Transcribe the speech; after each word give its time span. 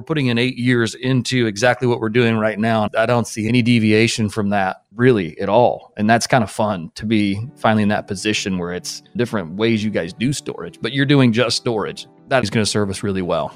we're 0.00 0.04
putting 0.04 0.28
in 0.28 0.38
eight 0.38 0.56
years 0.56 0.94
into 0.94 1.44
exactly 1.46 1.86
what 1.86 2.00
we're 2.00 2.08
doing 2.08 2.38
right 2.38 2.58
now. 2.58 2.88
I 2.96 3.04
don't 3.04 3.26
see 3.26 3.46
any 3.46 3.60
deviation 3.60 4.30
from 4.30 4.48
that 4.48 4.82
really 4.94 5.38
at 5.38 5.50
all. 5.50 5.92
And 5.98 6.08
that's 6.08 6.26
kind 6.26 6.42
of 6.42 6.50
fun 6.50 6.90
to 6.94 7.04
be 7.04 7.46
finally 7.56 7.82
in 7.82 7.90
that 7.90 8.06
position 8.06 8.56
where 8.56 8.72
it's 8.72 9.02
different 9.16 9.56
ways 9.56 9.84
you 9.84 9.90
guys 9.90 10.14
do 10.14 10.32
storage, 10.32 10.80
but 10.80 10.94
you're 10.94 11.04
doing 11.04 11.34
just 11.34 11.58
storage. 11.58 12.06
That 12.28 12.42
is 12.42 12.48
going 12.48 12.64
to 12.64 12.70
serve 12.70 12.88
us 12.88 13.02
really 13.02 13.20
well. 13.20 13.54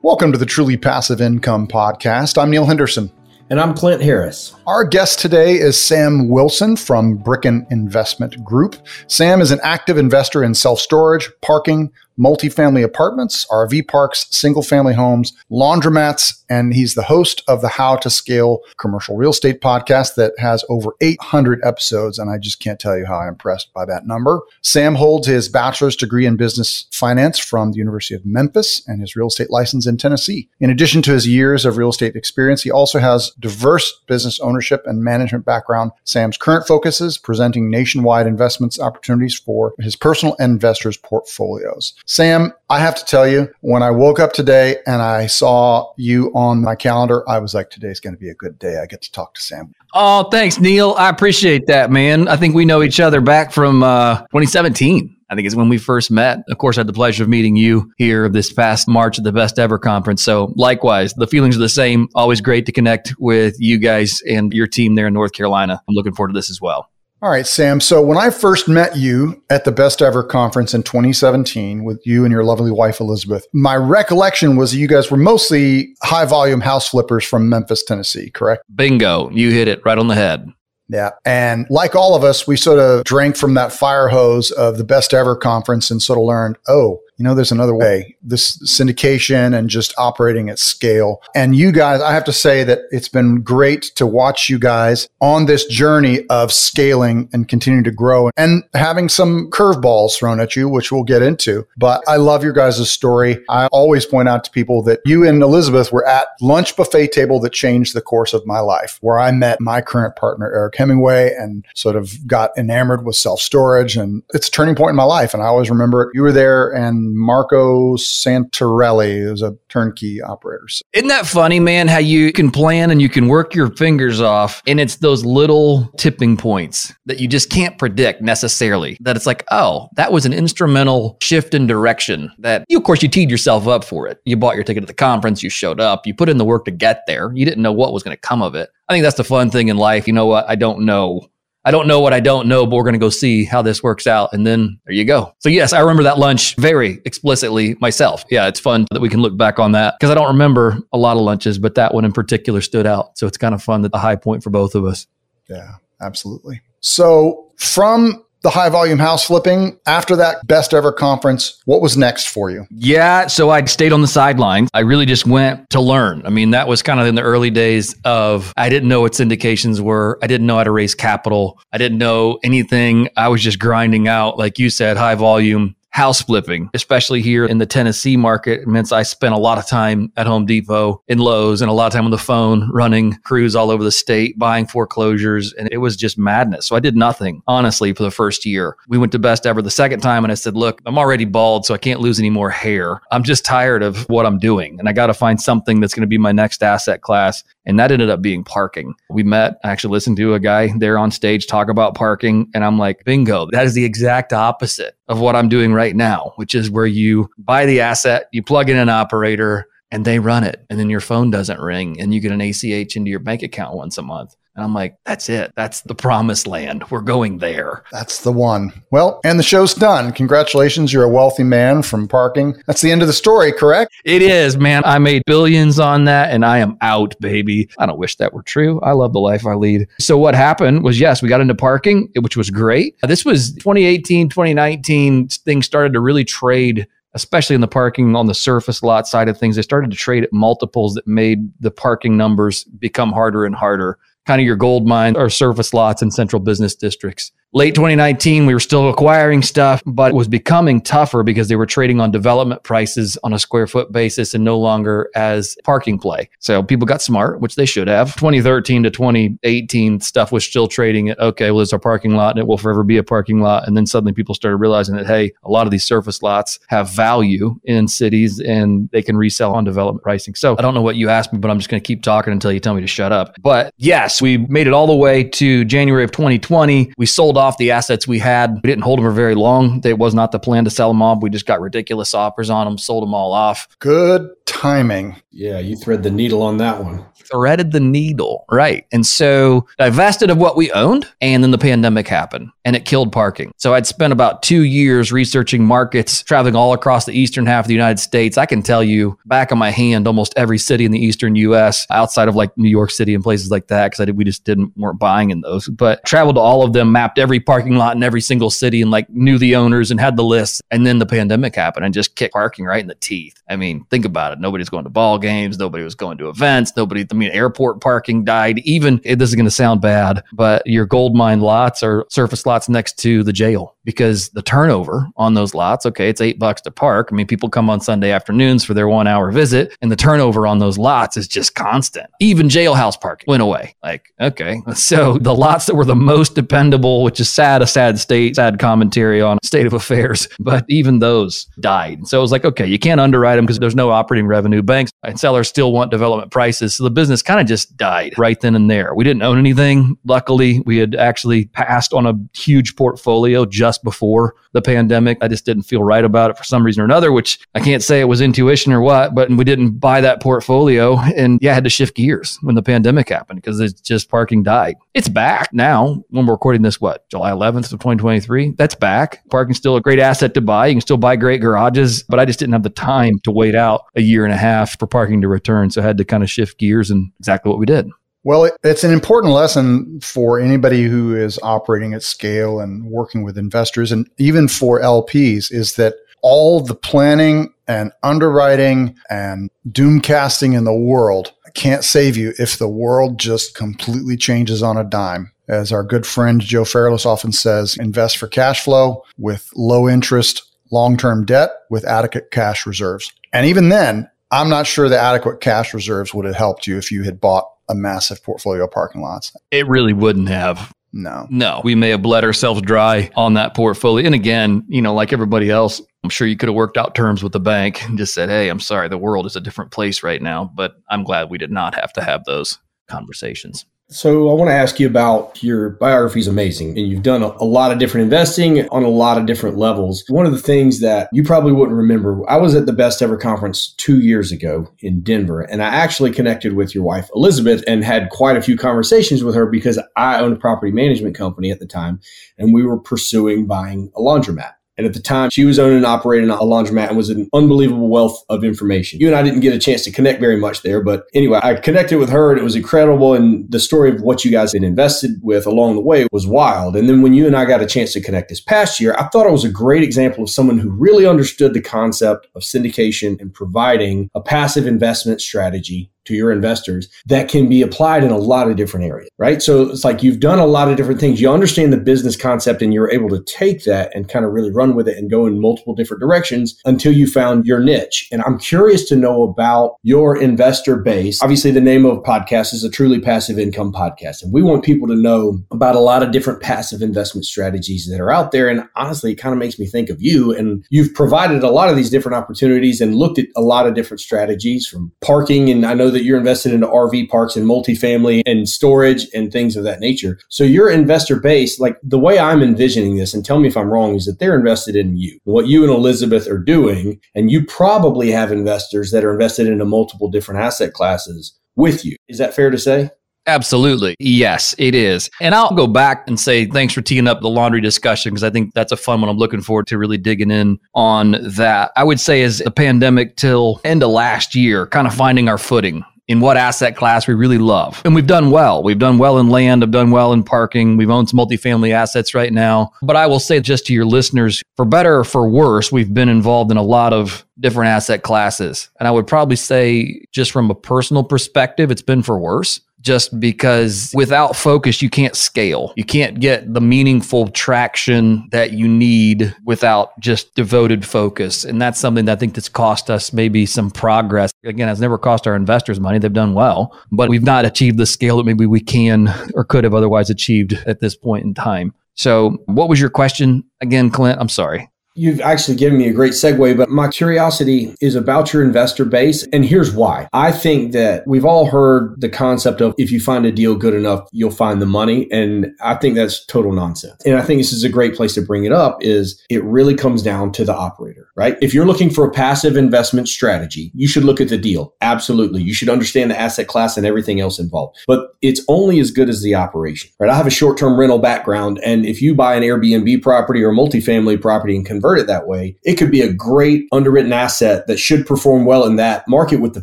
Welcome 0.00 0.32
to 0.32 0.38
the 0.38 0.46
Truly 0.46 0.78
Passive 0.78 1.20
Income 1.20 1.68
Podcast. 1.68 2.40
I'm 2.40 2.48
Neil 2.48 2.64
Henderson. 2.64 3.12
And 3.50 3.60
I'm 3.60 3.74
Clint 3.74 4.00
Harris. 4.00 4.54
Our 4.66 4.84
guest 4.84 5.18
today 5.18 5.56
is 5.56 5.78
Sam 5.78 6.30
Wilson 6.30 6.76
from 6.76 7.18
Bricken 7.18 7.66
Investment 7.70 8.42
Group. 8.42 8.76
Sam 9.06 9.42
is 9.42 9.50
an 9.50 9.60
active 9.62 9.98
investor 9.98 10.42
in 10.42 10.54
self 10.54 10.80
storage, 10.80 11.30
parking, 11.42 11.92
multifamily 12.18 12.84
apartments, 12.84 13.46
RV 13.50 13.88
parks, 13.88 14.26
single 14.30 14.62
family 14.62 14.94
homes, 14.94 15.32
laundromats, 15.50 16.42
and 16.48 16.74
he's 16.74 16.94
the 16.94 17.02
host 17.02 17.42
of 17.48 17.60
the 17.60 17.68
How 17.68 17.96
to 17.96 18.10
Scale 18.10 18.60
Commercial 18.78 19.16
Real 19.16 19.30
Estate 19.30 19.60
podcast 19.60 20.14
that 20.16 20.32
has 20.38 20.64
over 20.68 20.90
800 21.00 21.60
episodes. 21.64 22.18
And 22.18 22.30
I 22.30 22.38
just 22.38 22.60
can't 22.60 22.78
tell 22.78 22.96
you 22.98 23.06
how 23.06 23.18
I'm 23.18 23.28
impressed 23.28 23.72
by 23.72 23.84
that 23.86 24.06
number. 24.06 24.40
Sam 24.62 24.94
holds 24.94 25.26
his 25.26 25.48
bachelor's 25.48 25.96
degree 25.96 26.26
in 26.26 26.36
business 26.36 26.86
finance 26.92 27.38
from 27.38 27.72
the 27.72 27.78
University 27.78 28.14
of 28.14 28.26
Memphis 28.26 28.86
and 28.86 29.00
his 29.00 29.16
real 29.16 29.28
estate 29.28 29.50
license 29.50 29.86
in 29.86 29.96
Tennessee. 29.96 30.48
In 30.60 30.70
addition 30.70 31.02
to 31.02 31.12
his 31.12 31.26
years 31.26 31.64
of 31.64 31.76
real 31.76 31.90
estate 31.90 32.16
experience, 32.16 32.62
he 32.62 32.70
also 32.70 32.98
has 32.98 33.30
diverse 33.40 33.92
business 34.06 34.38
ownership 34.40 34.82
and 34.86 35.02
management 35.02 35.44
background. 35.44 35.92
Sam's 36.04 36.36
current 36.36 36.66
focus 36.66 37.00
is 37.00 37.18
presenting 37.18 37.70
nationwide 37.70 38.26
investments 38.26 38.78
opportunities 38.78 39.34
for 39.34 39.74
his 39.80 39.96
personal 39.96 40.34
investors' 40.38 40.96
portfolios. 40.96 41.94
Sam, 42.06 42.52
I 42.68 42.80
have 42.80 42.94
to 42.96 43.04
tell 43.04 43.26
you, 43.26 43.48
when 43.60 43.82
I 43.82 43.90
woke 43.90 44.20
up 44.20 44.32
today 44.34 44.76
and 44.86 45.00
I 45.00 45.26
saw 45.26 45.92
you 45.96 46.30
on 46.34 46.62
my 46.62 46.74
calendar, 46.74 47.28
I 47.28 47.38
was 47.38 47.54
like, 47.54 47.70
today's 47.70 47.98
going 47.98 48.14
to 48.14 48.20
be 48.20 48.28
a 48.28 48.34
good 48.34 48.58
day. 48.58 48.78
I 48.78 48.86
get 48.86 49.00
to 49.02 49.12
talk 49.12 49.34
to 49.34 49.40
Sam. 49.40 49.72
Oh, 49.94 50.28
thanks, 50.30 50.60
Neil. 50.60 50.94
I 50.98 51.08
appreciate 51.08 51.66
that, 51.68 51.90
man. 51.90 52.28
I 52.28 52.36
think 52.36 52.54
we 52.54 52.66
know 52.66 52.82
each 52.82 53.00
other 53.00 53.22
back 53.22 53.52
from 53.52 53.82
uh, 53.82 54.18
2017. 54.18 55.16
I 55.30 55.34
think 55.34 55.46
it's 55.46 55.56
when 55.56 55.70
we 55.70 55.78
first 55.78 56.10
met. 56.10 56.40
Of 56.50 56.58
course, 56.58 56.76
I 56.76 56.80
had 56.80 56.86
the 56.86 56.92
pleasure 56.92 57.22
of 57.22 57.30
meeting 57.30 57.56
you 57.56 57.90
here 57.96 58.28
this 58.28 58.52
past 58.52 58.86
March 58.86 59.18
at 59.18 59.24
the 59.24 59.32
Best 59.32 59.58
Ever 59.58 59.78
Conference. 59.78 60.22
So, 60.22 60.52
likewise, 60.56 61.14
the 61.14 61.26
feelings 61.26 61.56
are 61.56 61.60
the 61.60 61.68
same. 61.68 62.08
Always 62.14 62.42
great 62.42 62.66
to 62.66 62.72
connect 62.72 63.14
with 63.18 63.56
you 63.58 63.78
guys 63.78 64.20
and 64.28 64.52
your 64.52 64.66
team 64.66 64.94
there 64.94 65.06
in 65.06 65.14
North 65.14 65.32
Carolina. 65.32 65.80
I'm 65.88 65.94
looking 65.94 66.14
forward 66.14 66.34
to 66.34 66.38
this 66.38 66.50
as 66.50 66.60
well. 66.60 66.90
All 67.24 67.30
right, 67.30 67.46
Sam. 67.46 67.80
So 67.80 68.02
when 68.02 68.18
I 68.18 68.28
first 68.28 68.68
met 68.68 68.98
you 68.98 69.42
at 69.48 69.64
the 69.64 69.72
Best 69.72 70.02
Ever 70.02 70.22
conference 70.22 70.74
in 70.74 70.82
2017 70.82 71.82
with 71.82 72.06
you 72.06 72.24
and 72.24 72.30
your 72.30 72.44
lovely 72.44 72.70
wife, 72.70 73.00
Elizabeth, 73.00 73.46
my 73.54 73.74
recollection 73.76 74.56
was 74.56 74.76
you 74.76 74.86
guys 74.86 75.10
were 75.10 75.16
mostly 75.16 75.96
high 76.02 76.26
volume 76.26 76.60
house 76.60 76.90
flippers 76.90 77.24
from 77.24 77.48
Memphis, 77.48 77.82
Tennessee, 77.82 78.28
correct? 78.28 78.62
Bingo. 78.76 79.30
You 79.30 79.50
hit 79.52 79.68
it 79.68 79.80
right 79.86 79.96
on 79.96 80.08
the 80.08 80.14
head. 80.14 80.52
Yeah. 80.90 81.12
And 81.24 81.66
like 81.70 81.94
all 81.94 82.14
of 82.14 82.24
us, 82.24 82.46
we 82.46 82.58
sort 82.58 82.78
of 82.78 83.04
drank 83.04 83.38
from 83.38 83.54
that 83.54 83.72
fire 83.72 84.08
hose 84.08 84.50
of 84.50 84.76
the 84.76 84.84
Best 84.84 85.14
Ever 85.14 85.34
conference 85.34 85.90
and 85.90 86.02
sort 86.02 86.18
of 86.18 86.26
learned, 86.26 86.58
oh, 86.68 87.00
you 87.16 87.24
know, 87.24 87.34
there's 87.34 87.52
another 87.52 87.74
way. 87.74 88.16
This 88.22 88.58
syndication 88.58 89.56
and 89.56 89.70
just 89.70 89.94
operating 89.96 90.48
at 90.50 90.58
scale. 90.58 91.22
And 91.34 91.54
you 91.54 91.70
guys, 91.70 92.00
I 92.00 92.12
have 92.12 92.24
to 92.24 92.32
say 92.32 92.64
that 92.64 92.80
it's 92.90 93.08
been 93.08 93.40
great 93.42 93.82
to 93.96 94.06
watch 94.06 94.48
you 94.48 94.58
guys 94.58 95.08
on 95.20 95.46
this 95.46 95.64
journey 95.66 96.26
of 96.28 96.52
scaling 96.52 97.28
and 97.32 97.48
continuing 97.48 97.84
to 97.84 97.92
grow 97.92 98.30
and 98.36 98.64
having 98.74 99.08
some 99.08 99.48
curveballs 99.50 100.16
thrown 100.16 100.40
at 100.40 100.56
you, 100.56 100.68
which 100.68 100.90
we'll 100.90 101.04
get 101.04 101.22
into. 101.22 101.66
But 101.76 102.02
I 102.08 102.16
love 102.16 102.42
your 102.42 102.52
guys' 102.52 102.90
story. 102.90 103.44
I 103.48 103.66
always 103.68 104.04
point 104.04 104.28
out 104.28 104.44
to 104.44 104.50
people 104.50 104.82
that 104.82 105.00
you 105.04 105.26
and 105.26 105.42
Elizabeth 105.42 105.92
were 105.92 106.06
at 106.06 106.28
lunch 106.40 106.76
buffet 106.76 107.12
table 107.12 107.38
that 107.40 107.52
changed 107.52 107.94
the 107.94 108.00
course 108.02 108.34
of 108.34 108.44
my 108.46 108.58
life, 108.58 108.98
where 109.02 109.18
I 109.18 109.30
met 109.30 109.60
my 109.60 109.80
current 109.80 110.16
partner, 110.16 110.52
Eric 110.52 110.76
Hemingway, 110.76 111.32
and 111.34 111.64
sort 111.74 111.96
of 111.96 112.26
got 112.26 112.50
enamored 112.58 113.04
with 113.04 113.16
self 113.16 113.40
storage. 113.40 113.96
And 113.96 114.22
it's 114.34 114.48
a 114.48 114.50
turning 114.50 114.74
point 114.74 114.90
in 114.90 114.96
my 114.96 115.04
life. 115.04 115.32
And 115.32 115.42
I 115.42 115.46
always 115.46 115.70
remember 115.70 116.02
it. 116.02 116.10
You 116.14 116.22
were 116.22 116.32
there 116.32 116.70
and 116.70 117.03
Marco 117.12 117.96
Santarelli, 117.96 119.22
who's 119.22 119.42
a 119.42 119.56
turnkey 119.68 120.22
operator. 120.22 120.66
Isn't 120.92 121.08
that 121.08 121.26
funny, 121.26 121.60
man? 121.60 121.88
How 121.88 121.98
you 121.98 122.32
can 122.32 122.50
plan 122.50 122.90
and 122.90 123.02
you 123.02 123.08
can 123.08 123.28
work 123.28 123.54
your 123.54 123.70
fingers 123.76 124.20
off, 124.20 124.62
and 124.66 124.80
it's 124.80 124.96
those 124.96 125.24
little 125.24 125.90
tipping 125.98 126.36
points 126.36 126.94
that 127.06 127.20
you 127.20 127.28
just 127.28 127.50
can't 127.50 127.78
predict 127.78 128.22
necessarily. 128.22 128.96
That 129.00 129.16
it's 129.16 129.26
like, 129.26 129.44
oh, 129.50 129.88
that 129.96 130.12
was 130.12 130.24
an 130.26 130.32
instrumental 130.32 131.18
shift 131.20 131.54
in 131.54 131.66
direction. 131.66 132.30
That 132.38 132.64
you, 132.68 132.78
of 132.78 132.84
course, 132.84 133.02
you 133.02 133.08
teed 133.08 133.30
yourself 133.30 133.66
up 133.66 133.84
for 133.84 134.06
it. 134.06 134.20
You 134.24 134.36
bought 134.36 134.54
your 134.54 134.64
ticket 134.64 134.82
to 134.82 134.86
the 134.86 134.94
conference, 134.94 135.42
you 135.42 135.50
showed 135.50 135.80
up, 135.80 136.06
you 136.06 136.14
put 136.14 136.28
in 136.28 136.38
the 136.38 136.44
work 136.44 136.64
to 136.66 136.70
get 136.70 137.02
there. 137.06 137.32
You 137.34 137.44
didn't 137.44 137.62
know 137.62 137.72
what 137.72 137.92
was 137.92 138.02
going 138.02 138.16
to 138.16 138.20
come 138.20 138.42
of 138.42 138.54
it. 138.54 138.70
I 138.88 138.92
think 138.92 139.02
that's 139.02 139.16
the 139.16 139.24
fun 139.24 139.50
thing 139.50 139.68
in 139.68 139.76
life. 139.76 140.06
You 140.06 140.12
know 140.12 140.26
what? 140.26 140.48
I 140.48 140.56
don't 140.56 140.84
know 140.84 141.26
I 141.66 141.70
don't 141.70 141.86
know 141.86 142.00
what 142.00 142.12
I 142.12 142.20
don't 142.20 142.46
know, 142.46 142.66
but 142.66 142.76
we're 142.76 142.82
going 142.82 142.94
to 142.94 142.98
go 142.98 143.08
see 143.08 143.44
how 143.44 143.62
this 143.62 143.82
works 143.82 144.06
out. 144.06 144.32
And 144.32 144.46
then 144.46 144.78
there 144.84 144.94
you 144.94 145.04
go. 145.04 145.34
So, 145.38 145.48
yes, 145.48 145.72
I 145.72 145.80
remember 145.80 146.02
that 146.02 146.18
lunch 146.18 146.56
very 146.56 147.00
explicitly 147.04 147.76
myself. 147.80 148.24
Yeah, 148.30 148.48
it's 148.48 148.60
fun 148.60 148.86
that 148.90 149.00
we 149.00 149.08
can 149.08 149.20
look 149.20 149.36
back 149.36 149.58
on 149.58 149.72
that 149.72 149.94
because 149.98 150.10
I 150.10 150.14
don't 150.14 150.28
remember 150.28 150.78
a 150.92 150.98
lot 150.98 151.16
of 151.16 151.22
lunches, 151.22 151.58
but 151.58 151.74
that 151.76 151.94
one 151.94 152.04
in 152.04 152.12
particular 152.12 152.60
stood 152.60 152.86
out. 152.86 153.16
So, 153.16 153.26
it's 153.26 153.38
kind 153.38 153.54
of 153.54 153.62
fun 153.62 153.82
that 153.82 153.92
the 153.92 153.98
high 153.98 154.16
point 154.16 154.42
for 154.42 154.50
both 154.50 154.74
of 154.74 154.84
us. 154.84 155.06
Yeah, 155.48 155.76
absolutely. 156.00 156.60
So, 156.80 157.52
from 157.56 158.23
the 158.44 158.50
high 158.50 158.68
volume 158.68 158.98
house 158.98 159.24
flipping. 159.26 159.76
After 159.86 160.14
that 160.16 160.46
best 160.46 160.72
ever 160.72 160.92
conference, 160.92 161.60
what 161.64 161.80
was 161.80 161.96
next 161.96 162.28
for 162.28 162.50
you? 162.50 162.66
Yeah, 162.70 163.26
so 163.26 163.50
I 163.50 163.64
stayed 163.64 163.92
on 163.92 164.02
the 164.02 164.06
sidelines. 164.06 164.68
I 164.74 164.80
really 164.80 165.06
just 165.06 165.26
went 165.26 165.68
to 165.70 165.80
learn. 165.80 166.24
I 166.24 166.28
mean, 166.28 166.50
that 166.50 166.68
was 166.68 166.82
kind 166.82 167.00
of 167.00 167.06
in 167.06 167.16
the 167.16 167.22
early 167.22 167.50
days 167.50 167.96
of 168.04 168.52
I 168.56 168.68
didn't 168.68 168.88
know 168.88 169.00
what 169.00 169.12
syndications 169.12 169.80
were. 169.80 170.18
I 170.22 170.26
didn't 170.26 170.46
know 170.46 170.58
how 170.58 170.64
to 170.64 170.70
raise 170.70 170.94
capital. 170.94 171.58
I 171.72 171.78
didn't 171.78 171.98
know 171.98 172.38
anything. 172.44 173.08
I 173.16 173.28
was 173.28 173.42
just 173.42 173.58
grinding 173.58 174.06
out, 174.06 174.38
like 174.38 174.58
you 174.58 174.68
said, 174.68 174.98
high 174.98 175.14
volume 175.14 175.74
house 175.94 176.20
flipping, 176.20 176.68
especially 176.74 177.22
here 177.22 177.46
in 177.46 177.58
the 177.58 177.66
Tennessee 177.66 178.16
market. 178.16 178.62
It 178.62 178.66
means 178.66 178.90
I 178.90 179.04
spent 179.04 179.32
a 179.32 179.38
lot 179.38 179.58
of 179.58 179.66
time 179.68 180.12
at 180.16 180.26
Home 180.26 180.44
Depot 180.44 181.00
in 181.06 181.18
Lowe's 181.18 181.62
and 181.62 181.70
a 181.70 181.72
lot 181.72 181.86
of 181.86 181.92
time 181.92 182.04
on 182.04 182.10
the 182.10 182.18
phone 182.18 182.68
running 182.72 183.12
crews 183.22 183.54
all 183.54 183.70
over 183.70 183.84
the 183.84 183.92
state, 183.92 184.36
buying 184.36 184.66
foreclosures. 184.66 185.52
And 185.52 185.68
it 185.70 185.76
was 185.76 185.96
just 185.96 186.18
madness. 186.18 186.66
So 186.66 186.74
I 186.74 186.80
did 186.80 186.96
nothing, 186.96 187.42
honestly, 187.46 187.92
for 187.92 188.02
the 188.02 188.10
first 188.10 188.44
year. 188.44 188.76
We 188.88 188.98
went 188.98 189.12
to 189.12 189.20
best 189.20 189.46
ever 189.46 189.62
the 189.62 189.70
second 189.70 190.00
time 190.00 190.24
and 190.24 190.32
I 190.32 190.34
said, 190.34 190.56
look, 190.56 190.80
I'm 190.84 190.98
already 190.98 191.26
bald, 191.26 191.64
so 191.64 191.74
I 191.74 191.78
can't 191.78 192.00
lose 192.00 192.18
any 192.18 192.30
more 192.30 192.50
hair. 192.50 193.00
I'm 193.12 193.22
just 193.22 193.44
tired 193.44 193.84
of 193.84 193.98
what 194.08 194.26
I'm 194.26 194.40
doing. 194.40 194.80
And 194.80 194.88
I 194.88 194.92
got 194.92 195.06
to 195.06 195.14
find 195.14 195.40
something 195.40 195.78
that's 195.78 195.94
going 195.94 196.00
to 196.00 196.08
be 196.08 196.18
my 196.18 196.32
next 196.32 196.60
asset 196.64 197.02
class. 197.02 197.44
And 197.66 197.78
that 197.78 197.90
ended 197.90 198.10
up 198.10 198.20
being 198.20 198.44
parking. 198.44 198.94
We 199.08 199.22
met, 199.22 199.58
I 199.64 199.70
actually 199.70 199.92
listened 199.92 200.16
to 200.18 200.34
a 200.34 200.40
guy 200.40 200.72
there 200.76 200.98
on 200.98 201.10
stage 201.10 201.46
talk 201.46 201.68
about 201.68 201.94
parking. 201.94 202.50
And 202.54 202.64
I'm 202.64 202.78
like, 202.78 203.04
bingo, 203.04 203.48
that 203.52 203.64
is 203.64 203.74
the 203.74 203.84
exact 203.84 204.32
opposite 204.32 204.96
of 205.08 205.20
what 205.20 205.36
I'm 205.36 205.48
doing 205.48 205.72
right 205.72 205.96
now, 205.96 206.32
which 206.36 206.54
is 206.54 206.70
where 206.70 206.86
you 206.86 207.30
buy 207.38 207.66
the 207.66 207.80
asset, 207.80 208.28
you 208.32 208.42
plug 208.42 208.68
in 208.68 208.76
an 208.76 208.88
operator, 208.88 209.66
and 209.90 210.04
they 210.04 210.18
run 210.18 210.44
it. 210.44 210.64
And 210.68 210.78
then 210.78 210.90
your 210.90 211.00
phone 211.00 211.30
doesn't 211.30 211.60
ring 211.60 212.00
and 212.00 212.12
you 212.12 212.20
get 212.20 212.32
an 212.32 212.40
ACH 212.40 212.96
into 212.96 213.10
your 213.10 213.20
bank 213.20 213.42
account 213.42 213.76
once 213.76 213.96
a 213.96 214.02
month. 214.02 214.34
And 214.56 214.64
I'm 214.64 214.72
like, 214.72 214.96
that's 215.04 215.28
it. 215.28 215.52
That's 215.56 215.80
the 215.80 215.94
promised 215.94 216.46
land. 216.46 216.88
We're 216.90 217.00
going 217.00 217.38
there. 217.38 217.82
That's 217.90 218.20
the 218.20 218.30
one. 218.30 218.72
Well, 218.92 219.20
and 219.24 219.38
the 219.38 219.42
show's 219.42 219.74
done. 219.74 220.12
Congratulations. 220.12 220.92
You're 220.92 221.02
a 221.02 221.08
wealthy 221.08 221.42
man 221.42 221.82
from 221.82 222.06
parking. 222.06 222.56
That's 222.66 222.80
the 222.80 222.92
end 222.92 223.02
of 223.02 223.08
the 223.08 223.14
story, 223.14 223.52
correct? 223.52 223.92
It 224.04 224.22
is, 224.22 224.56
man. 224.56 224.82
I 224.84 224.98
made 224.98 225.22
billions 225.26 225.80
on 225.80 226.04
that 226.04 226.30
and 226.30 226.44
I 226.44 226.58
am 226.58 226.76
out, 226.82 227.16
baby. 227.20 227.68
I 227.78 227.86
don't 227.86 227.98
wish 227.98 228.16
that 228.16 228.32
were 228.32 228.42
true. 228.42 228.80
I 228.82 228.92
love 228.92 229.12
the 229.12 229.20
life 229.20 229.44
I 229.44 229.54
lead. 229.54 229.88
So, 229.98 230.16
what 230.16 230.36
happened 230.36 230.84
was, 230.84 231.00
yes, 231.00 231.20
we 231.20 231.28
got 231.28 231.40
into 231.40 231.54
parking, 231.54 232.10
which 232.20 232.36
was 232.36 232.50
great. 232.50 232.96
This 233.02 233.24
was 233.24 233.52
2018, 233.54 234.28
2019. 234.28 235.28
Things 235.28 235.66
started 235.66 235.92
to 235.94 236.00
really 236.00 236.24
trade 236.24 236.86
especially 237.16 237.54
in 237.54 237.60
the 237.60 237.68
parking 237.68 238.16
on 238.16 238.26
the 238.26 238.34
surface 238.34 238.82
lot 238.82 239.06
side 239.06 239.28
of 239.28 239.38
things, 239.38 239.54
they 239.54 239.62
started 239.62 239.88
to 239.88 239.96
trade 239.96 240.24
at 240.24 240.32
multiples 240.32 240.94
that 240.94 241.06
made 241.06 241.48
the 241.60 241.70
parking 241.70 242.16
numbers 242.16 242.64
become 242.64 243.12
harder 243.12 243.44
and 243.44 243.54
harder 243.54 243.98
kind 244.26 244.40
of 244.40 244.46
your 244.46 244.56
gold 244.56 244.86
mine 244.86 245.16
or 245.16 245.28
surface 245.30 245.74
lots 245.74 246.02
in 246.02 246.10
central 246.10 246.40
business 246.40 246.74
districts. 246.74 247.32
Late 247.56 247.76
2019, 247.76 248.46
we 248.46 248.52
were 248.52 248.58
still 248.58 248.90
acquiring 248.90 249.40
stuff, 249.40 249.80
but 249.86 250.10
it 250.10 250.16
was 250.16 250.26
becoming 250.26 250.80
tougher 250.80 251.22
because 251.22 251.46
they 251.46 251.54
were 251.54 251.66
trading 251.66 252.00
on 252.00 252.10
development 252.10 252.64
prices 252.64 253.16
on 253.22 253.32
a 253.32 253.38
square 253.38 253.68
foot 253.68 253.92
basis 253.92 254.34
and 254.34 254.42
no 254.42 254.58
longer 254.58 255.08
as 255.14 255.56
parking 255.62 255.96
play. 255.96 256.28
So 256.40 256.64
people 256.64 256.84
got 256.84 257.00
smart, 257.00 257.38
which 257.38 257.54
they 257.54 257.64
should 257.64 257.86
have. 257.86 258.16
2013 258.16 258.82
to 258.82 258.90
2018, 258.90 260.00
stuff 260.00 260.32
was 260.32 260.44
still 260.44 260.66
trading 260.66 261.10
at, 261.10 261.20
okay, 261.20 261.52
well, 261.52 261.60
it's 261.60 261.72
our 261.72 261.78
parking 261.78 262.16
lot 262.16 262.30
and 262.30 262.40
it 262.40 262.48
will 262.48 262.58
forever 262.58 262.82
be 262.82 262.96
a 262.96 263.04
parking 263.04 263.40
lot. 263.40 263.68
And 263.68 263.76
then 263.76 263.86
suddenly 263.86 264.12
people 264.12 264.34
started 264.34 264.56
realizing 264.56 264.96
that, 264.96 265.06
hey, 265.06 265.30
a 265.44 265.48
lot 265.48 265.64
of 265.64 265.70
these 265.70 265.84
surface 265.84 266.24
lots 266.24 266.58
have 266.66 266.90
value 266.90 267.54
in 267.62 267.86
cities 267.86 268.40
and 268.40 268.90
they 268.90 269.00
can 269.00 269.16
resell 269.16 269.54
on 269.54 269.62
development 269.62 270.02
pricing. 270.02 270.34
So 270.34 270.56
I 270.58 270.62
don't 270.62 270.74
know 270.74 270.82
what 270.82 270.96
you 270.96 271.08
asked 271.08 271.32
me, 271.32 271.38
but 271.38 271.52
I'm 271.52 271.60
just 271.60 271.70
going 271.70 271.80
to 271.80 271.86
keep 271.86 272.02
talking 272.02 272.32
until 272.32 272.50
you 272.50 272.58
tell 272.58 272.74
me 272.74 272.80
to 272.80 272.88
shut 272.88 273.12
up. 273.12 273.36
But 273.40 273.72
yes, 273.76 274.20
we 274.20 274.38
made 274.38 274.66
it 274.66 274.72
all 274.72 274.88
the 274.88 274.96
way 274.96 275.22
to 275.22 275.64
January 275.64 276.02
of 276.02 276.10
2020. 276.10 276.94
We 276.98 277.06
sold 277.06 277.38
off 277.38 277.43
the 277.58 277.70
assets 277.70 278.06
we 278.06 278.18
had. 278.18 278.54
We 278.54 278.68
didn't 278.68 278.82
hold 278.82 278.98
them 278.98 279.06
for 279.06 279.12
very 279.12 279.34
long. 279.34 279.80
It 279.84 279.98
was 279.98 280.14
not 280.14 280.32
the 280.32 280.38
plan 280.38 280.64
to 280.64 280.70
sell 280.70 280.88
them 280.88 281.02
off. 281.02 281.18
We 281.22 281.30
just 281.30 281.46
got 281.46 281.60
ridiculous 281.60 282.14
offers 282.14 282.50
on 282.50 282.66
them, 282.66 282.78
sold 282.78 283.02
them 283.02 283.14
all 283.14 283.32
off. 283.32 283.68
Good 283.78 284.28
timing. 284.46 285.16
Yeah, 285.30 285.58
you 285.58 285.76
thread 285.76 286.02
the 286.02 286.10
needle 286.10 286.42
on 286.42 286.58
that 286.58 286.82
one. 286.82 287.04
Threaded 287.30 287.72
the 287.72 287.80
needle, 287.80 288.44
right. 288.50 288.86
And 288.92 289.06
so 289.06 289.66
divested 289.78 290.30
of 290.30 290.38
what 290.38 290.56
we 290.56 290.70
owned, 290.72 291.06
and 291.20 291.42
then 291.42 291.50
the 291.50 291.58
pandemic 291.58 292.08
happened 292.08 292.50
and 292.64 292.74
it 292.74 292.84
killed 292.84 293.12
parking. 293.12 293.52
So 293.58 293.74
I'd 293.74 293.86
spent 293.86 294.12
about 294.12 294.42
two 294.42 294.62
years 294.62 295.12
researching 295.12 295.64
markets, 295.64 296.22
traveling 296.22 296.56
all 296.56 296.72
across 296.72 297.04
the 297.04 297.12
eastern 297.12 297.46
half 297.46 297.64
of 297.64 297.68
the 297.68 297.74
United 297.74 297.98
States. 297.98 298.38
I 298.38 298.46
can 298.46 298.62
tell 298.62 298.82
you 298.82 299.18
back 299.26 299.52
on 299.52 299.58
my 299.58 299.70
hand 299.70 300.06
almost 300.06 300.32
every 300.36 300.58
city 300.58 300.84
in 300.84 300.92
the 300.92 300.98
eastern 300.98 301.36
US 301.36 301.86
outside 301.90 302.28
of 302.28 302.34
like 302.34 302.56
New 302.56 302.68
York 302.68 302.90
City 302.90 303.14
and 303.14 303.22
places 303.22 303.50
like 303.50 303.68
that 303.68 303.90
because 303.90 304.12
we 304.14 304.24
just 304.24 304.44
didn't 304.44 304.72
weren't 304.76 304.98
buying 304.98 305.30
in 305.30 305.42
those. 305.42 305.68
But 305.68 306.04
traveled 306.04 306.36
to 306.36 306.40
all 306.40 306.64
of 306.64 306.72
them, 306.72 306.92
mapped 306.92 307.18
every 307.18 307.40
parking 307.40 307.76
lot 307.76 307.96
in 307.96 308.02
every 308.02 308.20
single 308.20 308.50
city 308.50 308.80
and 308.80 308.90
like 308.90 309.08
knew 309.10 309.38
the 309.38 309.56
owners 309.56 309.90
and 309.90 310.00
had 310.00 310.16
the 310.16 310.24
list. 310.24 310.62
And 310.70 310.86
then 310.86 310.98
the 310.98 311.06
pandemic 311.06 311.54
happened 311.54 311.84
and 311.84 311.92
just 311.92 312.16
kicked 312.16 312.32
parking 312.32 312.64
right 312.64 312.80
in 312.80 312.88
the 312.88 312.94
teeth. 312.94 313.42
I 313.48 313.56
mean, 313.56 313.84
think 313.90 314.04
about 314.04 314.32
it. 314.32 314.40
Nobody's 314.40 314.70
going 314.70 314.84
to 314.84 314.90
ball 314.90 315.18
games, 315.18 315.58
nobody 315.58 315.84
was 315.84 315.94
going 315.94 316.18
to 316.18 316.28
events, 316.28 316.72
nobody 316.76 317.04
I 317.14 317.18
mean 317.18 317.30
airport 317.30 317.80
parking 317.80 318.24
died. 318.24 318.58
Even 318.60 319.00
eh, 319.04 319.14
this 319.14 319.28
is 319.28 319.34
going 319.34 319.44
to 319.46 319.50
sound 319.50 319.80
bad, 319.80 320.22
but 320.32 320.66
your 320.66 320.86
gold 320.86 321.14
mine 321.14 321.40
lots 321.40 321.82
or 321.82 322.06
surface 322.10 322.46
lots 322.46 322.68
next 322.68 322.98
to 323.00 323.22
the 323.22 323.32
jail 323.32 323.76
because 323.84 324.30
the 324.30 324.42
turnover 324.42 325.08
on 325.16 325.34
those 325.34 325.54
lots, 325.54 325.86
okay, 325.86 326.08
it's 326.08 326.20
eight 326.20 326.38
bucks 326.38 326.60
to 326.62 326.70
park. 326.70 327.08
I 327.10 327.14
mean, 327.14 327.26
people 327.26 327.48
come 327.48 327.68
on 327.68 327.80
Sunday 327.80 328.10
afternoons 328.10 328.64
for 328.64 328.74
their 328.74 328.88
one 328.88 329.06
hour 329.06 329.30
visit, 329.30 329.76
and 329.80 329.92
the 329.92 329.96
turnover 329.96 330.46
on 330.46 330.58
those 330.58 330.78
lots 330.78 331.16
is 331.16 331.28
just 331.28 331.54
constant. 331.54 332.08
Even 332.20 332.48
jailhouse 332.48 333.00
parking 333.00 333.26
went 333.28 333.42
away. 333.42 333.74
Like, 333.82 334.12
okay. 334.20 334.60
So 334.74 335.18
the 335.18 335.34
lots 335.34 335.66
that 335.66 335.74
were 335.76 335.84
the 335.84 335.94
most 335.94 336.34
dependable, 336.34 337.04
which 337.04 337.18
is 337.18 337.30
sad, 337.30 337.62
a 337.62 337.66
sad 337.66 337.98
state, 337.98 338.36
sad 338.36 338.58
commentary 338.58 339.22
on 339.22 339.38
state 339.42 339.66
of 339.66 339.72
affairs, 339.72 340.28
but 340.38 340.64
even 340.68 340.98
those 340.98 341.46
died. 341.60 342.06
So 342.06 342.18
it 342.18 342.20
was 342.20 342.32
like, 342.32 342.44
okay, 342.44 342.66
you 342.66 342.78
can't 342.78 343.00
underwrite 343.00 343.36
them 343.36 343.46
because 343.46 343.58
there's 343.60 343.76
no 343.76 343.90
operating 343.90 344.26
revenue. 344.26 344.62
Banks 344.62 344.90
and 345.02 345.18
sellers 345.18 345.48
still 345.48 345.72
want 345.72 345.90
development 345.90 346.32
prices. 346.32 346.74
So 346.74 346.84
the 346.84 346.90
business 346.90 347.03
kind 347.22 347.40
of 347.40 347.46
just 347.46 347.76
died 347.76 348.14
right 348.16 348.40
then 348.40 348.54
and 348.54 348.70
there. 348.70 348.94
We 348.94 349.04
didn't 349.04 349.22
own 349.22 349.38
anything. 349.38 349.98
Luckily, 350.04 350.60
we 350.64 350.78
had 350.78 350.94
actually 350.94 351.46
passed 351.46 351.92
on 351.92 352.06
a 352.06 352.14
huge 352.34 352.76
portfolio 352.76 353.44
just 353.44 353.64
just 353.74 353.82
before 353.82 354.34
the 354.52 354.62
pandemic. 354.62 355.18
I 355.20 355.28
just 355.28 355.44
didn't 355.44 355.62
feel 355.64 355.82
right 355.82 356.04
about 356.04 356.30
it 356.30 356.36
for 356.36 356.44
some 356.44 356.64
reason 356.64 356.82
or 356.82 356.84
another, 356.84 357.10
which 357.10 357.40
I 357.54 357.60
can't 357.60 357.82
say 357.82 358.00
it 358.00 358.04
was 358.04 358.20
intuition 358.20 358.72
or 358.72 358.80
what, 358.82 359.14
but 359.14 359.30
we 359.30 359.42
didn't 359.42 359.78
buy 359.78 360.02
that 360.02 360.20
portfolio. 360.20 360.98
And 361.16 361.38
yeah, 361.40 361.52
I 361.52 361.54
had 361.54 361.64
to 361.64 361.70
shift 361.70 361.96
gears 361.96 362.38
when 362.42 362.54
the 362.54 362.62
pandemic 362.62 363.08
happened 363.08 363.40
because 363.40 363.58
it's 363.58 363.80
just 363.80 364.10
parking 364.10 364.42
died. 364.42 364.76
It's 364.92 365.08
back 365.08 365.48
now 365.52 366.04
when 366.10 366.26
we're 366.26 366.34
recording 366.34 366.62
this, 366.62 366.80
what, 366.80 367.08
July 367.08 367.30
11th 367.30 367.72
of 367.72 367.80
2023? 367.80 368.50
That's 368.50 368.74
back. 368.74 369.22
Parking's 369.30 369.56
still 369.56 369.76
a 369.76 369.80
great 369.80 369.98
asset 369.98 370.34
to 370.34 370.40
buy. 370.40 370.66
You 370.66 370.74
can 370.74 370.80
still 370.82 370.98
buy 370.98 371.16
great 371.16 371.40
garages, 371.40 372.02
but 372.02 372.20
I 372.20 372.24
just 372.24 372.38
didn't 372.38 372.52
have 372.52 372.62
the 372.62 372.70
time 372.70 373.18
to 373.24 373.32
wait 373.32 373.54
out 373.54 373.86
a 373.96 374.02
year 374.02 374.24
and 374.24 374.34
a 374.34 374.36
half 374.36 374.78
for 374.78 374.86
parking 374.86 375.22
to 375.22 375.28
return. 375.28 375.70
So 375.70 375.80
I 375.80 375.84
had 375.84 375.98
to 375.98 376.04
kind 376.04 376.22
of 376.22 376.30
shift 376.30 376.58
gears 376.58 376.90
and 376.94 377.12
exactly 377.18 377.50
what 377.50 377.58
we 377.58 377.66
did. 377.66 377.90
Well, 378.22 378.50
it's 378.62 378.84
an 378.84 378.92
important 378.92 379.34
lesson 379.34 380.00
for 380.00 380.40
anybody 380.40 380.84
who 380.84 381.14
is 381.14 381.38
operating 381.42 381.92
at 381.92 382.02
scale 382.02 382.58
and 382.58 382.86
working 382.86 383.22
with 383.22 383.36
investors, 383.36 383.92
and 383.92 384.08
even 384.16 384.48
for 384.48 384.80
LPs, 384.80 385.52
is 385.52 385.74
that 385.74 385.94
all 386.22 386.60
the 386.60 386.74
planning 386.74 387.52
and 387.68 387.92
underwriting 388.02 388.96
and 389.10 389.50
doom 389.70 390.00
casting 390.00 390.54
in 390.54 390.64
the 390.64 390.74
world 390.74 391.34
can't 391.54 391.84
save 391.84 392.16
you 392.16 392.32
if 392.38 392.58
the 392.58 392.68
world 392.68 393.18
just 393.18 393.54
completely 393.54 394.16
changes 394.16 394.62
on 394.62 394.78
a 394.78 394.84
dime. 394.84 395.30
As 395.48 395.70
our 395.70 395.84
good 395.84 396.06
friend 396.06 396.40
Joe 396.40 396.64
Fairless 396.64 397.04
often 397.04 397.30
says, 397.30 397.76
invest 397.76 398.16
for 398.16 398.26
cash 398.26 398.64
flow 398.64 399.02
with 399.18 399.50
low 399.54 399.86
interest, 399.86 400.42
long 400.70 400.96
term 400.96 401.26
debt 401.26 401.50
with 401.68 401.84
adequate 401.84 402.30
cash 402.30 402.64
reserves. 402.66 403.12
And 403.34 403.46
even 403.46 403.68
then, 403.68 404.08
I'm 404.34 404.48
not 404.48 404.66
sure 404.66 404.88
the 404.88 404.98
adequate 404.98 405.40
cash 405.40 405.72
reserves 405.72 406.12
would 406.12 406.24
have 406.24 406.34
helped 406.34 406.66
you 406.66 406.76
if 406.76 406.90
you 406.90 407.04
had 407.04 407.20
bought 407.20 407.48
a 407.68 407.74
massive 407.74 408.20
portfolio 408.20 408.64
of 408.64 408.72
parking 408.72 409.00
lots. 409.00 409.32
It 409.52 409.68
really 409.68 409.92
wouldn't 409.92 410.28
have. 410.28 410.74
No. 410.92 411.28
No. 411.30 411.60
We 411.62 411.76
may 411.76 411.90
have 411.90 412.02
bled 412.02 412.24
ourselves 412.24 412.60
dry 412.60 413.10
on 413.14 413.34
that 413.34 413.54
portfolio. 413.54 414.04
And 414.04 414.14
again, 414.14 414.64
you 414.68 414.82
know, 414.82 414.92
like 414.92 415.12
everybody 415.12 415.50
else, 415.50 415.80
I'm 416.02 416.10
sure 416.10 416.26
you 416.26 416.36
could 416.36 416.48
have 416.48 416.56
worked 416.56 416.76
out 416.76 416.96
terms 416.96 417.22
with 417.22 417.32
the 417.32 417.38
bank 417.38 417.84
and 417.84 417.96
just 417.96 418.12
said, 418.12 418.28
hey, 418.28 418.48
I'm 418.48 418.58
sorry, 418.58 418.88
the 418.88 418.98
world 418.98 419.24
is 419.24 419.36
a 419.36 419.40
different 419.40 419.70
place 419.70 420.02
right 420.02 420.20
now. 420.20 420.50
But 420.52 420.72
I'm 420.90 421.04
glad 421.04 421.30
we 421.30 421.38
did 421.38 421.52
not 421.52 421.76
have 421.76 421.92
to 421.92 422.02
have 422.02 422.24
those 422.24 422.58
conversations. 422.88 423.66
So 423.90 424.30
I 424.30 424.32
want 424.32 424.48
to 424.48 424.54
ask 424.54 424.80
you 424.80 424.86
about 424.86 425.42
your 425.42 425.70
biography 425.70 426.18
is 426.18 426.26
amazing 426.26 426.70
and 426.78 426.88
you've 426.88 427.02
done 427.02 427.22
a, 427.22 427.28
a, 427.38 427.44
lot 427.44 427.70
of 427.70 427.78
different 427.78 428.04
investing 428.04 428.66
on 428.70 428.82
a 428.82 428.88
lot 428.88 429.18
of 429.18 429.26
different 429.26 429.58
levels. 429.58 430.04
One 430.08 430.24
of 430.24 430.32
the 430.32 430.38
things 430.38 430.80
that 430.80 431.10
you 431.12 431.22
probably 431.22 431.52
wouldn't 431.52 431.76
remember, 431.76 432.22
I 432.28 432.38
was 432.38 432.54
at 432.54 432.64
the 432.64 432.72
best 432.72 433.02
ever 433.02 433.18
conference 433.18 433.74
2 433.76 434.00
years 434.00 434.32
ago 434.32 434.72
in 434.80 435.02
Denver 435.02 435.42
and 435.42 435.62
I 435.62 435.66
actually 435.66 436.12
connected 436.12 436.54
with 436.54 436.74
your 436.74 436.82
wife 436.82 437.10
Elizabeth 437.14 437.62
and 437.66 437.84
had 437.84 438.08
quite 438.08 438.38
a 438.38 438.42
few 438.42 438.56
conversations 438.56 439.22
with 439.22 439.34
her 439.34 439.44
because 439.44 439.78
I 439.96 440.18
owned 440.18 440.32
a 440.32 440.40
property 440.40 440.72
management 440.72 441.14
company 441.14 441.50
at 441.50 441.60
the 441.60 441.66
time 441.66 442.00
and 442.38 442.54
we 442.54 442.64
were 442.64 442.78
pursuing 442.78 443.46
buying 443.46 443.92
a 443.94 444.00
laundromat. 444.00 444.52
And 444.76 444.86
at 444.86 444.94
the 444.94 445.00
time, 445.00 445.30
she 445.30 445.44
was 445.44 445.58
owning 445.58 445.78
and 445.78 445.86
operating 445.86 446.30
a 446.30 446.36
laundromat 446.36 446.88
and 446.88 446.96
was 446.96 447.10
an 447.10 447.28
unbelievable 447.32 447.88
wealth 447.88 448.24
of 448.28 448.42
information. 448.42 448.98
You 448.98 449.06
and 449.06 449.16
I 449.16 449.22
didn't 449.22 449.40
get 449.40 449.54
a 449.54 449.58
chance 449.58 449.84
to 449.84 449.92
connect 449.92 450.20
very 450.20 450.36
much 450.36 450.62
there, 450.62 450.82
but 450.82 451.06
anyway, 451.14 451.40
I 451.42 451.54
connected 451.54 451.98
with 451.98 452.10
her 452.10 452.30
and 452.30 452.40
it 452.40 452.44
was 452.44 452.56
incredible. 452.56 453.14
And 453.14 453.50
the 453.50 453.60
story 453.60 453.90
of 453.90 454.02
what 454.02 454.24
you 454.24 454.30
guys 454.30 454.52
had 454.52 454.64
invested 454.64 455.12
with 455.22 455.46
along 455.46 455.76
the 455.76 455.80
way 455.80 456.08
was 456.10 456.26
wild. 456.26 456.74
And 456.76 456.88
then 456.88 457.02
when 457.02 457.14
you 457.14 457.26
and 457.26 457.36
I 457.36 457.44
got 457.44 457.62
a 457.62 457.66
chance 457.66 457.92
to 457.92 458.00
connect 458.00 458.28
this 458.28 458.40
past 458.40 458.80
year, 458.80 458.94
I 458.98 459.08
thought 459.08 459.26
it 459.26 459.32
was 459.32 459.44
a 459.44 459.50
great 459.50 459.84
example 459.84 460.24
of 460.24 460.30
someone 460.30 460.58
who 460.58 460.70
really 460.70 461.06
understood 461.06 461.54
the 461.54 461.62
concept 461.62 462.26
of 462.34 462.42
syndication 462.42 463.20
and 463.20 463.32
providing 463.32 464.10
a 464.14 464.20
passive 464.20 464.66
investment 464.66 465.20
strategy 465.20 465.90
to 466.06 466.14
your 466.14 466.32
investors 466.32 466.88
that 467.06 467.28
can 467.28 467.48
be 467.48 467.62
applied 467.62 468.04
in 468.04 468.10
a 468.10 468.18
lot 468.18 468.50
of 468.50 468.56
different 468.56 468.86
areas, 468.86 469.10
right? 469.18 469.42
So 469.42 469.70
it's 469.70 469.84
like 469.84 470.02
you've 470.02 470.20
done 470.20 470.38
a 470.38 470.46
lot 470.46 470.68
of 470.68 470.76
different 470.76 471.00
things. 471.00 471.20
You 471.20 471.30
understand 471.30 471.72
the 471.72 471.78
business 471.78 472.16
concept 472.16 472.62
and 472.62 472.72
you're 472.72 472.90
able 472.90 473.08
to 473.10 473.22
take 473.24 473.64
that 473.64 473.94
and 473.94 474.08
kind 474.08 474.24
of 474.24 474.32
really 474.32 474.50
run 474.50 474.74
with 474.74 474.88
it 474.88 474.96
and 474.96 475.10
go 475.10 475.26
in 475.26 475.40
multiple 475.40 475.74
different 475.74 476.00
directions 476.00 476.58
until 476.64 476.92
you 476.92 477.06
found 477.06 477.46
your 477.46 477.60
niche. 477.60 478.08
And 478.12 478.22
I'm 478.22 478.38
curious 478.38 478.88
to 478.88 478.96
know 478.96 479.22
about 479.22 479.76
your 479.82 480.16
investor 480.16 480.76
base. 480.76 481.22
Obviously, 481.22 481.50
the 481.50 481.60
name 481.60 481.84
of 481.84 482.02
podcast 482.02 482.54
is 482.54 482.64
a 482.64 482.70
truly 482.70 483.00
passive 483.00 483.38
income 483.38 483.72
podcast. 483.72 484.22
And 484.22 484.32
we 484.32 484.42
want 484.42 484.64
people 484.64 484.88
to 484.88 484.96
know 484.96 485.38
about 485.50 485.74
a 485.74 485.80
lot 485.80 486.02
of 486.02 486.10
different 486.10 486.40
passive 486.40 486.82
investment 486.82 487.24
strategies 487.24 487.88
that 487.90 488.00
are 488.00 488.10
out 488.10 488.32
there. 488.32 488.48
And 488.48 488.64
honestly, 488.76 489.12
it 489.12 489.16
kind 489.16 489.32
of 489.32 489.38
makes 489.38 489.58
me 489.58 489.66
think 489.66 489.90
of 489.90 490.00
you. 490.00 490.34
And 490.34 490.64
you've 490.70 490.94
provided 490.94 491.42
a 491.42 491.50
lot 491.50 491.68
of 491.68 491.76
these 491.76 491.90
different 491.90 492.16
opportunities 492.16 492.80
and 492.80 492.96
looked 492.96 493.18
at 493.18 493.26
a 493.36 493.40
lot 493.40 493.66
of 493.66 493.74
different 493.74 494.00
strategies 494.00 494.66
from 494.66 494.92
parking. 495.00 495.50
And 495.50 495.64
I 495.64 495.74
know 495.74 495.90
that 495.94 496.04
you're 496.04 496.18
invested 496.18 496.52
into 496.52 496.66
RV 496.66 497.08
parks 497.08 497.36
and 497.36 497.46
multifamily 497.46 498.22
and 498.26 498.48
storage 498.48 499.06
and 499.14 499.32
things 499.32 499.56
of 499.56 499.64
that 499.64 499.80
nature. 499.80 500.18
So 500.28 500.44
your 500.44 500.68
investor 500.68 501.18
base, 501.18 501.58
like 501.58 501.78
the 501.82 501.98
way 501.98 502.18
I'm 502.18 502.42
envisioning 502.42 502.96
this, 502.96 503.14
and 503.14 503.24
tell 503.24 503.40
me 503.40 503.48
if 503.48 503.56
I'm 503.56 503.72
wrong, 503.72 503.94
is 503.94 504.04
that 504.04 504.18
they're 504.18 504.36
invested 504.36 504.76
in 504.76 504.96
you, 504.96 505.18
what 505.24 505.46
you 505.46 505.62
and 505.62 505.72
Elizabeth 505.72 506.28
are 506.28 506.38
doing. 506.38 507.00
And 507.14 507.30
you 507.30 507.44
probably 507.46 508.10
have 508.10 508.30
investors 508.30 508.90
that 508.90 509.04
are 509.04 509.12
invested 509.12 509.46
into 509.46 509.64
multiple 509.64 510.10
different 510.10 510.40
asset 510.40 510.72
classes 510.74 511.38
with 511.56 511.84
you. 511.84 511.96
Is 512.08 512.18
that 512.18 512.34
fair 512.34 512.50
to 512.50 512.58
say? 512.58 512.90
Absolutely. 513.26 513.96
Yes, 513.98 514.54
it 514.58 514.74
is. 514.74 515.08
And 515.20 515.34
I'll 515.34 515.54
go 515.54 515.66
back 515.66 516.06
and 516.06 516.20
say 516.20 516.44
thanks 516.44 516.74
for 516.74 516.82
teeing 516.82 517.06
up 517.06 517.20
the 517.20 517.28
laundry 517.28 517.60
discussion 517.60 518.12
because 518.12 518.24
I 518.24 518.30
think 518.30 518.52
that's 518.52 518.72
a 518.72 518.76
fun 518.76 519.00
one. 519.00 519.08
I'm 519.08 519.16
looking 519.16 519.40
forward 519.40 519.66
to 519.68 519.78
really 519.78 519.96
digging 519.96 520.30
in 520.30 520.58
on 520.74 521.12
that. 521.22 521.72
I 521.76 521.84
would 521.84 522.00
say 522.00 522.22
as 522.22 522.38
the 522.38 522.50
pandemic 522.50 523.16
till 523.16 523.60
end 523.64 523.82
of 523.82 523.90
last 523.90 524.34
year, 524.34 524.66
kind 524.66 524.86
of 524.86 524.94
finding 524.94 525.28
our 525.28 525.38
footing 525.38 525.84
in 526.06 526.20
what 526.20 526.36
asset 526.36 526.76
class 526.76 527.06
we 527.06 527.14
really 527.14 527.38
love. 527.38 527.80
And 527.84 527.94
we've 527.94 528.06
done 528.06 528.30
well. 528.30 528.62
We've 528.62 528.78
done 528.78 528.98
well 528.98 529.18
in 529.18 529.28
land, 529.28 529.62
I've 529.62 529.70
done 529.70 529.90
well 529.90 530.12
in 530.12 530.22
parking. 530.22 530.76
We've 530.76 530.90
owned 530.90 531.08
some 531.08 531.18
multifamily 531.18 531.72
assets 531.72 532.14
right 532.14 532.32
now. 532.32 532.72
But 532.82 532.96
I 532.96 533.06
will 533.06 533.20
say 533.20 533.40
just 533.40 533.66
to 533.66 533.72
your 533.72 533.86
listeners, 533.86 534.42
for 534.56 534.64
better 534.64 534.98
or 534.98 535.04
for 535.04 535.28
worse, 535.28 535.72
we've 535.72 535.92
been 535.92 536.08
involved 536.08 536.50
in 536.50 536.56
a 536.56 536.62
lot 536.62 536.92
of 536.92 537.24
different 537.40 537.68
asset 537.68 538.02
classes. 538.02 538.70
And 538.78 538.86
I 538.86 538.90
would 538.90 539.06
probably 539.06 539.36
say 539.36 540.04
just 540.12 540.30
from 540.30 540.50
a 540.50 540.54
personal 540.54 541.04
perspective, 541.04 541.70
it's 541.70 541.82
been 541.82 542.02
for 542.02 542.18
worse 542.18 542.60
just 542.84 543.18
because 543.18 543.90
without 543.94 544.36
focus, 544.36 544.82
you 544.82 544.90
can't 544.90 545.16
scale. 545.16 545.72
You 545.76 545.84
can't 545.84 546.20
get 546.20 546.52
the 546.52 546.60
meaningful 546.60 547.28
traction 547.28 548.28
that 548.30 548.52
you 548.52 548.68
need 548.68 549.34
without 549.44 549.98
just 549.98 550.34
devoted 550.34 550.84
focus. 550.86 551.44
And 551.44 551.60
that's 551.60 551.80
something 551.80 552.04
that 552.04 552.18
I 552.18 552.20
think 552.20 552.34
that's 552.34 552.48
cost 552.48 552.90
us 552.90 553.12
maybe 553.12 553.46
some 553.46 553.70
progress. 553.70 554.32
Again, 554.44 554.68
it's 554.68 554.80
never 554.80 554.98
cost 554.98 555.26
our 555.26 555.34
investors 555.34 555.80
money. 555.80 555.98
They've 555.98 556.12
done 556.12 556.34
well, 556.34 556.78
but 556.92 557.08
we've 557.08 557.22
not 557.24 557.46
achieved 557.46 557.78
the 557.78 557.86
scale 557.86 558.18
that 558.18 558.24
maybe 558.24 558.46
we 558.46 558.60
can 558.60 559.12
or 559.34 559.44
could 559.44 559.64
have 559.64 559.74
otherwise 559.74 560.10
achieved 560.10 560.52
at 560.66 560.80
this 560.80 560.94
point 560.94 561.24
in 561.24 561.32
time. 561.32 561.74
So, 561.96 562.38
what 562.46 562.68
was 562.68 562.80
your 562.80 562.90
question 562.90 563.44
again, 563.60 563.88
Clint? 563.88 564.20
I'm 564.20 564.28
sorry. 564.28 564.68
You've 564.96 565.20
actually 565.20 565.56
given 565.56 565.76
me 565.76 565.88
a 565.88 565.92
great 565.92 566.12
segue, 566.12 566.56
but 566.56 566.70
my 566.70 566.86
curiosity 566.86 567.74
is 567.80 567.96
about 567.96 568.32
your 568.32 568.44
investor 568.44 568.84
base. 568.84 569.26
And 569.32 569.44
here's 569.44 569.72
why. 569.72 570.08
I 570.12 570.30
think 570.30 570.70
that 570.70 571.02
we've 571.04 571.24
all 571.24 571.46
heard 571.46 572.00
the 572.00 572.08
concept 572.08 572.60
of 572.60 572.76
if 572.78 572.92
you 572.92 573.00
find 573.00 573.26
a 573.26 573.32
deal 573.32 573.56
good 573.56 573.74
enough, 573.74 574.08
you'll 574.12 574.30
find 574.30 574.62
the 574.62 574.66
money. 574.66 575.10
And 575.10 575.48
I 575.60 575.74
think 575.74 575.96
that's 575.96 576.24
total 576.26 576.52
nonsense. 576.52 577.02
And 577.04 577.16
I 577.16 577.22
think 577.22 577.40
this 577.40 577.52
is 577.52 577.64
a 577.64 577.68
great 577.68 577.96
place 577.96 578.14
to 578.14 578.22
bring 578.22 578.44
it 578.44 578.52
up 578.52 578.78
is 578.82 579.20
it 579.28 579.42
really 579.42 579.74
comes 579.74 580.00
down 580.00 580.30
to 580.30 580.44
the 580.44 580.54
operator, 580.54 581.08
right? 581.16 581.36
If 581.42 581.52
you're 581.52 581.66
looking 581.66 581.90
for 581.90 582.06
a 582.06 582.12
passive 582.12 582.56
investment 582.56 583.08
strategy, 583.08 583.72
you 583.74 583.88
should 583.88 584.04
look 584.04 584.20
at 584.20 584.28
the 584.28 584.38
deal. 584.38 584.76
Absolutely. 584.80 585.42
You 585.42 585.54
should 585.54 585.70
understand 585.70 586.12
the 586.12 586.20
asset 586.20 586.46
class 586.46 586.76
and 586.76 586.86
everything 586.86 587.18
else 587.18 587.40
involved. 587.40 587.78
But 587.88 588.10
it's 588.22 588.42
only 588.46 588.78
as 588.78 588.92
good 588.92 589.08
as 589.08 589.22
the 589.22 589.34
operation, 589.34 589.90
right? 589.98 590.08
I 590.08 590.14
have 590.14 590.28
a 590.28 590.30
short-term 590.30 590.78
rental 590.78 591.00
background. 591.00 591.58
And 591.64 591.84
if 591.84 592.00
you 592.00 592.14
buy 592.14 592.36
an 592.36 592.44
Airbnb 592.44 593.02
property 593.02 593.42
or 593.42 593.50
a 593.50 593.54
multifamily 593.54 594.22
property 594.22 594.54
and 594.54 594.64
convert 594.64 594.83
it 594.84 595.06
that 595.06 595.26
way, 595.26 595.56
it 595.62 595.74
could 595.74 595.90
be 595.90 596.02
a 596.02 596.12
great 596.12 596.68
underwritten 596.72 597.12
asset 597.12 597.66
that 597.66 597.78
should 597.78 598.06
perform 598.06 598.44
well 598.44 598.64
in 598.64 598.76
that 598.76 599.08
market 599.08 599.40
with 599.40 599.54
the 599.54 599.62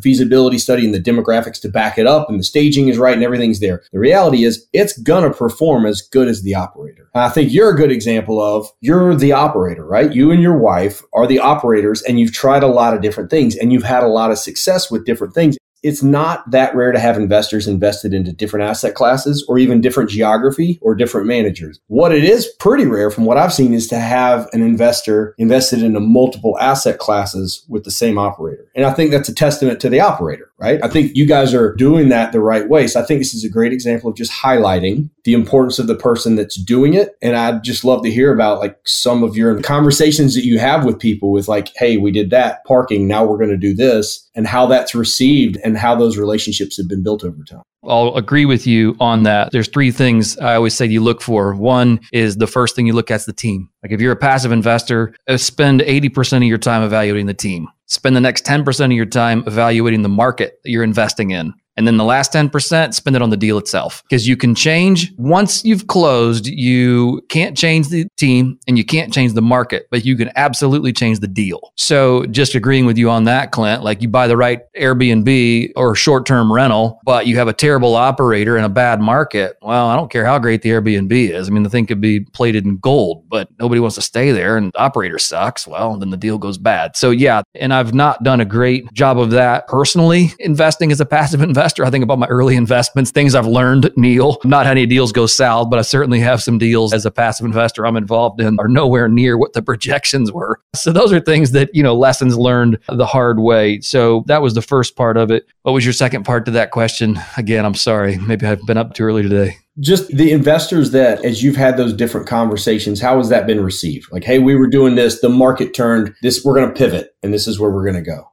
feasibility 0.00 0.58
study 0.58 0.84
and 0.84 0.94
the 0.94 1.00
demographics 1.00 1.60
to 1.60 1.68
back 1.68 1.98
it 1.98 2.06
up 2.06 2.28
and 2.28 2.38
the 2.38 2.44
staging 2.44 2.88
is 2.88 2.98
right 2.98 3.14
and 3.14 3.22
everything's 3.22 3.60
there. 3.60 3.82
The 3.92 3.98
reality 3.98 4.44
is 4.44 4.66
it's 4.72 4.98
going 4.98 5.24
to 5.24 5.36
perform 5.36 5.86
as 5.86 6.02
good 6.02 6.28
as 6.28 6.42
the 6.42 6.54
operator. 6.54 7.08
I 7.14 7.28
think 7.28 7.52
you're 7.52 7.70
a 7.70 7.76
good 7.76 7.92
example 7.92 8.40
of 8.40 8.70
you're 8.80 9.14
the 9.14 9.32
operator, 9.32 9.84
right? 9.84 10.12
You 10.12 10.30
and 10.30 10.42
your 10.42 10.58
wife 10.58 11.02
are 11.12 11.26
the 11.26 11.38
operators 11.38 12.02
and 12.02 12.18
you've 12.18 12.32
tried 12.32 12.62
a 12.62 12.68
lot 12.68 12.94
of 12.94 13.02
different 13.02 13.30
things 13.30 13.56
and 13.56 13.72
you've 13.72 13.82
had 13.82 14.02
a 14.02 14.08
lot 14.08 14.30
of 14.30 14.38
success 14.38 14.90
with 14.90 15.06
different 15.06 15.34
things 15.34 15.56
it's 15.82 16.02
not 16.02 16.48
that 16.50 16.74
rare 16.74 16.92
to 16.92 16.98
have 16.98 17.16
investors 17.16 17.66
invested 17.66 18.14
into 18.14 18.32
different 18.32 18.64
asset 18.64 18.94
classes 18.94 19.44
or 19.48 19.58
even 19.58 19.80
different 19.80 20.10
geography 20.10 20.78
or 20.80 20.94
different 20.94 21.26
managers. 21.26 21.80
What 21.88 22.12
it 22.12 22.24
is 22.24 22.46
pretty 22.58 22.86
rare 22.86 23.10
from 23.10 23.24
what 23.24 23.38
I've 23.38 23.52
seen 23.52 23.74
is 23.74 23.88
to 23.88 23.98
have 23.98 24.48
an 24.52 24.62
investor 24.62 25.34
invested 25.38 25.82
into 25.82 26.00
multiple 26.00 26.58
asset 26.60 26.98
classes 26.98 27.64
with 27.68 27.84
the 27.84 27.90
same 27.90 28.18
operator. 28.18 28.68
And 28.74 28.86
I 28.86 28.92
think 28.92 29.10
that's 29.10 29.28
a 29.28 29.34
testament 29.34 29.80
to 29.80 29.88
the 29.88 30.00
operator, 30.00 30.50
right? 30.62 30.78
I 30.82 30.88
think 30.88 31.16
you 31.16 31.26
guys 31.26 31.52
are 31.52 31.74
doing 31.74 32.08
that 32.10 32.30
the 32.30 32.40
right 32.40 32.68
way. 32.68 32.86
So 32.86 33.00
I 33.00 33.04
think 33.04 33.20
this 33.20 33.34
is 33.34 33.44
a 33.44 33.48
great 33.48 33.72
example 33.72 34.08
of 34.08 34.16
just 34.16 34.30
highlighting 34.30 35.10
the 35.24 35.34
importance 35.34 35.80
of 35.80 35.88
the 35.88 35.96
person 35.96 36.36
that's 36.36 36.54
doing 36.54 36.94
it. 36.94 37.16
And 37.20 37.36
I'd 37.36 37.64
just 37.64 37.84
love 37.84 38.02
to 38.04 38.10
hear 38.10 38.32
about 38.32 38.60
like 38.60 38.78
some 38.84 39.24
of 39.24 39.36
your 39.36 39.60
conversations 39.60 40.34
that 40.36 40.44
you 40.44 40.60
have 40.60 40.84
with 40.84 41.00
people 41.00 41.32
with 41.32 41.48
like, 41.48 41.72
hey, 41.74 41.96
we 41.96 42.12
did 42.12 42.30
that 42.30 42.64
parking. 42.64 43.08
Now 43.08 43.24
we're 43.24 43.38
going 43.38 43.50
to 43.50 43.56
do 43.56 43.74
this 43.74 44.28
and 44.36 44.46
how 44.46 44.66
that's 44.66 44.94
received 44.94 45.58
and 45.64 45.76
how 45.76 45.96
those 45.96 46.16
relationships 46.16 46.76
have 46.76 46.88
been 46.88 47.02
built 47.02 47.24
over 47.24 47.42
time. 47.42 47.62
I'll 47.84 48.14
agree 48.14 48.44
with 48.44 48.64
you 48.64 48.96
on 49.00 49.24
that. 49.24 49.50
There's 49.50 49.66
three 49.66 49.90
things 49.90 50.38
I 50.38 50.54
always 50.54 50.74
say 50.74 50.86
you 50.86 51.00
look 51.00 51.20
for. 51.20 51.52
One 51.54 51.98
is 52.12 52.36
the 52.36 52.46
first 52.46 52.76
thing 52.76 52.86
you 52.86 52.92
look 52.92 53.10
at 53.10 53.16
is 53.16 53.26
the 53.26 53.32
team. 53.32 53.68
Like 53.82 53.90
if 53.90 54.00
you're 54.00 54.12
a 54.12 54.16
passive 54.16 54.52
investor, 54.52 55.14
uh, 55.26 55.36
spend 55.36 55.80
80% 55.80 56.36
of 56.36 56.42
your 56.44 56.58
time 56.58 56.82
evaluating 56.82 57.26
the 57.26 57.34
team. 57.34 57.66
Spend 57.92 58.16
the 58.16 58.22
next 58.22 58.46
10% 58.46 58.86
of 58.86 58.92
your 58.92 59.04
time 59.04 59.44
evaluating 59.46 60.00
the 60.00 60.08
market 60.08 60.58
that 60.64 60.70
you're 60.70 60.82
investing 60.82 61.30
in. 61.30 61.52
And 61.76 61.86
then 61.86 61.96
the 61.96 62.04
last 62.04 62.32
10%, 62.32 62.94
spend 62.94 63.16
it 63.16 63.22
on 63.22 63.30
the 63.30 63.36
deal 63.36 63.58
itself. 63.58 64.02
Because 64.08 64.28
you 64.28 64.36
can 64.36 64.54
change 64.54 65.12
once 65.16 65.64
you've 65.64 65.86
closed, 65.86 66.46
you 66.46 67.22
can't 67.28 67.56
change 67.56 67.88
the 67.88 68.06
team 68.16 68.58
and 68.68 68.76
you 68.76 68.84
can't 68.84 69.12
change 69.12 69.32
the 69.32 69.42
market, 69.42 69.86
but 69.90 70.04
you 70.04 70.16
can 70.16 70.30
absolutely 70.36 70.92
change 70.92 71.20
the 71.20 71.28
deal. 71.28 71.72
So 71.76 72.26
just 72.26 72.54
agreeing 72.54 72.86
with 72.86 72.98
you 72.98 73.08
on 73.10 73.24
that, 73.24 73.52
Clint, 73.52 73.82
like 73.82 74.02
you 74.02 74.08
buy 74.08 74.26
the 74.26 74.36
right 74.36 74.60
Airbnb 74.74 75.72
or 75.76 75.94
short 75.94 76.26
term 76.26 76.52
rental, 76.52 77.00
but 77.04 77.26
you 77.26 77.36
have 77.36 77.48
a 77.48 77.52
terrible 77.52 77.94
operator 77.94 78.56
in 78.56 78.64
a 78.64 78.68
bad 78.68 79.00
market. 79.00 79.56
Well, 79.62 79.88
I 79.88 79.96
don't 79.96 80.10
care 80.10 80.26
how 80.26 80.38
great 80.38 80.62
the 80.62 80.70
Airbnb 80.70 81.12
is. 81.12 81.48
I 81.48 81.52
mean, 81.52 81.62
the 81.62 81.70
thing 81.70 81.86
could 81.86 82.00
be 82.00 82.20
plated 82.20 82.64
in 82.64 82.78
gold, 82.78 83.28
but 83.28 83.48
nobody 83.58 83.80
wants 83.80 83.96
to 83.96 84.02
stay 84.02 84.32
there 84.32 84.56
and 84.56 84.72
the 84.72 84.78
operator 84.78 85.18
sucks. 85.18 85.66
Well, 85.66 85.96
then 85.96 86.10
the 86.10 86.16
deal 86.16 86.38
goes 86.38 86.58
bad. 86.58 86.96
So 86.96 87.10
yeah, 87.10 87.42
and 87.54 87.72
I've 87.72 87.94
not 87.94 88.22
done 88.22 88.40
a 88.40 88.44
great 88.44 88.92
job 88.92 89.18
of 89.18 89.30
that 89.30 89.66
personally 89.68 90.32
investing 90.38 90.92
as 90.92 91.00
a 91.00 91.06
passive 91.06 91.40
investor 91.42 91.61
investor. 91.62 91.84
I 91.84 91.90
think 91.90 92.02
about 92.02 92.18
my 92.18 92.26
early 92.26 92.56
investments, 92.56 93.12
things 93.12 93.36
I've 93.36 93.46
learned, 93.46 93.92
Neil. 93.96 94.38
Not 94.42 94.66
any 94.66 94.84
deals 94.84 95.12
go 95.12 95.26
south, 95.26 95.70
but 95.70 95.78
I 95.78 95.82
certainly 95.82 96.18
have 96.18 96.42
some 96.42 96.58
deals 96.58 96.92
as 96.92 97.06
a 97.06 97.10
passive 97.10 97.46
investor 97.46 97.86
I'm 97.86 97.96
involved 97.96 98.40
in 98.40 98.58
are 98.58 98.66
nowhere 98.66 99.08
near 99.08 99.38
what 99.38 99.52
the 99.52 99.62
projections 99.62 100.32
were. 100.32 100.60
So 100.74 100.90
those 100.90 101.12
are 101.12 101.20
things 101.20 101.52
that, 101.52 101.70
you 101.72 101.84
know, 101.84 101.94
lessons 101.94 102.36
learned 102.36 102.78
the 102.88 103.06
hard 103.06 103.38
way. 103.38 103.80
So 103.80 104.24
that 104.26 104.42
was 104.42 104.54
the 104.54 104.62
first 104.62 104.96
part 104.96 105.16
of 105.16 105.30
it. 105.30 105.46
What 105.62 105.70
was 105.70 105.84
your 105.84 105.92
second 105.92 106.24
part 106.24 106.46
to 106.46 106.50
that 106.50 106.72
question? 106.72 107.16
Again, 107.36 107.64
I'm 107.64 107.76
sorry. 107.76 108.18
Maybe 108.18 108.44
I've 108.44 108.66
been 108.66 108.76
up 108.76 108.94
too 108.94 109.04
early 109.04 109.22
today 109.22 109.56
just 109.80 110.08
the 110.08 110.32
investors 110.32 110.90
that 110.90 111.24
as 111.24 111.42
you've 111.42 111.56
had 111.56 111.78
those 111.78 111.94
different 111.94 112.26
conversations 112.26 113.00
how 113.00 113.16
has 113.16 113.30
that 113.30 113.46
been 113.46 113.64
received 113.64 114.06
like 114.12 114.22
hey 114.22 114.38
we 114.38 114.54
were 114.54 114.66
doing 114.66 114.96
this 114.96 115.22
the 115.22 115.30
market 115.30 115.72
turned 115.72 116.14
this 116.20 116.44
we're 116.44 116.54
going 116.54 116.68
to 116.68 116.74
pivot 116.74 117.16
and 117.22 117.32
this 117.32 117.46
is 117.46 117.58
where 117.58 117.70
we're 117.70 117.82
going 117.82 117.94
to 117.94 118.02
go 118.02 118.31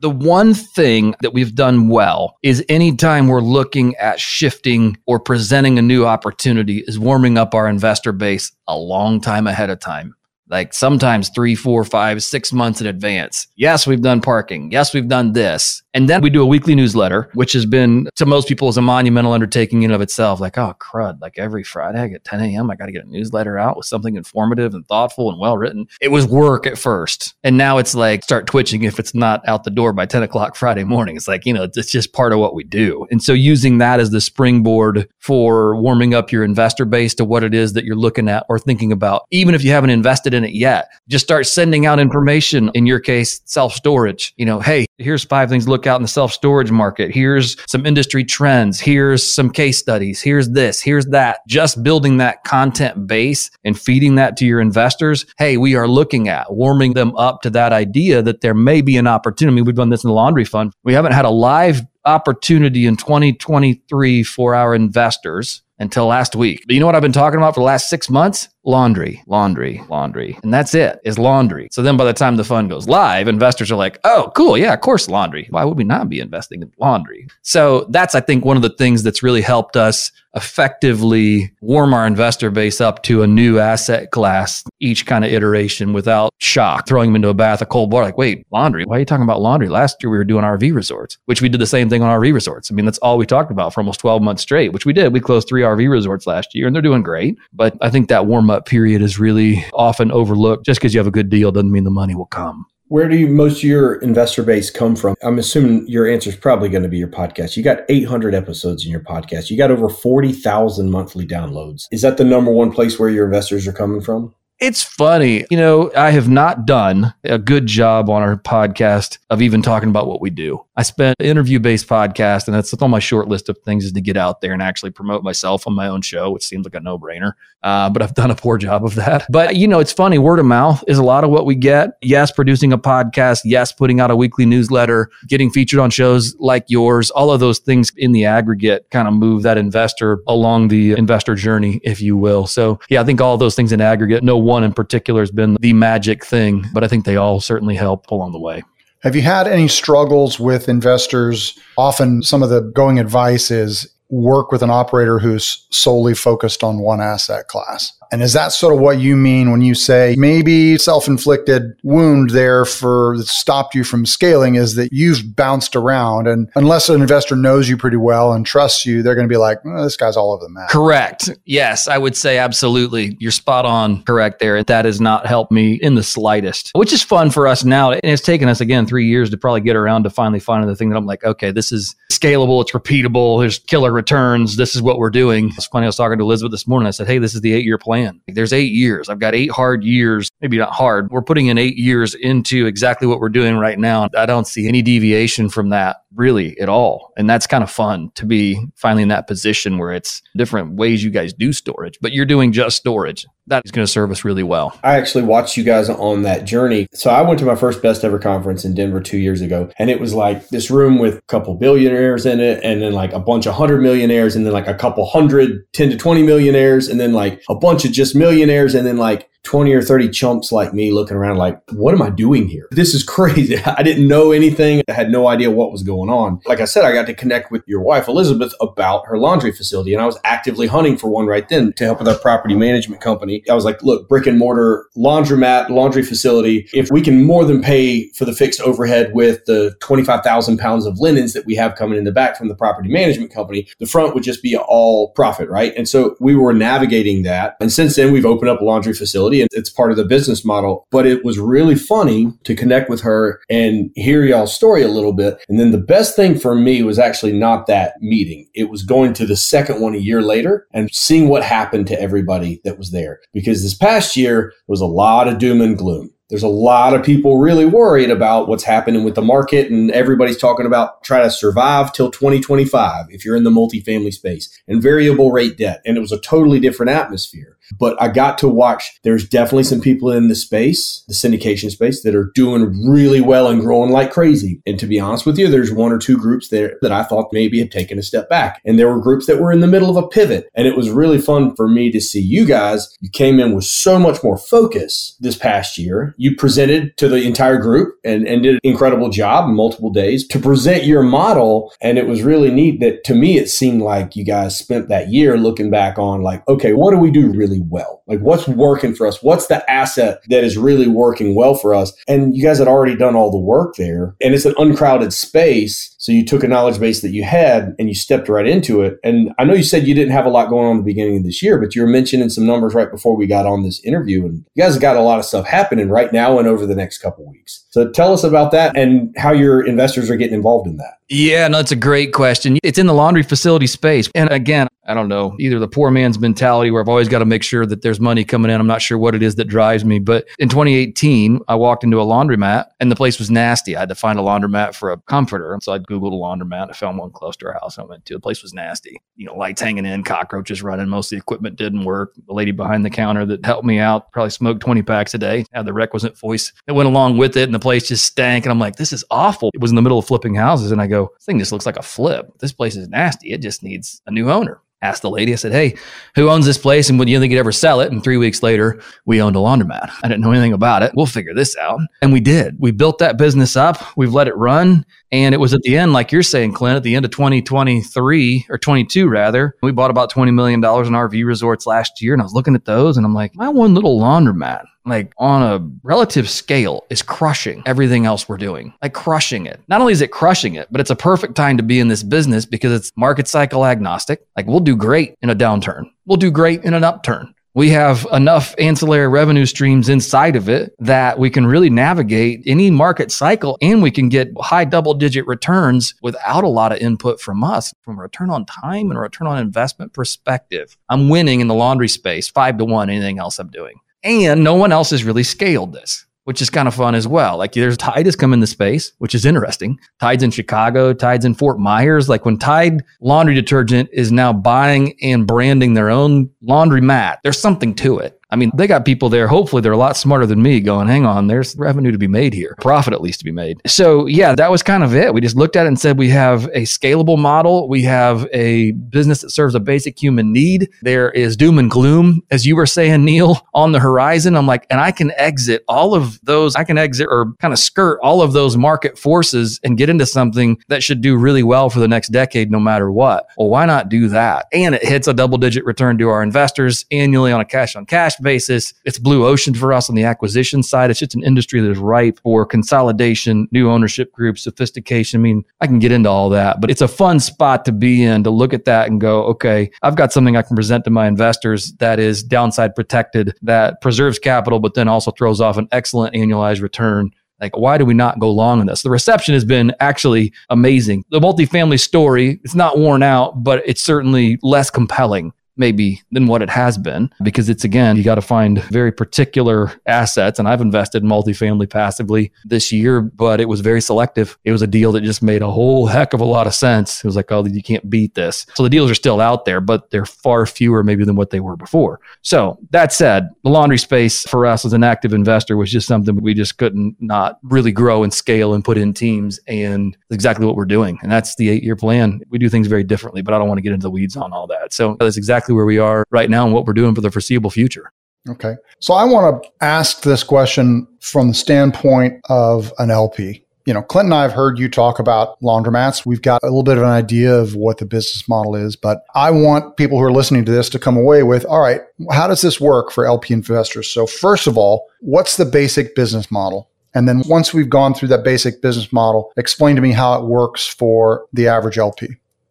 the 0.00 0.10
one 0.10 0.54
thing 0.54 1.14
that 1.20 1.34
we've 1.34 1.54
done 1.54 1.88
well 1.88 2.36
is 2.42 2.64
anytime 2.68 3.28
we're 3.28 3.40
looking 3.40 3.94
at 3.96 4.18
shifting 4.18 4.96
or 5.06 5.20
presenting 5.20 5.78
a 5.78 5.82
new 5.82 6.06
opportunity 6.06 6.82
is 6.86 6.98
warming 6.98 7.36
up 7.36 7.54
our 7.54 7.68
investor 7.68 8.12
base 8.12 8.52
a 8.66 8.76
long 8.76 9.20
time 9.20 9.46
ahead 9.46 9.70
of 9.70 9.78
time 9.78 10.14
like 10.50 10.74
sometimes 10.74 11.30
three, 11.30 11.54
four, 11.54 11.84
five, 11.84 12.22
six 12.22 12.52
months 12.52 12.80
in 12.80 12.86
advance. 12.88 13.46
Yes, 13.56 13.86
we've 13.86 14.02
done 14.02 14.20
parking. 14.20 14.70
Yes, 14.72 14.92
we've 14.92 15.08
done 15.08 15.32
this. 15.32 15.82
And 15.94 16.08
then 16.08 16.20
we 16.20 16.30
do 16.30 16.42
a 16.42 16.46
weekly 16.46 16.74
newsletter, 16.74 17.30
which 17.34 17.52
has 17.52 17.64
been 17.64 18.08
to 18.16 18.26
most 18.26 18.48
people 18.48 18.68
is 18.68 18.76
a 18.76 18.82
monumental 18.82 19.32
undertaking 19.32 19.82
in 19.82 19.90
of 19.92 20.00
itself. 20.00 20.40
Like, 20.40 20.58
oh 20.58 20.74
crud, 20.80 21.20
like 21.20 21.38
every 21.38 21.62
Friday 21.62 22.12
at 22.14 22.24
10 22.24 22.40
a.m., 22.40 22.70
I 22.70 22.76
got 22.76 22.86
to 22.86 22.92
get 22.92 23.04
a 23.04 23.08
newsletter 23.08 23.58
out 23.58 23.76
with 23.76 23.86
something 23.86 24.16
informative 24.16 24.74
and 24.74 24.86
thoughtful 24.86 25.30
and 25.30 25.38
well 25.38 25.56
written. 25.56 25.86
It 26.00 26.08
was 26.08 26.26
work 26.26 26.66
at 26.66 26.78
first. 26.78 27.34
And 27.44 27.56
now 27.56 27.78
it's 27.78 27.94
like 27.94 28.24
start 28.24 28.46
twitching 28.46 28.82
if 28.82 28.98
it's 28.98 29.14
not 29.14 29.46
out 29.48 29.64
the 29.64 29.70
door 29.70 29.92
by 29.92 30.06
10 30.06 30.22
o'clock 30.24 30.56
Friday 30.56 30.84
morning. 30.84 31.16
It's 31.16 31.28
like, 31.28 31.46
you 31.46 31.52
know, 31.52 31.68
it's 31.74 31.90
just 31.90 32.12
part 32.12 32.32
of 32.32 32.40
what 32.40 32.54
we 32.54 32.64
do. 32.64 33.06
And 33.10 33.22
so 33.22 33.32
using 33.32 33.78
that 33.78 34.00
as 34.00 34.10
the 34.10 34.20
springboard 34.20 35.08
for 35.18 35.76
warming 35.76 36.14
up 36.14 36.32
your 36.32 36.42
investor 36.42 36.84
base 36.84 37.14
to 37.14 37.24
what 37.24 37.44
it 37.44 37.54
is 37.54 37.72
that 37.74 37.84
you're 37.84 37.96
looking 37.96 38.28
at 38.28 38.46
or 38.48 38.58
thinking 38.58 38.90
about, 38.90 39.26
even 39.30 39.54
if 39.54 39.62
you 39.62 39.70
haven't 39.70 39.90
invested 39.90 40.34
in 40.34 40.40
in 40.40 40.50
it 40.50 40.56
yet. 40.56 40.90
Just 41.08 41.24
start 41.24 41.46
sending 41.46 41.86
out 41.86 41.98
information. 41.98 42.70
In 42.74 42.86
your 42.86 43.00
case, 43.00 43.40
self 43.44 43.74
storage. 43.74 44.34
You 44.36 44.46
know, 44.46 44.60
hey, 44.60 44.86
here's 45.00 45.24
five 45.24 45.48
things 45.48 45.66
look 45.66 45.86
out 45.86 45.96
in 45.96 46.02
the 46.02 46.08
self 46.08 46.32
storage 46.32 46.70
market. 46.70 47.12
Here's 47.12 47.56
some 47.70 47.86
industry 47.86 48.24
trends. 48.24 48.78
Here's 48.78 49.26
some 49.26 49.50
case 49.50 49.78
studies. 49.78 50.20
Here's 50.20 50.50
this. 50.50 50.80
Here's 50.80 51.06
that. 51.06 51.40
Just 51.48 51.82
building 51.82 52.18
that 52.18 52.44
content 52.44 53.06
base 53.06 53.50
and 53.64 53.78
feeding 53.78 54.16
that 54.16 54.36
to 54.38 54.46
your 54.46 54.60
investors. 54.60 55.26
Hey, 55.38 55.56
we 55.56 55.74
are 55.74 55.88
looking 55.88 56.28
at 56.28 56.52
warming 56.52 56.92
them 56.94 57.16
up 57.16 57.42
to 57.42 57.50
that 57.50 57.72
idea 57.72 58.22
that 58.22 58.40
there 58.40 58.54
may 58.54 58.82
be 58.82 58.96
an 58.96 59.06
opportunity. 59.06 59.62
We've 59.62 59.74
done 59.74 59.90
this 59.90 60.04
in 60.04 60.08
the 60.08 60.14
laundry 60.14 60.44
fund. 60.44 60.72
We 60.84 60.94
haven't 60.94 61.12
had 61.12 61.24
a 61.24 61.30
live 61.30 61.82
opportunity 62.04 62.86
in 62.86 62.96
2023 62.96 64.22
for 64.22 64.54
our 64.54 64.74
investors 64.74 65.62
until 65.80 66.06
last 66.06 66.36
week. 66.36 66.62
But 66.66 66.74
you 66.74 66.80
know 66.80 66.86
what 66.86 66.94
I've 66.94 67.02
been 67.02 67.10
talking 67.10 67.38
about 67.38 67.54
for 67.54 67.60
the 67.60 67.66
last 67.66 67.88
six 67.88 68.08
months? 68.08 68.48
Laundry, 68.64 69.22
laundry, 69.26 69.82
laundry. 69.88 70.38
And 70.42 70.52
that's 70.52 70.74
it, 70.74 71.00
is 71.02 71.18
laundry. 71.18 71.68
So 71.72 71.80
then 71.80 71.96
by 71.96 72.04
the 72.04 72.12
time 72.12 72.36
the 72.36 72.44
fund 72.44 72.68
goes 72.68 72.86
live, 72.86 73.26
investors 73.26 73.72
are 73.72 73.76
like, 73.76 73.98
oh, 74.04 74.30
cool. 74.36 74.58
Yeah, 74.58 74.74
of 74.74 74.82
course, 74.82 75.08
laundry. 75.08 75.46
Why 75.48 75.64
would 75.64 75.78
we 75.78 75.84
not 75.84 76.10
be 76.10 76.20
investing 76.20 76.60
in 76.60 76.70
laundry? 76.78 77.26
So 77.40 77.86
that's, 77.88 78.14
I 78.14 78.20
think, 78.20 78.44
one 78.44 78.56
of 78.56 78.62
the 78.62 78.74
things 78.76 79.02
that's 79.02 79.22
really 79.22 79.40
helped 79.40 79.76
us 79.76 80.12
effectively 80.34 81.50
warm 81.60 81.92
our 81.92 82.06
investor 82.06 82.50
base 82.50 82.80
up 82.80 83.02
to 83.02 83.22
a 83.22 83.26
new 83.26 83.58
asset 83.58 84.10
class 84.10 84.62
each 84.78 85.04
kind 85.06 85.24
of 85.24 85.32
iteration 85.32 85.92
without 85.92 86.32
shock, 86.38 86.86
throwing 86.86 87.08
them 87.08 87.16
into 87.16 87.28
a 87.28 87.34
bath 87.34 87.62
of 87.62 87.68
cold 87.68 87.92
water. 87.92 88.06
Like, 88.06 88.18
wait, 88.18 88.46
laundry? 88.52 88.84
Why 88.84 88.96
are 88.96 88.98
you 89.00 89.04
talking 89.04 89.24
about 89.24 89.40
laundry? 89.40 89.68
Last 89.68 90.02
year 90.02 90.10
we 90.10 90.18
were 90.18 90.24
doing 90.24 90.44
RV 90.44 90.74
resorts, 90.74 91.18
which 91.24 91.42
we 91.42 91.48
did 91.48 91.60
the 91.60 91.66
same 91.66 91.88
thing 91.88 92.02
on 92.02 92.20
RV 92.20 92.32
resorts. 92.32 92.70
I 92.70 92.74
mean, 92.74 92.84
that's 92.84 92.98
all 92.98 93.18
we 93.18 93.26
talked 93.26 93.50
about 93.50 93.74
for 93.74 93.80
almost 93.80 94.00
12 94.00 94.22
months 94.22 94.42
straight, 94.42 94.72
which 94.72 94.86
we 94.86 94.92
did. 94.92 95.12
We 95.12 95.20
closed 95.20 95.48
three 95.48 95.62
RV 95.76 95.90
resorts 95.90 96.26
last 96.26 96.54
year 96.54 96.66
and 96.66 96.74
they're 96.74 96.82
doing 96.82 97.02
great. 97.02 97.38
But 97.52 97.76
I 97.80 97.90
think 97.90 98.08
that 98.08 98.26
warm 98.26 98.50
up 98.50 98.66
period 98.66 99.02
is 99.02 99.18
really 99.18 99.64
often 99.72 100.10
overlooked. 100.12 100.66
Just 100.66 100.80
because 100.80 100.94
you 100.94 101.00
have 101.00 101.06
a 101.06 101.12
good 101.12 101.30
deal 101.30 101.52
doesn't 101.52 101.72
mean 101.72 101.84
the 101.84 101.90
money 101.90 102.14
will 102.14 102.26
come. 102.26 102.66
Where 102.88 103.08
do 103.08 103.16
you, 103.16 103.28
most 103.28 103.58
of 103.58 103.62
your 103.62 103.94
investor 103.96 104.42
base 104.42 104.68
come 104.68 104.96
from? 104.96 105.14
I'm 105.22 105.38
assuming 105.38 105.86
your 105.86 106.08
answer 106.08 106.28
is 106.28 106.34
probably 106.34 106.68
going 106.68 106.82
to 106.82 106.88
be 106.88 106.98
your 106.98 107.06
podcast. 107.06 107.56
You 107.56 107.62
got 107.62 107.82
800 107.88 108.34
episodes 108.34 108.84
in 108.84 108.90
your 108.90 109.00
podcast. 109.00 109.48
You 109.48 109.56
got 109.56 109.70
over 109.70 109.88
40,000 109.88 110.90
monthly 110.90 111.24
downloads. 111.24 111.86
Is 111.92 112.02
that 112.02 112.16
the 112.16 112.24
number 112.24 112.50
one 112.50 112.72
place 112.72 112.98
where 112.98 113.08
your 113.08 113.26
investors 113.26 113.68
are 113.68 113.72
coming 113.72 114.00
from? 114.00 114.34
It's 114.60 114.82
funny. 114.82 115.46
You 115.50 115.56
know, 115.56 115.90
I 115.96 116.10
have 116.10 116.28
not 116.28 116.66
done 116.66 117.14
a 117.24 117.38
good 117.38 117.64
job 117.64 118.10
on 118.10 118.20
our 118.20 118.36
podcast 118.36 119.16
of 119.30 119.40
even 119.40 119.62
talking 119.62 119.88
about 119.88 120.06
what 120.06 120.20
we 120.20 120.28
do. 120.28 120.62
I 120.76 120.82
spent 120.82 121.16
interview 121.18 121.58
based 121.58 121.88
podcast, 121.88 122.46
and 122.46 122.54
that's 122.54 122.74
on 122.74 122.90
my 122.90 122.98
short 122.98 123.26
list 123.26 123.48
of 123.48 123.56
things 123.58 123.86
is 123.86 123.92
to 123.92 124.02
get 124.02 124.18
out 124.18 124.42
there 124.42 124.52
and 124.52 124.60
actually 124.60 124.90
promote 124.90 125.22
myself 125.22 125.66
on 125.66 125.74
my 125.74 125.88
own 125.88 126.02
show, 126.02 126.30
which 126.30 126.44
seems 126.44 126.66
like 126.66 126.74
a 126.74 126.80
no 126.80 126.98
brainer. 126.98 127.32
Uh, 127.62 127.90
but 127.90 128.02
I've 128.02 128.14
done 128.14 128.30
a 128.30 128.34
poor 128.34 128.56
job 128.56 128.84
of 128.84 128.94
that. 128.94 129.26
But, 129.30 129.56
you 129.56 129.68
know, 129.68 129.80
it's 129.80 129.92
funny. 129.92 130.18
Word 130.18 130.38
of 130.38 130.46
mouth 130.46 130.82
is 130.88 130.98
a 130.98 131.02
lot 131.02 131.24
of 131.24 131.30
what 131.30 131.44
we 131.44 131.54
get. 131.54 131.90
Yes, 132.00 132.30
producing 132.30 132.72
a 132.72 132.78
podcast. 132.78 133.40
Yes, 133.44 133.72
putting 133.72 134.00
out 134.00 134.10
a 134.10 134.16
weekly 134.16 134.46
newsletter, 134.46 135.10
getting 135.28 135.50
featured 135.50 135.80
on 135.80 135.90
shows 135.90 136.34
like 136.38 136.64
yours. 136.68 137.10
All 137.10 137.30
of 137.30 137.40
those 137.40 137.58
things 137.58 137.92
in 137.96 138.12
the 138.12 138.24
aggregate 138.24 138.86
kind 138.90 139.08
of 139.08 139.14
move 139.14 139.42
that 139.42 139.58
investor 139.58 140.22
along 140.26 140.68
the 140.68 140.92
investor 140.92 141.34
journey, 141.34 141.80
if 141.82 142.00
you 142.00 142.16
will. 142.16 142.46
So, 142.46 142.78
yeah, 142.88 143.02
I 143.02 143.04
think 143.04 143.20
all 143.20 143.36
those 143.36 143.54
things 143.54 143.72
in 143.72 143.80
aggregate, 143.80 144.22
no 144.22 144.38
one 144.50 144.64
in 144.64 144.72
particular 144.72 145.20
has 145.22 145.30
been 145.30 145.56
the 145.60 145.72
magic 145.72 146.24
thing, 146.24 146.66
but 146.74 146.82
I 146.82 146.88
think 146.88 147.04
they 147.04 147.16
all 147.16 147.40
certainly 147.40 147.76
help 147.76 148.10
along 148.10 148.32
the 148.32 148.40
way. 148.40 148.62
Have 149.02 149.14
you 149.14 149.22
had 149.22 149.46
any 149.46 149.68
struggles 149.68 150.38
with 150.40 150.68
investors? 150.68 151.58
Often, 151.78 152.24
some 152.24 152.42
of 152.42 152.50
the 152.50 152.60
going 152.60 152.98
advice 152.98 153.50
is 153.50 153.88
work 154.10 154.50
with 154.50 154.62
an 154.62 154.70
operator 154.70 155.20
who's 155.20 155.66
solely 155.70 156.14
focused 156.14 156.64
on 156.64 156.80
one 156.80 157.00
asset 157.00 157.46
class. 157.46 157.92
And 158.12 158.22
is 158.22 158.32
that 158.32 158.52
sort 158.52 158.74
of 158.74 158.80
what 158.80 158.98
you 158.98 159.16
mean 159.16 159.50
when 159.50 159.60
you 159.60 159.74
say 159.74 160.14
maybe 160.18 160.76
self 160.78 161.06
inflicted 161.06 161.62
wound 161.82 162.30
there 162.30 162.64
for 162.64 163.16
stopped 163.18 163.74
you 163.74 163.84
from 163.84 164.04
scaling 164.04 164.56
is 164.56 164.74
that 164.74 164.92
you've 164.92 165.36
bounced 165.36 165.76
around? 165.76 166.26
And 166.26 166.50
unless 166.56 166.88
an 166.88 167.00
investor 167.00 167.36
knows 167.36 167.68
you 167.68 167.76
pretty 167.76 167.96
well 167.96 168.32
and 168.32 168.44
trusts 168.44 168.84
you, 168.84 169.02
they're 169.02 169.14
going 169.14 169.28
to 169.28 169.32
be 169.32 169.38
like, 169.38 169.58
oh, 169.64 169.84
this 169.84 169.96
guy's 169.96 170.16
all 170.16 170.32
over 170.32 170.42
the 170.42 170.50
map. 170.50 170.70
Correct. 170.70 171.30
Yes, 171.44 171.86
I 171.86 171.98
would 171.98 172.16
say 172.16 172.38
absolutely. 172.38 173.16
You're 173.20 173.30
spot 173.30 173.64
on 173.64 174.02
correct 174.02 174.40
there. 174.40 174.62
That 174.64 174.84
has 174.84 175.00
not 175.00 175.26
helped 175.26 175.52
me 175.52 175.74
in 175.74 175.94
the 175.94 176.02
slightest, 176.02 176.70
which 176.74 176.92
is 176.92 177.02
fun 177.02 177.30
for 177.30 177.46
us 177.46 177.64
now. 177.64 177.92
And 177.92 178.00
it's 178.02 178.22
taken 178.22 178.48
us, 178.48 178.60
again, 178.60 178.86
three 178.86 179.06
years 179.06 179.30
to 179.30 179.36
probably 179.36 179.60
get 179.60 179.76
around 179.76 180.02
to 180.02 180.10
finally 180.10 180.40
finding 180.40 180.68
the 180.68 180.76
thing 180.76 180.90
that 180.90 180.96
I'm 180.96 181.06
like, 181.06 181.22
okay, 181.24 181.52
this 181.52 181.70
is 181.70 181.94
scalable, 182.12 182.60
it's 182.60 182.72
repeatable, 182.72 183.40
there's 183.40 183.58
killer 183.60 183.92
returns, 183.92 184.56
this 184.56 184.74
is 184.74 184.82
what 184.82 184.98
we're 184.98 185.10
doing. 185.10 185.50
It's 185.56 185.66
funny, 185.66 185.84
I 185.84 185.88
was 185.88 185.96
talking 185.96 186.18
to 186.18 186.24
Elizabeth 186.24 186.50
this 186.50 186.66
morning. 186.66 186.86
I 186.86 186.90
said, 186.90 187.06
hey, 187.06 187.18
this 187.18 187.34
is 187.34 187.40
the 187.40 187.52
eight 187.52 187.64
year 187.64 187.78
plan 187.78 187.99
plan. 188.00 188.20
There's 188.28 188.52
eight 188.52 188.72
years. 188.72 189.08
I've 189.08 189.18
got 189.18 189.34
eight 189.34 189.50
hard 189.50 189.84
years, 189.84 190.30
maybe 190.40 190.58
not 190.58 190.72
hard. 190.72 191.10
We're 191.10 191.22
putting 191.22 191.46
in 191.46 191.58
eight 191.58 191.76
years 191.76 192.14
into 192.14 192.66
exactly 192.66 193.06
what 193.06 193.20
we're 193.20 193.28
doing 193.28 193.56
right 193.56 193.78
now. 193.78 194.08
I 194.16 194.26
don't 194.26 194.46
see 194.46 194.68
any 194.68 194.82
deviation 194.82 195.48
from 195.48 195.70
that 195.70 195.98
really 196.14 196.58
at 196.60 196.68
all. 196.68 197.12
And 197.16 197.28
that's 197.28 197.46
kind 197.46 197.62
of 197.62 197.70
fun 197.70 198.10
to 198.16 198.26
be 198.26 198.60
finally 198.76 199.02
in 199.02 199.08
that 199.08 199.26
position 199.26 199.78
where 199.78 199.92
it's 199.92 200.22
different 200.36 200.74
ways 200.74 201.04
you 201.04 201.10
guys 201.10 201.32
do 201.32 201.52
storage, 201.52 201.98
but 202.00 202.12
you're 202.12 202.26
doing 202.26 202.52
just 202.52 202.76
storage. 202.76 203.26
That 203.46 203.64
is 203.64 203.72
going 203.72 203.84
to 203.84 203.90
serve 203.90 204.10
us 204.10 204.24
really 204.24 204.42
well. 204.42 204.78
I 204.84 204.96
actually 204.96 205.24
watched 205.24 205.56
you 205.56 205.64
guys 205.64 205.88
on 205.88 206.22
that 206.22 206.44
journey. 206.44 206.86
So 206.92 207.10
I 207.10 207.22
went 207.22 207.38
to 207.40 207.44
my 207.44 207.56
first 207.56 207.82
best 207.82 208.04
ever 208.04 208.18
conference 208.18 208.64
in 208.64 208.74
Denver 208.74 209.00
two 209.00 209.18
years 209.18 209.40
ago, 209.40 209.70
and 209.78 209.90
it 209.90 209.98
was 209.98 210.14
like 210.14 210.48
this 210.50 210.70
room 210.70 210.98
with 210.98 211.18
a 211.18 211.22
couple 211.22 211.54
billionaires 211.54 212.26
in 212.26 212.38
it, 212.38 212.60
and 212.62 212.80
then 212.80 212.92
like 212.92 213.12
a 213.12 213.18
bunch 213.18 213.46
of 213.46 213.54
hundred 213.54 213.82
millionaires, 213.82 214.36
and 214.36 214.46
then 214.46 214.52
like 214.52 214.68
a 214.68 214.74
couple 214.74 215.04
hundred, 215.04 215.64
10 215.72 215.90
to 215.90 215.96
20 215.96 216.22
millionaires, 216.22 216.86
and 216.86 217.00
then 217.00 217.12
like 217.12 217.42
a 217.48 217.54
bunch 217.54 217.84
of 217.84 217.90
just 217.90 218.14
millionaires, 218.14 218.74
and 218.74 218.86
then 218.86 218.98
like 218.98 219.28
20 219.44 219.72
or 219.72 219.82
30 219.82 220.10
chumps 220.10 220.52
like 220.52 220.74
me 220.74 220.92
looking 220.92 221.16
around 221.16 221.36
like, 221.36 221.60
what 221.72 221.94
am 221.94 222.02
I 222.02 222.10
doing 222.10 222.48
here? 222.48 222.68
This 222.70 222.94
is 222.94 223.02
crazy. 223.10 223.58
I 223.58 223.82
didn't 223.82 224.06
know 224.06 224.32
anything. 224.32 224.82
I 224.88 224.92
had 224.92 225.10
no 225.10 225.28
idea 225.28 225.50
what 225.50 225.72
was 225.72 225.82
going 225.82 226.10
on. 226.10 226.40
Like 226.46 226.60
I 226.60 226.64
said, 226.64 226.84
I 226.84 226.92
got 226.92 227.06
to 227.06 227.14
connect 227.14 227.50
with 227.50 227.62
your 227.66 227.80
wife, 227.80 228.08
Elizabeth, 228.08 228.54
about 228.60 229.06
her 229.06 229.18
laundry 229.18 229.52
facility. 229.52 229.92
And 229.92 230.02
I 230.02 230.06
was 230.06 230.18
actively 230.24 230.66
hunting 230.66 230.96
for 230.96 231.08
one 231.08 231.26
right 231.26 231.48
then 231.48 231.72
to 231.74 231.84
help 231.84 231.98
with 231.98 232.08
our 232.08 232.18
property 232.18 232.54
management 232.54 233.00
company. 233.00 233.42
I 233.50 233.54
was 233.54 233.64
like, 233.64 233.82
look, 233.82 234.08
brick 234.08 234.26
and 234.26 234.38
mortar 234.38 234.86
laundromat, 234.96 235.70
laundry 235.70 236.02
facility. 236.02 236.68
If 236.72 236.90
we 236.90 237.00
can 237.00 237.24
more 237.24 237.44
than 237.44 237.62
pay 237.62 238.08
for 238.10 238.24
the 238.24 238.32
fixed 238.32 238.60
overhead 238.60 239.12
with 239.14 239.44
the 239.46 239.74
25,000 239.80 240.58
pounds 240.58 240.86
of 240.86 240.98
linens 240.98 241.32
that 241.32 241.46
we 241.46 241.54
have 241.54 241.74
coming 241.74 241.98
in 241.98 242.04
the 242.04 242.12
back 242.12 242.36
from 242.36 242.48
the 242.48 242.54
property 242.54 242.88
management 242.88 243.32
company, 243.32 243.68
the 243.78 243.86
front 243.86 244.14
would 244.14 244.22
just 244.22 244.42
be 244.42 244.56
all 244.56 245.12
profit, 245.12 245.48
right? 245.48 245.72
And 245.76 245.88
so 245.88 246.16
we 246.20 246.34
were 246.34 246.52
navigating 246.52 247.22
that. 247.22 247.56
And 247.60 247.72
since 247.72 247.96
then, 247.96 248.12
we've 248.12 248.26
opened 248.26 248.50
up 248.50 248.60
a 248.60 248.64
laundry 248.64 248.92
facility 248.92 249.29
and 249.38 249.48
it's 249.52 249.70
part 249.70 249.90
of 249.90 249.96
the 249.96 250.04
business 250.04 250.44
model. 250.44 250.86
But 250.90 251.06
it 251.06 251.24
was 251.24 251.38
really 251.38 251.76
funny 251.76 252.32
to 252.44 252.56
connect 252.56 252.90
with 252.90 253.00
her 253.02 253.40
and 253.48 253.90
hear 253.94 254.24
y'all's 254.24 254.54
story 254.54 254.82
a 254.82 254.88
little 254.88 255.12
bit. 255.12 255.38
And 255.48 255.58
then 255.58 255.70
the 255.70 255.78
best 255.78 256.16
thing 256.16 256.38
for 256.38 256.54
me 256.54 256.82
was 256.82 256.98
actually 256.98 257.32
not 257.32 257.66
that 257.66 257.94
meeting. 258.00 258.48
It 258.54 258.70
was 258.70 258.82
going 258.82 259.12
to 259.14 259.26
the 259.26 259.36
second 259.36 259.80
one 259.80 259.94
a 259.94 259.98
year 259.98 260.22
later 260.22 260.66
and 260.72 260.90
seeing 260.92 261.28
what 261.28 261.44
happened 261.44 261.86
to 261.88 262.00
everybody 262.00 262.60
that 262.64 262.78
was 262.78 262.90
there. 262.90 263.20
Because 263.32 263.62
this 263.62 263.74
past 263.74 264.16
year 264.16 264.52
was 264.66 264.80
a 264.80 264.86
lot 264.86 265.28
of 265.28 265.38
doom 265.38 265.60
and 265.60 265.78
gloom 265.78 266.10
there's 266.30 266.42
a 266.44 266.48
lot 266.48 266.94
of 266.94 267.04
people 267.04 267.38
really 267.38 267.64
worried 267.64 268.10
about 268.10 268.48
what's 268.48 268.62
happening 268.64 269.04
with 269.04 269.16
the 269.16 269.22
market 269.22 269.70
and 269.70 269.90
everybody's 269.90 270.38
talking 270.38 270.64
about 270.64 271.02
try 271.02 271.20
to 271.20 271.30
survive 271.30 271.92
till 271.92 272.10
2025 272.10 273.06
if 273.10 273.24
you're 273.24 273.36
in 273.36 273.44
the 273.44 273.50
multifamily 273.50 274.14
space 274.14 274.48
and 274.66 274.82
variable 274.82 275.32
rate 275.32 275.58
debt 275.58 275.82
and 275.84 275.96
it 275.96 276.00
was 276.00 276.12
a 276.12 276.20
totally 276.20 276.60
different 276.60 276.90
atmosphere 276.90 277.58
but 277.78 278.00
I 278.00 278.08
got 278.08 278.38
to 278.38 278.48
watch. 278.48 278.98
There's 279.02 279.28
definitely 279.28 279.64
some 279.64 279.80
people 279.80 280.10
in 280.10 280.28
the 280.28 280.34
space, 280.34 281.04
the 281.08 281.14
syndication 281.14 281.70
space, 281.70 282.02
that 282.02 282.14
are 282.14 282.30
doing 282.34 282.88
really 282.88 283.20
well 283.20 283.48
and 283.48 283.60
growing 283.60 283.90
like 283.90 284.12
crazy. 284.12 284.60
And 284.66 284.78
to 284.78 284.86
be 284.86 285.00
honest 285.00 285.26
with 285.26 285.38
you, 285.38 285.48
there's 285.48 285.72
one 285.72 285.92
or 285.92 285.98
two 285.98 286.16
groups 286.16 286.48
there 286.48 286.78
that 286.82 286.92
I 286.92 287.02
thought 287.02 287.32
maybe 287.32 287.58
had 287.58 287.70
taken 287.70 287.98
a 287.98 288.02
step 288.02 288.28
back. 288.28 288.60
And 288.64 288.78
there 288.78 288.88
were 288.88 289.00
groups 289.00 289.26
that 289.26 289.40
were 289.40 289.52
in 289.52 289.60
the 289.60 289.66
middle 289.66 289.90
of 289.90 290.02
a 290.02 290.08
pivot. 290.08 290.48
And 290.54 290.66
it 290.66 290.76
was 290.76 290.90
really 290.90 291.18
fun 291.18 291.54
for 291.54 291.68
me 291.68 291.90
to 291.92 292.00
see 292.00 292.20
you 292.20 292.44
guys. 292.44 292.96
You 293.00 293.10
came 293.10 293.40
in 293.40 293.54
with 293.54 293.64
so 293.64 293.98
much 293.98 294.22
more 294.22 294.38
focus 294.38 295.16
this 295.20 295.36
past 295.36 295.78
year. 295.78 296.14
You 296.16 296.36
presented 296.36 296.96
to 296.98 297.08
the 297.08 297.22
entire 297.22 297.58
group 297.58 297.94
and, 298.04 298.26
and 298.26 298.42
did 298.42 298.54
an 298.54 298.60
incredible 298.64 299.10
job 299.10 299.48
multiple 299.48 299.90
days 299.90 300.26
to 300.28 300.38
present 300.38 300.84
your 300.84 301.02
model. 301.02 301.72
And 301.80 301.98
it 301.98 302.06
was 302.06 302.22
really 302.22 302.50
neat 302.50 302.80
that 302.80 303.04
to 303.04 303.14
me, 303.14 303.38
it 303.38 303.48
seemed 303.48 303.82
like 303.82 304.16
you 304.16 304.24
guys 304.24 304.58
spent 304.58 304.88
that 304.88 305.12
year 305.12 305.36
looking 305.36 305.70
back 305.70 305.98
on 305.98 306.22
like, 306.22 306.46
okay, 306.48 306.72
what 306.72 306.90
do 306.92 306.98
we 306.98 307.10
do 307.10 307.32
really 307.32 307.59
well? 307.68 308.02
Like 308.06 308.20
what's 308.20 308.48
working 308.48 308.94
for 308.94 309.06
us? 309.06 309.22
What's 309.22 309.46
the 309.46 309.68
asset 309.70 310.22
that 310.28 310.44
is 310.44 310.56
really 310.56 310.88
working 310.88 311.34
well 311.34 311.54
for 311.54 311.74
us? 311.74 311.92
And 312.08 312.36
you 312.36 312.42
guys 312.42 312.58
had 312.58 312.68
already 312.68 312.96
done 312.96 313.14
all 313.14 313.30
the 313.30 313.38
work 313.38 313.76
there 313.76 314.14
and 314.20 314.34
it's 314.34 314.44
an 314.44 314.54
uncrowded 314.58 315.12
space. 315.12 315.94
So 315.98 316.12
you 316.12 316.24
took 316.24 316.42
a 316.42 316.48
knowledge 316.48 316.80
base 316.80 317.02
that 317.02 317.10
you 317.10 317.24
had 317.24 317.74
and 317.78 317.88
you 317.88 317.94
stepped 317.94 318.28
right 318.28 318.46
into 318.46 318.82
it. 318.82 318.98
And 319.04 319.32
I 319.38 319.44
know 319.44 319.54
you 319.54 319.62
said 319.62 319.86
you 319.86 319.94
didn't 319.94 320.12
have 320.12 320.26
a 320.26 320.30
lot 320.30 320.48
going 320.48 320.66
on 320.66 320.76
the 320.78 320.82
beginning 320.82 321.18
of 321.18 321.24
this 321.24 321.42
year, 321.42 321.58
but 321.58 321.74
you 321.74 321.82
were 321.82 321.88
mentioning 321.88 322.30
some 322.30 322.46
numbers 322.46 322.74
right 322.74 322.90
before 322.90 323.16
we 323.16 323.26
got 323.26 323.46
on 323.46 323.62
this 323.62 323.84
interview. 323.84 324.24
And 324.24 324.44
you 324.54 324.62
guys 324.62 324.78
got 324.78 324.96
a 324.96 325.02
lot 325.02 325.18
of 325.18 325.24
stuff 325.24 325.46
happening 325.46 325.88
right 325.88 326.12
now 326.12 326.38
and 326.38 326.48
over 326.48 326.66
the 326.66 326.74
next 326.74 326.98
couple 326.98 327.28
weeks. 327.30 327.66
So 327.70 327.90
tell 327.90 328.12
us 328.12 328.24
about 328.24 328.50
that 328.52 328.76
and 328.76 329.14
how 329.16 329.32
your 329.32 329.64
investors 329.64 330.10
are 330.10 330.16
getting 330.16 330.34
involved 330.34 330.66
in 330.66 330.76
that. 330.78 330.94
Yeah, 331.08 331.48
no, 331.48 331.58
it's 331.58 331.72
a 331.72 331.76
great 331.76 332.12
question. 332.12 332.58
It's 332.62 332.78
in 332.78 332.86
the 332.86 332.94
laundry 332.94 333.22
facility 333.22 333.66
space. 333.66 334.08
And 334.14 334.30
again, 334.30 334.68
I 334.90 334.94
don't 334.94 335.08
know, 335.08 335.36
either 335.38 335.60
the 335.60 335.68
poor 335.68 335.92
man's 335.92 336.18
mentality 336.18 336.72
where 336.72 336.82
I've 336.82 336.88
always 336.88 337.08
got 337.08 337.20
to 337.20 337.24
make 337.24 337.44
sure 337.44 337.64
that 337.64 337.82
there's 337.82 338.00
money 338.00 338.24
coming 338.24 338.50
in. 338.50 338.60
I'm 338.60 338.66
not 338.66 338.82
sure 338.82 338.98
what 338.98 339.14
it 339.14 339.22
is 339.22 339.36
that 339.36 339.44
drives 339.44 339.84
me. 339.84 340.00
But 340.00 340.26
in 340.40 340.48
2018, 340.48 341.38
I 341.46 341.54
walked 341.54 341.84
into 341.84 342.00
a 342.00 342.04
laundromat 342.04 342.66
and 342.80 342.90
the 342.90 342.96
place 342.96 343.20
was 343.20 343.30
nasty. 343.30 343.76
I 343.76 343.80
had 343.80 343.88
to 343.90 343.94
find 343.94 344.18
a 344.18 344.22
laundromat 344.22 344.74
for 344.74 344.90
a 344.90 344.98
comforter. 345.02 345.56
So 345.62 345.72
I 345.72 345.78
Googled 345.78 346.12
a 346.12 346.16
laundromat. 346.16 346.70
I 346.70 346.72
found 346.72 346.98
one 346.98 347.12
close 347.12 347.36
to 347.36 347.46
our 347.46 347.52
house 347.52 347.78
I 347.78 347.84
went 347.84 348.04
to. 348.06 348.14
The 348.14 348.20
place 348.20 348.42
was 348.42 348.52
nasty. 348.52 349.00
You 349.14 349.26
know, 349.26 349.36
lights 349.36 349.60
hanging 349.60 349.86
in, 349.86 350.02
cockroaches 350.02 350.60
running. 350.60 350.88
Most 350.88 351.06
of 351.06 351.10
the 351.10 351.18
equipment 351.18 351.54
didn't 351.54 351.84
work. 351.84 352.14
The 352.26 352.34
lady 352.34 352.50
behind 352.50 352.84
the 352.84 352.90
counter 352.90 353.24
that 353.26 353.44
helped 353.44 353.64
me 353.64 353.78
out 353.78 354.10
probably 354.10 354.30
smoked 354.30 354.60
20 354.60 354.82
packs 354.82 355.14
a 355.14 355.18
day, 355.18 355.44
had 355.52 355.66
the 355.66 355.72
requisite 355.72 356.18
voice 356.18 356.52
that 356.66 356.74
went 356.74 356.88
along 356.88 357.16
with 357.16 357.36
it. 357.36 357.44
And 357.44 357.54
the 357.54 357.60
place 357.60 357.86
just 357.86 358.06
stank. 358.06 358.44
And 358.44 358.50
I'm 358.50 358.58
like, 358.58 358.74
this 358.74 358.92
is 358.92 359.04
awful. 359.08 359.50
It 359.54 359.60
was 359.60 359.70
in 359.70 359.76
the 359.76 359.82
middle 359.82 360.00
of 360.00 360.06
flipping 360.06 360.34
houses. 360.34 360.72
And 360.72 360.82
I 360.82 360.88
go, 360.88 361.12
this 361.16 361.26
thing 361.26 361.38
just 361.38 361.52
looks 361.52 361.66
like 361.66 361.76
a 361.76 361.82
flip. 361.82 362.26
This 362.40 362.52
place 362.52 362.74
is 362.74 362.88
nasty. 362.88 363.30
It 363.30 363.40
just 363.40 363.62
needs 363.62 364.02
a 364.08 364.10
new 364.10 364.28
owner 364.32 364.60
asked 364.82 365.02
the 365.02 365.10
lady, 365.10 365.32
I 365.32 365.36
said, 365.36 365.52
Hey, 365.52 365.76
who 366.14 366.30
owns 366.30 366.46
this 366.46 366.58
place? 366.58 366.88
And 366.88 366.98
would 366.98 367.08
you 367.08 367.20
think 367.20 367.32
you'd 367.32 367.38
ever 367.38 367.52
sell 367.52 367.80
it? 367.80 367.92
And 367.92 368.02
three 368.02 368.16
weeks 368.16 368.42
later, 368.42 368.80
we 369.04 369.20
owned 369.20 369.36
a 369.36 369.40
laundromat. 369.40 369.90
I 370.02 370.08
didn't 370.08 370.20
know 370.20 370.32
anything 370.32 370.52
about 370.52 370.82
it. 370.82 370.92
We'll 370.94 371.06
figure 371.06 371.34
this 371.34 371.56
out. 371.56 371.80
And 372.02 372.12
we 372.12 372.20
did. 372.20 372.56
We 372.58 372.70
built 372.70 372.98
that 372.98 373.18
business 373.18 373.56
up. 373.56 373.78
We've 373.96 374.12
let 374.12 374.28
it 374.28 374.36
run. 374.36 374.84
And 375.12 375.34
it 375.34 375.38
was 375.38 375.52
at 375.52 375.62
the 375.62 375.76
end, 375.76 375.92
like 375.92 376.12
you're 376.12 376.22
saying, 376.22 376.52
Clint, 376.52 376.76
at 376.76 376.82
the 376.82 376.94
end 376.94 377.04
of 377.04 377.10
2023 377.10 378.46
or 378.48 378.58
22 378.58 379.08
rather, 379.08 379.56
we 379.62 379.72
bought 379.72 379.90
about 379.90 380.12
$20 380.12 380.32
million 380.32 380.60
in 380.60 380.62
RV 380.62 381.24
resorts 381.24 381.66
last 381.66 382.00
year. 382.00 382.12
And 382.12 382.22
I 382.22 382.24
was 382.24 382.32
looking 382.32 382.54
at 382.54 382.64
those 382.64 382.96
and 382.96 383.04
I'm 383.04 383.14
like, 383.14 383.34
my 383.34 383.48
one 383.48 383.74
little 383.74 384.00
laundromat, 384.00 384.64
like 384.84 385.12
on 385.18 385.42
a 385.42 385.68
relative 385.82 386.30
scale, 386.30 386.84
is 386.90 387.02
crushing 387.02 387.62
everything 387.66 388.06
else 388.06 388.28
we're 388.28 388.36
doing, 388.36 388.72
like 388.82 388.94
crushing 388.94 389.46
it. 389.46 389.60
Not 389.66 389.80
only 389.80 389.92
is 389.92 390.00
it 390.00 390.12
crushing 390.12 390.54
it, 390.54 390.68
but 390.70 390.80
it's 390.80 390.90
a 390.90 390.96
perfect 390.96 391.34
time 391.34 391.56
to 391.56 391.62
be 391.62 391.80
in 391.80 391.88
this 391.88 392.04
business 392.04 392.46
because 392.46 392.72
it's 392.72 392.92
market 392.96 393.26
cycle 393.26 393.66
agnostic. 393.66 394.24
Like 394.36 394.46
we'll 394.46 394.60
do 394.60 394.76
great 394.76 395.16
in 395.22 395.30
a 395.30 395.36
downturn, 395.36 395.90
we'll 396.06 396.18
do 396.18 396.30
great 396.30 396.62
in 396.62 396.74
an 396.74 396.84
upturn 396.84 397.34
we 397.54 397.70
have 397.70 398.06
enough 398.12 398.54
ancillary 398.58 399.08
revenue 399.08 399.46
streams 399.46 399.88
inside 399.88 400.36
of 400.36 400.48
it 400.48 400.72
that 400.78 401.18
we 401.18 401.30
can 401.30 401.46
really 401.46 401.70
navigate 401.70 402.42
any 402.46 402.70
market 402.70 403.10
cycle 403.10 403.58
and 403.60 403.82
we 403.82 403.90
can 403.90 404.08
get 404.08 404.30
high 404.38 404.64
double 404.64 404.94
digit 404.94 405.26
returns 405.26 405.94
without 406.02 406.44
a 406.44 406.48
lot 406.48 406.72
of 406.72 406.78
input 406.78 407.20
from 407.20 407.42
us 407.42 407.74
from 407.82 407.98
a 407.98 408.02
return 408.02 408.30
on 408.30 408.46
time 408.46 408.90
and 408.90 408.96
a 408.96 409.00
return 409.00 409.26
on 409.26 409.38
investment 409.38 409.92
perspective. 409.92 410.76
I'm 410.88 411.08
winning 411.08 411.40
in 411.40 411.48
the 411.48 411.54
laundry 411.54 411.88
space 411.88 412.28
five 412.28 412.58
to 412.58 412.64
one, 412.64 412.88
anything 412.88 413.18
else 413.18 413.38
I'm 413.38 413.50
doing. 413.50 413.80
And 414.02 414.44
no 414.44 414.54
one 414.54 414.72
else 414.72 414.90
has 414.90 415.04
really 415.04 415.24
scaled 415.24 415.72
this 415.72 416.06
which 416.30 416.40
is 416.40 416.48
kind 416.48 416.68
of 416.68 416.74
fun 416.76 416.94
as 416.94 417.08
well. 417.08 417.36
Like 417.36 417.54
there's 417.54 417.76
Tide 417.76 418.06
has 418.06 418.14
come 418.14 418.32
into 418.32 418.46
space, 418.46 418.92
which 418.98 419.16
is 419.16 419.26
interesting. 419.26 419.80
Tide's 419.98 420.22
in 420.22 420.30
Chicago, 420.30 420.92
Tide's 420.92 421.24
in 421.24 421.34
Fort 421.34 421.58
Myers. 421.58 422.08
Like 422.08 422.24
when 422.24 422.38
Tide 422.38 422.84
laundry 423.00 423.34
detergent 423.34 423.88
is 423.92 424.12
now 424.12 424.32
buying 424.32 424.96
and 425.02 425.26
branding 425.26 425.74
their 425.74 425.90
own 425.90 426.30
laundry 426.40 426.82
mat, 426.82 427.18
there's 427.24 427.36
something 427.36 427.74
to 427.74 427.98
it. 427.98 428.19
I 428.30 428.36
mean, 428.36 428.50
they 428.54 428.66
got 428.66 428.84
people 428.84 429.08
there. 429.08 429.26
Hopefully, 429.26 429.62
they're 429.62 429.72
a 429.72 429.76
lot 429.76 429.96
smarter 429.96 430.26
than 430.26 430.42
me 430.42 430.60
going, 430.60 430.88
hang 430.88 431.04
on, 431.04 431.26
there's 431.26 431.56
revenue 431.56 431.92
to 431.92 431.98
be 431.98 432.08
made 432.08 432.32
here, 432.32 432.56
profit 432.60 432.92
at 432.92 433.00
least 433.00 433.20
to 433.20 433.24
be 433.24 433.32
made. 433.32 433.60
So, 433.66 434.06
yeah, 434.06 434.34
that 434.34 434.50
was 434.50 434.62
kind 434.62 434.82
of 434.82 434.94
it. 434.94 435.12
We 435.12 435.20
just 435.20 435.36
looked 435.36 435.56
at 435.56 435.64
it 435.64 435.68
and 435.68 435.78
said, 435.78 435.98
we 435.98 436.08
have 436.10 436.44
a 436.46 436.62
scalable 436.62 437.18
model. 437.18 437.68
We 437.68 437.82
have 437.82 438.26
a 438.32 438.72
business 438.72 439.20
that 439.22 439.30
serves 439.30 439.54
a 439.54 439.60
basic 439.60 440.00
human 440.00 440.32
need. 440.32 440.70
There 440.82 441.10
is 441.10 441.36
doom 441.36 441.58
and 441.58 441.70
gloom, 441.70 442.22
as 442.30 442.46
you 442.46 442.56
were 442.56 442.66
saying, 442.66 443.04
Neil, 443.04 443.46
on 443.54 443.72
the 443.72 443.80
horizon. 443.80 444.36
I'm 444.36 444.46
like, 444.46 444.66
and 444.70 444.80
I 444.80 444.92
can 444.92 445.10
exit 445.16 445.64
all 445.68 445.94
of 445.94 446.20
those, 446.22 446.54
I 446.54 446.64
can 446.64 446.78
exit 446.78 447.08
or 447.10 447.32
kind 447.40 447.52
of 447.52 447.58
skirt 447.58 447.98
all 448.02 448.22
of 448.22 448.32
those 448.32 448.56
market 448.56 448.98
forces 448.98 449.58
and 449.64 449.76
get 449.76 449.88
into 449.88 450.06
something 450.06 450.62
that 450.68 450.82
should 450.82 451.00
do 451.00 451.16
really 451.16 451.42
well 451.42 451.70
for 451.70 451.80
the 451.80 451.88
next 451.88 452.08
decade, 452.08 452.50
no 452.50 452.60
matter 452.60 452.90
what. 452.92 453.26
Well, 453.36 453.48
why 453.48 453.66
not 453.66 453.88
do 453.88 454.08
that? 454.08 454.46
And 454.52 454.74
it 454.74 454.84
hits 454.84 455.08
a 455.08 455.14
double 455.14 455.38
digit 455.38 455.64
return 455.64 455.98
to 455.98 456.08
our 456.08 456.22
investors 456.22 456.84
annually 456.90 457.32
on 457.32 457.40
a 457.40 457.44
cash 457.44 457.74
on 457.74 457.86
cash 457.86 458.19
basis. 458.22 458.74
It's 458.84 458.98
blue 458.98 459.26
ocean 459.26 459.54
for 459.54 459.72
us 459.72 459.88
on 459.88 459.96
the 459.96 460.04
acquisition 460.04 460.62
side. 460.62 460.90
It's 460.90 461.00
just 461.00 461.14
an 461.14 461.24
industry 461.24 461.60
that 461.60 461.70
is 461.70 461.78
ripe 461.78 462.20
for 462.22 462.46
consolidation, 462.46 463.48
new 463.52 463.70
ownership 463.70 464.12
groups, 464.12 464.42
sophistication. 464.42 465.20
I 465.20 465.22
mean, 465.22 465.44
I 465.60 465.66
can 465.66 465.78
get 465.78 465.92
into 465.92 466.08
all 466.08 466.28
that, 466.30 466.60
but 466.60 466.70
it's 466.70 466.80
a 466.80 466.88
fun 466.88 467.20
spot 467.20 467.64
to 467.64 467.72
be 467.72 468.02
in 468.02 468.24
to 468.24 468.30
look 468.30 468.52
at 468.52 468.64
that 468.64 468.88
and 468.88 469.00
go, 469.00 469.24
okay, 469.24 469.70
I've 469.82 469.96
got 469.96 470.12
something 470.12 470.36
I 470.36 470.42
can 470.42 470.56
present 470.56 470.84
to 470.84 470.90
my 470.90 471.06
investors 471.06 471.72
that 471.74 471.98
is 471.98 472.22
downside 472.22 472.74
protected, 472.74 473.36
that 473.42 473.80
preserves 473.80 474.18
capital, 474.18 474.60
but 474.60 474.74
then 474.74 474.88
also 474.88 475.10
throws 475.10 475.40
off 475.40 475.56
an 475.56 475.68
excellent 475.72 476.14
annualized 476.14 476.62
return 476.62 477.10
like, 477.40 477.56
why 477.56 477.78
do 477.78 477.84
we 477.84 477.94
not 477.94 478.18
go 478.18 478.30
long 478.30 478.60
on 478.60 478.66
this? 478.66 478.82
The 478.82 478.90
reception 478.90 479.34
has 479.34 479.44
been 479.44 479.72
actually 479.80 480.32
amazing. 480.50 481.04
The 481.10 481.20
multifamily 481.20 481.80
story, 481.80 482.38
it's 482.44 482.54
not 482.54 482.78
worn 482.78 483.02
out, 483.02 483.42
but 483.42 483.62
it's 483.66 483.82
certainly 483.82 484.38
less 484.42 484.70
compelling 484.70 485.32
maybe 485.60 486.02
than 486.10 486.26
what 486.26 486.40
it 486.40 486.48
has 486.48 486.78
been 486.78 487.10
because 487.22 487.50
it's 487.50 487.64
again 487.64 487.94
you 487.94 488.02
got 488.02 488.14
to 488.14 488.22
find 488.22 488.62
very 488.64 488.90
particular 488.90 489.70
assets 489.86 490.38
and 490.38 490.48
I've 490.48 490.62
invested 490.62 491.02
multifamily 491.02 491.68
passively 491.68 492.32
this 492.46 492.72
year 492.72 493.02
but 493.02 493.40
it 493.40 493.48
was 493.48 493.60
very 493.60 493.82
selective. 493.82 494.38
It 494.44 494.52
was 494.52 494.62
a 494.62 494.66
deal 494.66 494.90
that 494.92 495.02
just 495.02 495.22
made 495.22 495.42
a 495.42 495.50
whole 495.50 495.86
heck 495.86 496.14
of 496.14 496.20
a 496.20 496.24
lot 496.24 496.46
of 496.46 496.54
sense. 496.54 497.04
It 497.04 497.06
was 497.06 497.14
like 497.14 497.30
oh 497.30 497.44
you 497.44 497.62
can't 497.62 497.88
beat 497.90 498.14
this. 498.14 498.46
So 498.54 498.62
the 498.62 498.70
deals 498.70 498.90
are 498.90 498.94
still 498.94 499.20
out 499.20 499.44
there 499.44 499.60
but 499.60 499.90
they're 499.90 500.06
far 500.06 500.46
fewer 500.46 500.82
maybe 500.82 501.04
than 501.04 501.14
what 501.14 501.28
they 501.28 501.40
were 501.40 501.56
before. 501.56 502.00
So 502.22 502.58
that 502.70 502.90
said 502.90 503.28
the 503.44 503.50
laundry 503.50 503.78
space 503.78 504.22
for 504.22 504.46
us 504.46 504.64
as 504.64 504.72
an 504.72 504.82
active 504.82 505.12
investor 505.12 505.58
was 505.58 505.70
just 505.70 505.86
something 505.86 506.22
we 506.22 506.32
just 506.32 506.56
couldn't 506.56 506.96
not 507.00 507.38
really 507.42 507.70
grow 507.70 508.02
and 508.02 508.14
scale 508.14 508.54
and 508.54 508.64
put 508.64 508.78
in 508.78 508.94
teams 508.94 509.38
and 509.46 509.94
exactly 510.08 510.46
what 510.46 510.56
we're 510.56 510.64
doing 510.64 510.98
and 511.02 511.12
that's 511.12 511.36
the 511.36 511.50
8 511.50 511.62
year 511.62 511.76
plan. 511.76 512.22
We 512.30 512.38
do 512.38 512.48
things 512.48 512.66
very 512.66 512.82
differently 512.82 513.20
but 513.20 513.34
I 513.34 513.38
don't 513.38 513.48
want 513.48 513.58
to 513.58 513.62
get 513.62 513.74
into 513.74 513.84
the 513.84 513.90
weeds 513.90 514.16
on 514.16 514.32
all 514.32 514.46
that. 514.46 514.72
So 514.72 514.96
that's 514.98 515.18
exactly 515.18 515.49
exactly 515.50 515.56
where 515.56 515.66
we 515.66 515.78
are 515.78 516.04
right 516.10 516.30
now 516.30 516.44
and 516.44 516.54
what 516.54 516.66
we're 516.66 516.72
doing 516.72 516.94
for 516.94 517.00
the 517.00 517.10
foreseeable 517.10 517.50
future. 517.50 517.92
Okay. 518.28 518.56
So 518.80 518.94
I 518.94 519.04
want 519.04 519.42
to 519.42 519.50
ask 519.64 520.02
this 520.02 520.22
question 520.22 520.86
from 521.00 521.28
the 521.28 521.34
standpoint 521.34 522.20
of 522.28 522.72
an 522.78 522.90
LP. 522.90 523.44
You 523.66 523.74
know, 523.74 523.82
Clint 523.82 524.06
and 524.06 524.14
I 524.14 524.22
have 524.22 524.32
heard 524.32 524.58
you 524.58 524.68
talk 524.68 524.98
about 524.98 525.40
laundromats. 525.40 526.04
We've 526.06 526.22
got 526.22 526.42
a 526.42 526.46
little 526.46 526.62
bit 526.62 526.76
of 526.76 526.82
an 526.82 526.88
idea 526.88 527.34
of 527.34 527.54
what 527.54 527.78
the 527.78 527.86
business 527.86 528.28
model 528.28 528.56
is, 528.56 528.74
but 528.74 529.04
I 529.14 529.30
want 529.30 529.76
people 529.76 529.98
who 529.98 530.04
are 530.04 530.12
listening 530.12 530.44
to 530.46 530.52
this 530.52 530.68
to 530.70 530.78
come 530.78 530.96
away 530.96 531.22
with 531.22 531.44
all 531.44 531.60
right, 531.60 531.80
how 532.10 532.26
does 532.26 532.40
this 532.40 532.60
work 532.60 532.90
for 532.90 533.06
LP 533.06 533.34
investors? 533.34 533.90
So, 533.90 534.06
first 534.06 534.46
of 534.46 534.56
all, 534.56 534.86
what's 535.00 535.36
the 535.36 535.44
basic 535.44 535.94
business 535.94 536.30
model? 536.30 536.68
And 536.94 537.06
then 537.06 537.22
once 537.26 537.54
we've 537.54 537.70
gone 537.70 537.94
through 537.94 538.08
that 538.08 538.24
basic 538.24 538.60
business 538.60 538.92
model, 538.92 539.30
explain 539.36 539.76
to 539.76 539.82
me 539.82 539.92
how 539.92 540.20
it 540.20 540.26
works 540.26 540.66
for 540.66 541.26
the 541.32 541.46
average 541.46 541.78
LP. 541.78 542.08